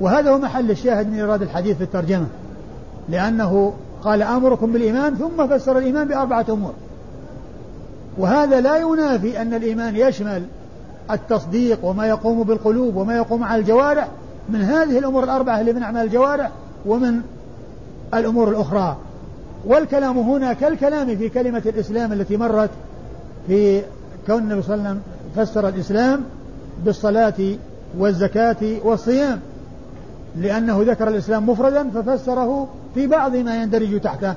وهذا 0.00 0.30
هو 0.30 0.38
محل 0.38 0.70
الشاهد 0.70 1.08
من 1.08 1.18
إيراد 1.18 1.42
الحديث 1.42 1.76
في 1.76 1.84
الترجمة. 1.84 2.26
لأنه 3.08 3.72
قال 4.04 4.22
أمركم 4.22 4.72
بالإيمان 4.72 5.14
ثم 5.14 5.46
فسر 5.46 5.78
الإيمان 5.78 6.08
بأربعة 6.08 6.46
أمور. 6.48 6.72
وهذا 8.18 8.60
لا 8.60 8.76
ينافي 8.76 9.42
أن 9.42 9.54
الإيمان 9.54 9.96
يشمل 9.96 10.42
التصديق 11.10 11.84
وما 11.84 12.06
يقوم 12.06 12.42
بالقلوب 12.42 12.96
وما 12.96 13.16
يقوم 13.16 13.44
على 13.44 13.60
الجوارح. 13.60 14.08
من 14.48 14.62
هذه 14.62 14.98
الأمور 14.98 15.24
الأربعة 15.24 15.60
اللي 15.60 15.72
من 15.72 15.82
أعمال 15.82 16.04
الجوارح 16.04 16.50
ومن 16.86 17.20
الأمور 18.14 18.48
الأخرى. 18.48 18.96
والكلام 19.66 20.18
هنا 20.18 20.52
كالكلام 20.52 21.16
في 21.16 21.28
كلمة 21.28 21.62
الإسلام 21.66 22.12
التي 22.12 22.36
مرت 22.36 22.70
في 23.46 23.82
كون 24.26 24.38
النبي 24.38 24.62
صلى 24.62 24.74
الله 24.74 24.88
عليه 24.88 24.98
وسلم 24.98 25.02
فسر 25.36 25.68
الإسلام 25.68 26.20
بالصلاة 26.84 27.56
والزكاة 27.98 28.56
والصيام. 28.84 29.40
لأنه 30.36 30.82
ذكر 30.82 31.08
الإسلام 31.08 31.48
مفردا 31.50 31.90
ففسره 31.90 32.68
في 32.94 33.06
بعض 33.06 33.36
ما 33.36 33.62
يندرج 33.62 34.00
تحته. 34.00 34.34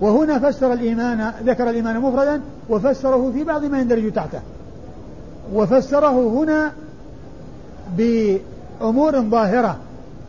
وهنا 0.00 0.38
فسر 0.38 0.72
الإيمان 0.72 1.32
ذكر 1.44 1.70
الإيمان 1.70 2.00
مفردا 2.00 2.40
وفسره 2.70 3.30
في 3.34 3.44
بعض 3.44 3.64
ما 3.64 3.80
يندرج 3.80 4.12
تحته. 4.12 4.40
وفسره 5.54 6.28
هنا 6.28 6.72
بأمور 7.96 9.20
ظاهرة 9.20 9.76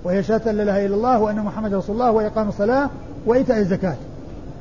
وهي 0.03 0.24
شهادة 0.24 0.51
لا 0.51 0.64
إله 0.64 0.86
إلا 0.86 0.95
الله 0.95 1.20
وأن 1.20 1.36
محمد 1.36 1.74
رسول 1.74 1.95
الله 1.95 2.12
وإقام 2.12 2.49
الصلاة 2.49 2.89
وإيتاء 3.26 3.60
الزكاة. 3.60 3.95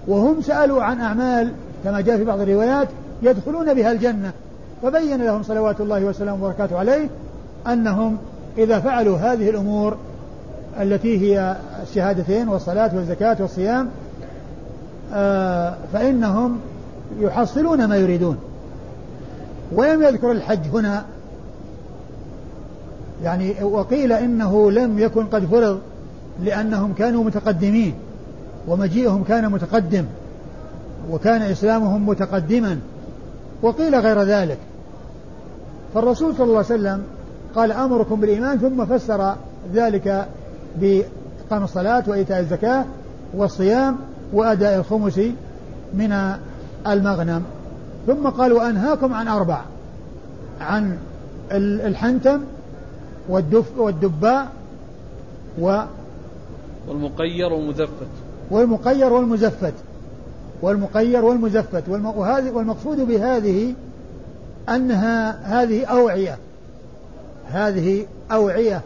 وهم 0.08 0.42
سألوا 0.42 0.82
عن 0.82 1.00
أعمال 1.00 1.52
كما 1.84 2.00
جاء 2.00 2.16
في 2.16 2.24
بعض 2.24 2.40
الروايات 2.40 2.88
يدخلون 3.22 3.74
بها 3.74 3.92
الجنة. 3.92 4.32
فبين 4.82 5.22
لهم 5.22 5.42
صلوات 5.42 5.80
الله 5.80 6.04
وسلامه 6.04 6.44
وبركاته 6.44 6.78
عليه 6.78 7.08
أنهم 7.66 8.16
إذا 8.58 8.80
فعلوا 8.80 9.16
هذه 9.16 9.50
الأمور 9.50 9.96
التي 10.80 11.18
هي 11.18 11.56
الشهادتين 11.82 12.48
والصلاة 12.48 12.90
والزكاة 12.96 13.36
والصيام 13.40 13.88
آه، 15.14 15.74
فإنهم 15.92 16.58
يحصلون 17.20 17.84
ما 17.84 17.96
يريدون. 17.96 18.36
ولم 19.72 20.02
يذكر 20.02 20.32
الحج 20.32 20.66
هنا؟ 20.72 21.04
يعني 23.22 23.64
وقيل 23.64 24.12
إنه 24.12 24.70
لم 24.70 24.98
يكن 24.98 25.26
قد 25.26 25.44
فرض 25.44 25.80
لأنهم 26.42 26.92
كانوا 26.92 27.24
متقدمين 27.24 27.94
ومجيئهم 28.68 29.24
كان 29.24 29.50
متقدم 29.52 30.04
وكان 31.10 31.42
إسلامهم 31.42 32.08
متقدما 32.08 32.78
وقيل 33.62 33.94
غير 33.94 34.22
ذلك. 34.22 34.58
فالرسول 35.94 36.34
صلى 36.34 36.44
الله 36.44 36.56
عليه 36.56 36.66
وسلم 36.66 37.02
قال 37.54 37.72
أمركم 37.72 38.20
بالإيمان 38.20 38.58
ثم 38.58 38.84
فسر 38.84 39.34
ذلك 39.74 40.26
بإقام 40.80 41.64
الصلاة 41.64 42.04
وإيتاء 42.06 42.40
الزكاة 42.40 42.84
والصيام 43.34 43.96
وأداء 44.32 44.78
الخمس 44.78 45.20
من 45.94 46.32
المغنم. 46.86 47.44
ثم 48.06 48.28
قال 48.28 48.52
وأنهاكم 48.52 49.14
عن 49.14 49.28
أربع 49.28 49.60
عن 50.60 50.98
الحنتم 51.52 52.40
والدف 53.28 53.78
والدباء 53.78 54.48
و 55.60 55.80
والمقير 56.88 57.52
والمزفت. 57.52 58.06
والمقير 58.50 59.12
والمزفت. 59.12 59.74
والمقير 60.62 61.24
والمزفت. 61.24 61.88
وهذه 61.88 62.50
والمقصود 62.50 63.00
بهذه 63.00 63.74
أنها 64.68 65.38
هذه 65.62 65.84
أوعية. 65.84 66.38
هذه 67.48 68.06
أوعية. 68.32 68.82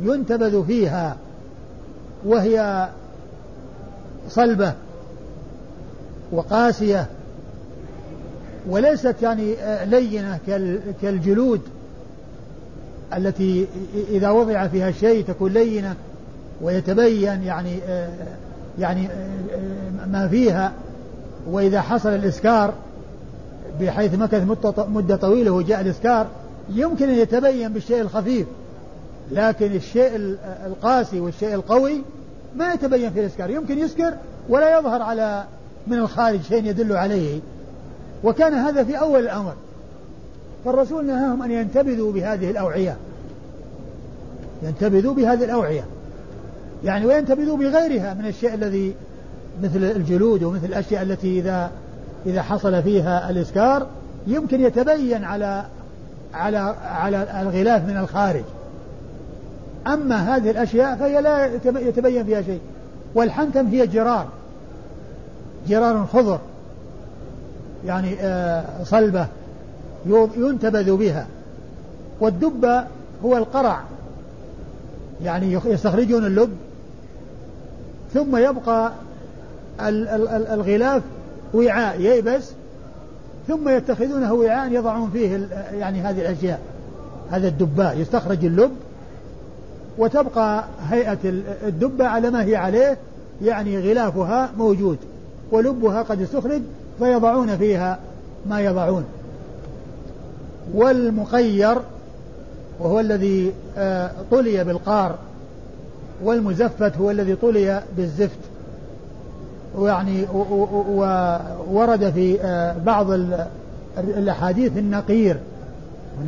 ينتبذ 0.00 0.66
فيها 0.66 1.16
وهي 2.24 2.88
صلبة 4.28 4.74
وقاسية 6.32 7.06
وليست 8.68 9.16
يعني 9.22 9.54
لينة 9.84 10.38
كالجلود 11.02 11.60
التي 13.16 13.66
إذا 14.10 14.30
وضع 14.30 14.66
فيها 14.66 14.90
شيء 14.90 15.24
تكون 15.24 15.52
لينة 15.52 15.94
ويتبين 16.62 17.42
يعني 17.42 17.78
يعني 18.78 19.08
ما 20.12 20.28
فيها. 20.28 20.72
وإذا 21.50 21.80
حصل 21.80 22.08
الإسكار 22.08 22.74
بحيث 23.80 24.14
مكث 24.14 24.42
مدة 24.78 25.16
طويلة 25.16 25.50
وجاء 25.50 25.80
الإسكار 25.80 26.26
يمكن 26.74 27.08
أن 27.08 27.14
يتبين 27.14 27.72
بالشيء 27.72 28.00
الخفيف. 28.00 28.46
لكن 29.30 29.72
الشيء 29.72 30.36
القاسي 30.66 31.20
والشيء 31.20 31.54
القوي 31.54 32.02
ما 32.56 32.72
يتبين 32.72 33.10
في 33.10 33.20
الإسكار. 33.20 33.50
يمكن 33.50 33.78
يسكر 33.78 34.14
ولا 34.48 34.78
يظهر 34.78 35.02
على 35.02 35.44
من 35.86 35.98
الخارج 35.98 36.40
شيء 36.42 36.64
يدل 36.64 36.92
عليه. 36.92 37.40
وكان 38.24 38.54
هذا 38.54 38.84
في 38.84 38.98
أول 38.98 39.20
الأمر. 39.20 39.54
فالرسول 40.64 41.06
نهاهم 41.06 41.42
أن 41.42 41.50
ينتبذوا 41.50 42.12
بهذه 42.12 42.50
الأوعية. 42.50 42.96
ينتبذوا 44.62 45.14
بهذه 45.14 45.44
الأوعية. 45.44 45.84
يعني 46.84 47.06
وينتبذوا 47.06 47.56
بغيرها 47.56 48.14
من 48.14 48.26
الشيء 48.26 48.54
الذي 48.54 48.94
مثل 49.62 49.84
الجلود 49.84 50.42
ومثل 50.42 50.66
الأشياء 50.66 51.02
التي 51.02 51.38
إذا 51.38 51.70
إذا 52.26 52.42
حصل 52.42 52.82
فيها 52.82 53.30
الإسكار 53.30 53.86
يمكن 54.26 54.60
يتبين 54.60 55.24
على 55.24 55.64
على 56.34 56.58
على 56.84 57.42
الغلاف 57.42 57.84
من 57.88 57.96
الخارج. 57.96 58.44
أما 59.86 60.36
هذه 60.36 60.50
الأشياء 60.50 60.96
فهي 60.96 61.22
لا 61.22 61.46
يتبين 61.64 62.24
فيها 62.24 62.42
شيء. 62.42 62.60
والحنتم 63.14 63.66
هي 63.66 63.86
جرار. 63.86 64.28
جرار 65.68 66.06
خضر. 66.12 66.38
يعني 67.86 68.16
آه، 68.20 68.64
صلبة 68.84 69.26
ينتبذ 70.36 70.96
بها. 70.96 71.26
والدب 72.20 72.84
هو 73.24 73.36
القرع. 73.36 73.80
يعني 75.24 75.60
يستخرجون 75.64 76.26
اللب. 76.26 76.50
ثم 78.14 78.36
يبقى 78.36 78.92
الغلاف 80.52 81.02
وعاء 81.54 82.00
ييبس. 82.00 82.50
ثم 83.48 83.68
يتخذونه 83.68 84.32
وعاء 84.32 84.72
يضعون 84.72 85.10
فيه 85.10 85.48
يعني 85.72 86.00
هذه 86.00 86.20
الأشياء. 86.20 86.60
هذا 87.30 87.48
الدباء. 87.48 87.98
يستخرج 87.98 88.44
اللب. 88.44 88.70
وتبقى 89.98 90.64
هيئة 90.88 91.18
الدبة 91.66 92.06
على 92.06 92.30
ما 92.30 92.44
هي 92.44 92.56
عليه 92.56 92.98
يعني 93.42 93.90
غلافها 93.90 94.50
موجود 94.58 94.98
ولبها 95.52 96.02
قد 96.02 96.22
استخرج 96.22 96.62
فيضعون 96.98 97.56
فيها 97.56 97.98
ما 98.46 98.60
يضعون. 98.60 99.04
والمقير 100.74 101.78
وهو 102.80 103.00
الذي 103.00 103.52
آه، 103.78 104.10
طلي 104.30 104.64
بالقار 104.64 105.18
والمزفت 106.24 106.96
هو 106.96 107.10
الذي 107.10 107.34
طلي 107.36 107.82
بالزفت. 107.96 108.38
ويعني 109.76 110.26
وورد 111.70 112.10
في 112.10 112.40
آه، 112.40 112.76
بعض 112.86 113.10
الأحاديث 113.98 114.78
النقير. 114.78 115.38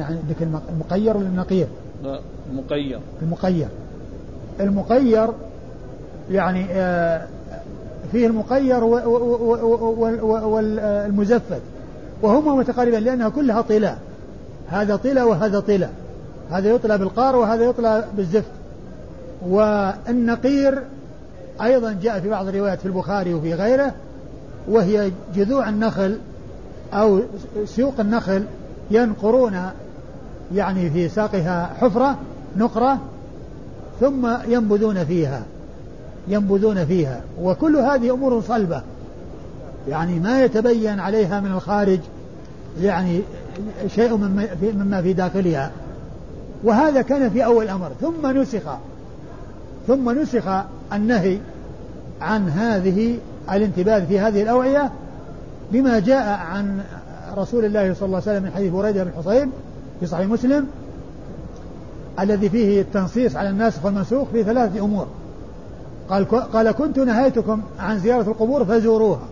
عندك 0.00 0.42
المقير 0.70 1.16
ولا 1.16 1.26
النقير؟ 1.26 1.66
لا 1.66 1.81
المقير 2.50 3.00
المقير. 3.22 3.68
المقير 4.60 5.28
يعني 6.30 6.66
آه، 6.70 7.26
فيه 8.12 8.26
المقير 8.26 8.84
والمزفت 10.34 11.60
وهما 12.22 12.54
متقاربان 12.54 13.02
لأنها 13.02 13.28
كلها 13.28 13.60
طلا. 13.60 13.96
هذا 14.68 14.96
طلا 14.96 15.24
وهذا 15.24 15.60
طلا. 15.60 15.88
هذا 16.50 16.70
يطلى 16.70 16.98
بالقار 16.98 17.36
وهذا 17.36 17.64
يطلى 17.64 18.04
بالزفت. 18.16 18.52
والنقير 19.48 20.82
أيضا 21.62 21.92
جاء 22.02 22.20
في 22.20 22.28
بعض 22.28 22.48
الروايات 22.48 22.80
في 22.80 22.86
البخاري 22.86 23.34
وفي 23.34 23.54
غيره 23.54 23.94
وهي 24.68 25.10
جذوع 25.34 25.68
النخل 25.68 26.18
أو 26.92 27.20
سيوق 27.64 28.00
النخل 28.00 28.44
ينقرون 28.90 29.70
يعني 30.54 30.90
في 30.90 31.08
ساقها 31.08 31.70
حفرة 31.80 32.18
نقرة 32.56 32.98
ثم 34.00 34.28
ينبذون 34.48 35.04
فيها 35.04 35.42
ينبذون 36.28 36.84
فيها 36.84 37.20
وكل 37.42 37.76
هذه 37.76 38.14
أمور 38.14 38.40
صلبة. 38.40 38.82
يعني 39.88 40.20
ما 40.20 40.44
يتبين 40.44 41.00
عليها 41.00 41.40
من 41.40 41.52
الخارج 41.52 42.00
يعني 42.80 43.20
شيء 43.86 44.16
مما 44.62 45.02
في 45.02 45.12
داخلها. 45.12 45.70
وهذا 46.64 47.02
كان 47.02 47.30
في 47.30 47.44
أول 47.44 47.64
الأمر. 47.64 47.90
ثم 48.00 48.26
نسخ 48.26 48.62
ثم 49.86 50.10
نسخ 50.10 50.44
النهي 50.92 51.38
عن 52.20 52.48
هذه 52.48 53.18
الانتباه 53.52 54.04
في 54.04 54.20
هذه 54.20 54.42
الأوعية 54.42 54.90
بما 55.72 55.98
جاء 55.98 56.28
عن 56.28 56.80
رسول 57.36 57.64
الله 57.64 57.94
صلى 57.94 58.06
الله 58.06 58.22
عليه 58.26 58.32
وسلم 58.32 58.42
من 58.42 58.50
حديث 58.50 58.72
بريدة 58.72 59.04
بن 59.04 59.10
حصين 59.16 59.52
في 60.02 60.08
صحيح 60.08 60.26
مسلم 60.26 60.66
الذي 62.20 62.48
فيه 62.48 62.80
التنصيص 62.80 63.36
على 63.36 63.50
الناسخ 63.50 63.84
والمنسوخ 63.84 64.28
في 64.32 64.44
ثلاثة 64.44 64.84
أمور. 64.84 65.06
قال 66.08 66.28
قال 66.28 66.70
كنت 66.70 66.98
نهيتكم 66.98 67.62
عن 67.78 67.98
زيارة 67.98 68.22
القبور 68.22 68.64
فزوروها. 68.64 69.28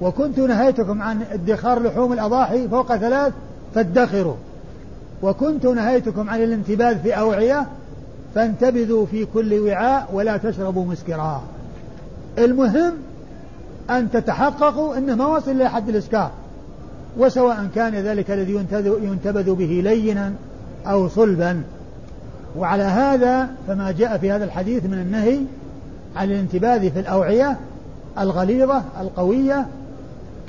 وكنت 0.00 0.38
نهيتكم 0.38 1.02
عن 1.02 1.22
ادخار 1.32 1.82
لحوم 1.82 2.12
الأضاحي 2.12 2.68
فوق 2.68 2.96
ثلاث 2.96 3.32
فادخروا. 3.74 4.34
وكنت 5.22 5.66
نهيتكم 5.66 6.30
عن 6.30 6.42
الانتباذ 6.42 6.98
في 6.98 7.18
أوعية 7.18 7.66
فانتبذوا 8.34 9.06
في 9.06 9.26
كل 9.34 9.58
وعاء 9.58 10.08
ولا 10.12 10.36
تشربوا 10.36 10.84
مسكرا. 10.84 11.42
المهم 12.38 12.92
أن 13.90 14.10
تتحققوا 14.10 14.96
أنه 14.98 15.14
ما 15.14 15.26
وصل 15.26 15.50
إلى 15.50 15.70
حد 15.70 15.88
الإسكار 15.88 16.30
وسواء 17.18 17.68
كان 17.74 17.94
ذلك 17.94 18.30
الذي 18.30 18.66
ينتبذ 18.84 19.54
به 19.54 19.80
لينا 19.84 20.32
أو 20.86 21.08
صلبا. 21.08 21.62
وعلى 22.56 22.82
هذا 22.82 23.48
فما 23.68 23.90
جاء 23.90 24.18
في 24.18 24.32
هذا 24.32 24.44
الحديث 24.44 24.84
من 24.84 24.98
النهي 24.98 25.38
عن 26.16 26.30
الانتباذ 26.30 26.90
في 26.90 27.00
الأوعية 27.00 27.56
الغليظة 28.18 28.82
القوية 29.00 29.66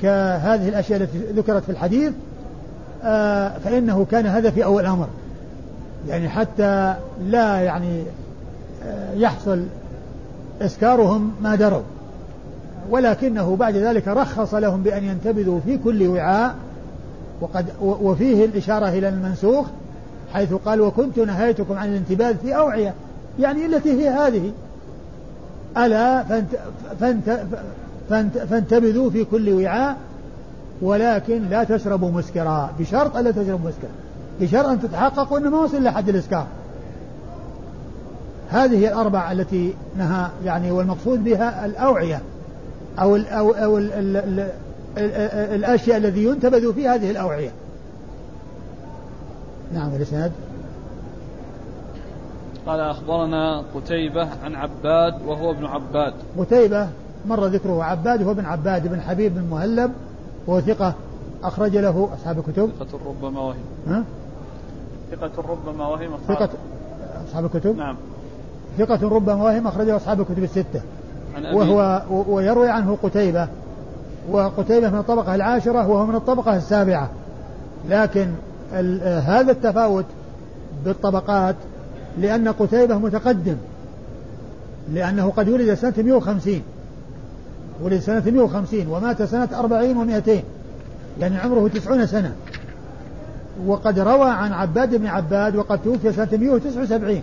كهذه 0.02 0.68
الأشياء 0.68 1.02
التي 1.02 1.18
ذكرت 1.18 1.62
في 1.62 1.72
الحديث 1.72 2.12
آه، 3.02 3.58
فإنه 3.58 4.06
كان 4.10 4.26
هذا 4.26 4.50
في 4.50 4.64
أول 4.64 4.82
الأمر 4.82 5.08
يعني 6.08 6.28
حتى 6.28 6.94
لا 7.26 7.60
يعني 7.60 8.02
آه، 8.84 9.14
يحصل 9.14 9.64
إسكارهم 10.60 11.32
ما 11.42 11.54
دروا. 11.54 11.82
ولكنه 12.90 13.56
بعد 13.56 13.76
ذلك 13.76 14.08
رخص 14.08 14.54
لهم 14.54 14.82
بأن 14.82 15.04
ينتبذوا 15.04 15.60
في 15.60 15.78
كل 15.78 16.08
وعاء 16.08 16.54
وقد 17.40 17.66
وفيه 17.80 18.44
الإشارة 18.44 18.88
إلى 18.88 19.08
المنسوخ 19.08 19.66
حيث 20.34 20.52
قال 20.52 20.80
وكنت 20.80 21.18
نهيتكم 21.18 21.78
عن 21.78 21.88
الانتباذ 21.88 22.36
في 22.36 22.56
أوعية. 22.56 22.94
يعني 23.40 23.66
التي 23.66 23.92
هي 23.92 24.08
هذه. 24.08 24.52
ألا 25.76 26.22
فانت 26.22 26.48
فانت 27.00 27.40
فانت 28.10 28.38
فانتبذوا 28.38 29.10
في 29.10 29.24
كل 29.24 29.52
وعاء 29.52 29.96
ولكن 30.82 31.42
لا 31.50 31.64
تشربوا 31.64 32.10
مسكرا. 32.10 32.70
بشرط 32.78 33.16
ألا 33.16 33.30
تشربوا 33.30 33.68
مسكرا. 33.68 33.90
بشرط 34.40 34.66
أن 34.66 34.80
تتحققوا 34.80 35.38
أنه 35.38 35.50
ما 35.50 35.58
وصل 35.58 35.76
إلى 35.76 35.92
حد 35.92 36.08
الإسكار. 36.08 36.46
هذه 38.50 38.88
الأربع 38.88 39.32
التي 39.32 39.74
نهى 39.98 40.26
يعني 40.44 40.70
والمقصود 40.70 41.24
بها 41.24 41.66
الأوعية. 41.66 42.20
أو 42.98 43.16
ال 43.16 43.26
أو, 43.26 43.50
أو 43.50 43.78
ال 43.78 43.92
ال 43.92 44.16
ال 44.16 44.40
ال 44.40 45.10
الأشياء 45.54 45.96
الذي 45.96 46.24
ينتبذ 46.24 46.72
في 46.72 46.88
هذه 46.88 47.10
الأوعية. 47.10 47.50
نعم 49.74 49.94
الإسناد. 49.94 50.32
قال 52.66 52.80
أخبرنا 52.80 53.64
قتيبة 53.74 54.28
عن 54.44 54.54
عباد 54.54 55.14
وهو 55.26 55.50
ابن 55.50 55.64
عباد. 55.64 56.14
قتيبة 56.38 56.88
مر 57.26 57.46
ذكره 57.46 57.84
عباد 57.84 58.22
وهو 58.22 58.30
ابن 58.30 58.44
عباد 58.44 58.88
بن 58.88 59.00
حبيب 59.00 59.34
بن 59.34 59.44
مهلب 59.50 59.92
وهو 60.46 60.60
ثقة 60.60 60.94
أخرج 61.42 61.76
له 61.76 62.08
أصحاب 62.14 62.38
الكتب. 62.38 62.70
ثقة 62.78 62.98
ربما 63.06 63.40
وهم. 63.40 63.64
ها؟ 63.86 64.04
ثقة 65.10 65.48
ربما 65.48 65.88
وهم 65.88 66.10
ثقة 66.28 66.48
أصحاب 67.28 67.44
الكتب؟ 67.44 67.76
نعم. 67.76 67.96
ثقة 68.78 69.08
ربما 69.08 69.42
وهم 69.42 69.66
أخرجه 69.66 69.96
أصحاب 69.96 70.20
الكتب 70.20 70.42
الستة. 70.42 70.82
وهو 71.52 72.02
ويروي 72.28 72.68
عنه 72.68 72.98
قتيبة. 73.02 73.48
وقتيبة 74.30 74.90
من 74.90 74.98
الطبقة 74.98 75.34
العاشرة 75.34 75.88
وهو 75.88 76.06
من 76.06 76.14
الطبقة 76.14 76.56
السابعة. 76.56 77.10
لكن 77.88 78.28
هذا 79.02 79.52
التفاوت 79.52 80.04
بالطبقات 80.84 81.56
لأن 82.18 82.48
قتيبة 82.48 82.98
متقدم. 82.98 83.56
لأنه 84.92 85.32
قد 85.36 85.48
ولد 85.48 85.74
سنة 85.74 85.94
150 85.98 86.62
ولد 87.82 88.00
سنة 88.00 88.22
150 88.26 88.86
ومات 88.88 89.22
سنة 89.22 89.48
40 89.58 90.22
و200 90.22 90.30
يعني 91.20 91.36
عمره 91.36 91.68
90 91.68 92.06
سنة. 92.06 92.32
وقد 93.66 93.98
روى 93.98 94.30
عن 94.30 94.52
عباد 94.52 94.94
بن 94.94 95.06
عباد 95.06 95.56
وقد 95.56 95.82
توفي 95.82 96.12
سنة 96.12 96.28
179 96.32 97.22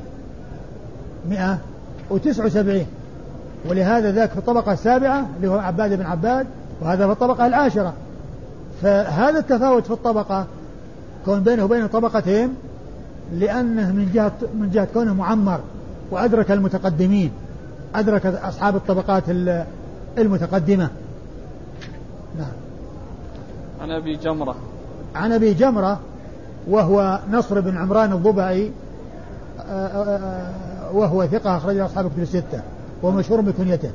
179 1.30 2.86
ولهذا 3.70 4.12
ذاك 4.12 4.30
في 4.30 4.38
الطبقة 4.38 4.74
السابعة 4.74 5.26
اللي 5.38 5.48
هو 5.48 5.60
عباد 5.60 5.94
بن 5.94 6.06
عباد 6.06 6.48
وهذا 6.82 7.06
في 7.06 7.12
الطبقة 7.12 7.48
العاشرة. 7.48 7.94
فهذا 8.82 9.40
التفاوت 9.40 9.86
في 9.86 9.92
الطبقة 9.92 10.46
كون 11.26 11.44
بينه 11.44 11.64
وبين 11.66 11.88
طبقتين 11.88 12.56
لأنه 13.34 13.92
من 13.92 14.12
جهة 14.14 14.32
من 14.60 14.70
جهة 14.74 14.88
كونه 14.94 15.14
معمر 15.14 15.60
وأدرك 16.12 16.52
المتقدمين 16.52 17.32
أدرك 17.96 18.26
أصحاب 18.26 18.76
الطبقات 18.76 19.24
المتقدمة. 20.18 20.90
نعم. 22.38 22.52
عن 23.82 23.92
أبي 23.92 24.16
جمرة. 24.16 24.56
عن 25.16 25.32
أبي 25.32 25.54
جمرة 25.54 26.00
وهو 26.68 27.20
نصر 27.32 27.60
بن 27.60 27.78
عمران 27.78 28.14
الضبعي 28.14 28.72
آه، 29.60 29.88
آه، 29.88 30.18
آه، 30.18 30.96
وهو 30.96 31.26
ثقة 31.26 31.58
أخرج 31.58 31.78
أصحاب 31.78 32.12
كتب 32.12 32.22
الستة. 32.22 32.62
ومشهور 33.04 33.42
بكنيته. 33.42 33.90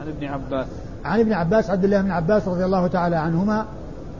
عن 0.00 0.08
ابن 0.08 0.24
عباس. 0.24 0.66
عن 1.04 1.20
ابن 1.20 1.32
عباس 1.32 1.70
عبد 1.70 1.84
الله 1.84 2.00
بن 2.00 2.10
عباس 2.10 2.48
رضي 2.48 2.64
الله 2.64 2.86
تعالى 2.86 3.16
عنهما 3.16 3.66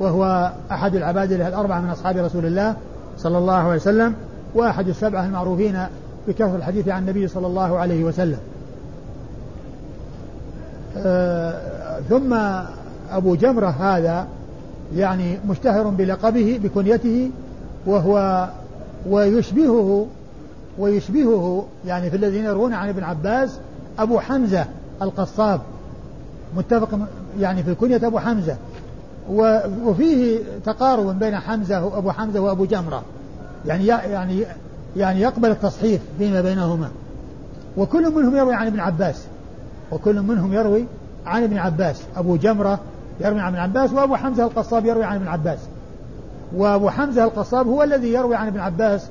وهو 0.00 0.52
أحد 0.70 0.94
العباد 0.94 1.32
الأربعة 1.32 1.80
من 1.80 1.90
أصحاب 1.90 2.16
رسول 2.16 2.46
الله 2.46 2.76
صلى 3.18 3.38
الله 3.38 3.54
عليه 3.54 3.76
وسلم 3.76 4.14
وأحد 4.54 4.88
السبعة 4.88 5.26
المعروفين 5.26 5.78
بكثرة 6.28 6.56
الحديث 6.56 6.88
عن 6.88 7.02
النبي 7.02 7.28
صلى 7.28 7.46
الله 7.46 7.78
عليه 7.78 8.04
وسلم. 8.04 8.38
آه 10.96 12.00
ثم 12.08 12.34
أبو 13.10 13.34
جمرة 13.34 13.66
هذا 13.66 14.26
يعني 14.96 15.38
مشتهر 15.48 15.88
بلقبه 15.88 16.60
بكنيته 16.62 17.30
وهو 17.86 18.48
ويشبهه 19.08 20.06
ويشبهه 20.78 21.66
يعني 21.86 22.10
في 22.10 22.16
الذين 22.16 22.44
يروون 22.44 22.72
عن 22.72 22.88
ابن 22.88 23.02
عباس 23.02 23.58
أبو 23.98 24.20
حمزة 24.20 24.66
القصاب 25.02 25.60
متفق 26.56 26.98
يعني 27.40 27.62
في 27.62 27.74
كنية 27.74 28.06
أبو 28.06 28.18
حمزة. 28.18 28.56
وفيه 29.84 30.38
تقارب 30.64 31.18
بين 31.18 31.36
حمزة 31.36 31.84
وأبو 31.84 32.10
حمزة 32.10 32.40
وأبو 32.40 32.64
جمرة. 32.64 33.02
يعني 33.66 33.86
يعني 33.86 34.44
يعني 34.96 35.20
يقبل 35.20 35.50
التصحيف 35.50 36.00
فيما 36.18 36.40
بينهما. 36.40 36.88
وكل 37.76 38.14
منهم 38.14 38.36
يروي 38.36 38.54
عن 38.54 38.66
ابن 38.66 38.80
عباس. 38.80 39.24
وكل 39.92 40.22
منهم 40.22 40.52
يروي 40.52 40.84
عن 41.26 41.42
ابن 41.42 41.58
عباس. 41.58 42.02
أبو 42.16 42.36
جمرة 42.36 42.80
يروي 43.20 43.40
عن 43.40 43.48
ابن 43.48 43.58
عباس 43.58 43.92
وأبو 43.92 44.16
حمزة 44.16 44.44
القصاب 44.44 44.86
يروي 44.86 45.04
عن 45.04 45.16
ابن 45.16 45.28
عباس. 45.28 45.58
وأبو 46.56 46.90
حمزة 46.90 47.24
القصاب 47.24 47.66
هو 47.66 47.82
الذي 47.82 48.12
يروي 48.12 48.36
عن 48.36 48.46
ابن 48.46 48.60
عباس 48.60 49.06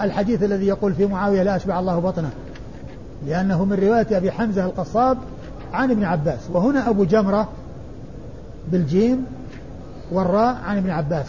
الحديث 0.00 0.42
الذي 0.42 0.66
يقول 0.66 0.94
في 0.94 1.06
معاوية 1.06 1.42
لا 1.42 1.56
أشبع 1.56 1.78
الله 1.78 1.98
بطنه. 1.98 2.30
لأنه 3.26 3.64
من 3.64 3.72
رواية 3.72 4.06
أبي 4.16 4.30
حمزة 4.30 4.64
القصاب 4.64 5.18
عن 5.72 5.90
ابن 5.90 6.04
عباس. 6.04 6.50
وهنا 6.52 6.90
أبو 6.90 7.04
جمرة 7.04 7.48
بالجيم 8.72 9.26
والراء 10.12 10.56
عن 10.66 10.76
ابن 10.76 10.90
عباس. 10.90 11.26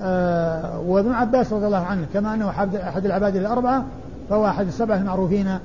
آه 0.00 0.80
وابن 0.80 1.12
عباس 1.12 1.52
رضي 1.52 1.66
الله 1.66 1.84
عنه 1.84 2.06
كما 2.14 2.34
أنه 2.34 2.50
أحد 2.88 3.06
العباد 3.06 3.36
الأربعة 3.36 3.84
فهو 4.30 4.46
أحد 4.46 4.66
السبعة 4.66 4.96
المعروفين 4.96 5.58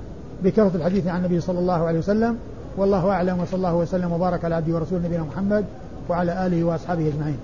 بكثرة 0.43 0.71
الحديث 0.75 1.07
عن 1.07 1.19
النبي 1.19 1.39
صلى 1.39 1.59
الله 1.59 1.87
عليه 1.87 1.99
وسلم. 1.99 2.37
والله 2.77 3.09
أعلم 3.09 3.39
وصلى 3.39 3.57
الله 3.57 3.75
وسلم 3.75 4.11
وبارك 4.11 4.45
على 4.45 4.55
عبده 4.55 4.75
ورسوله 4.75 5.05
نبينا 5.05 5.23
محمد 5.23 5.65
وعلى 6.09 6.45
آله 6.45 6.63
وأصحابه 6.63 7.07
أجمعين. 7.07 7.37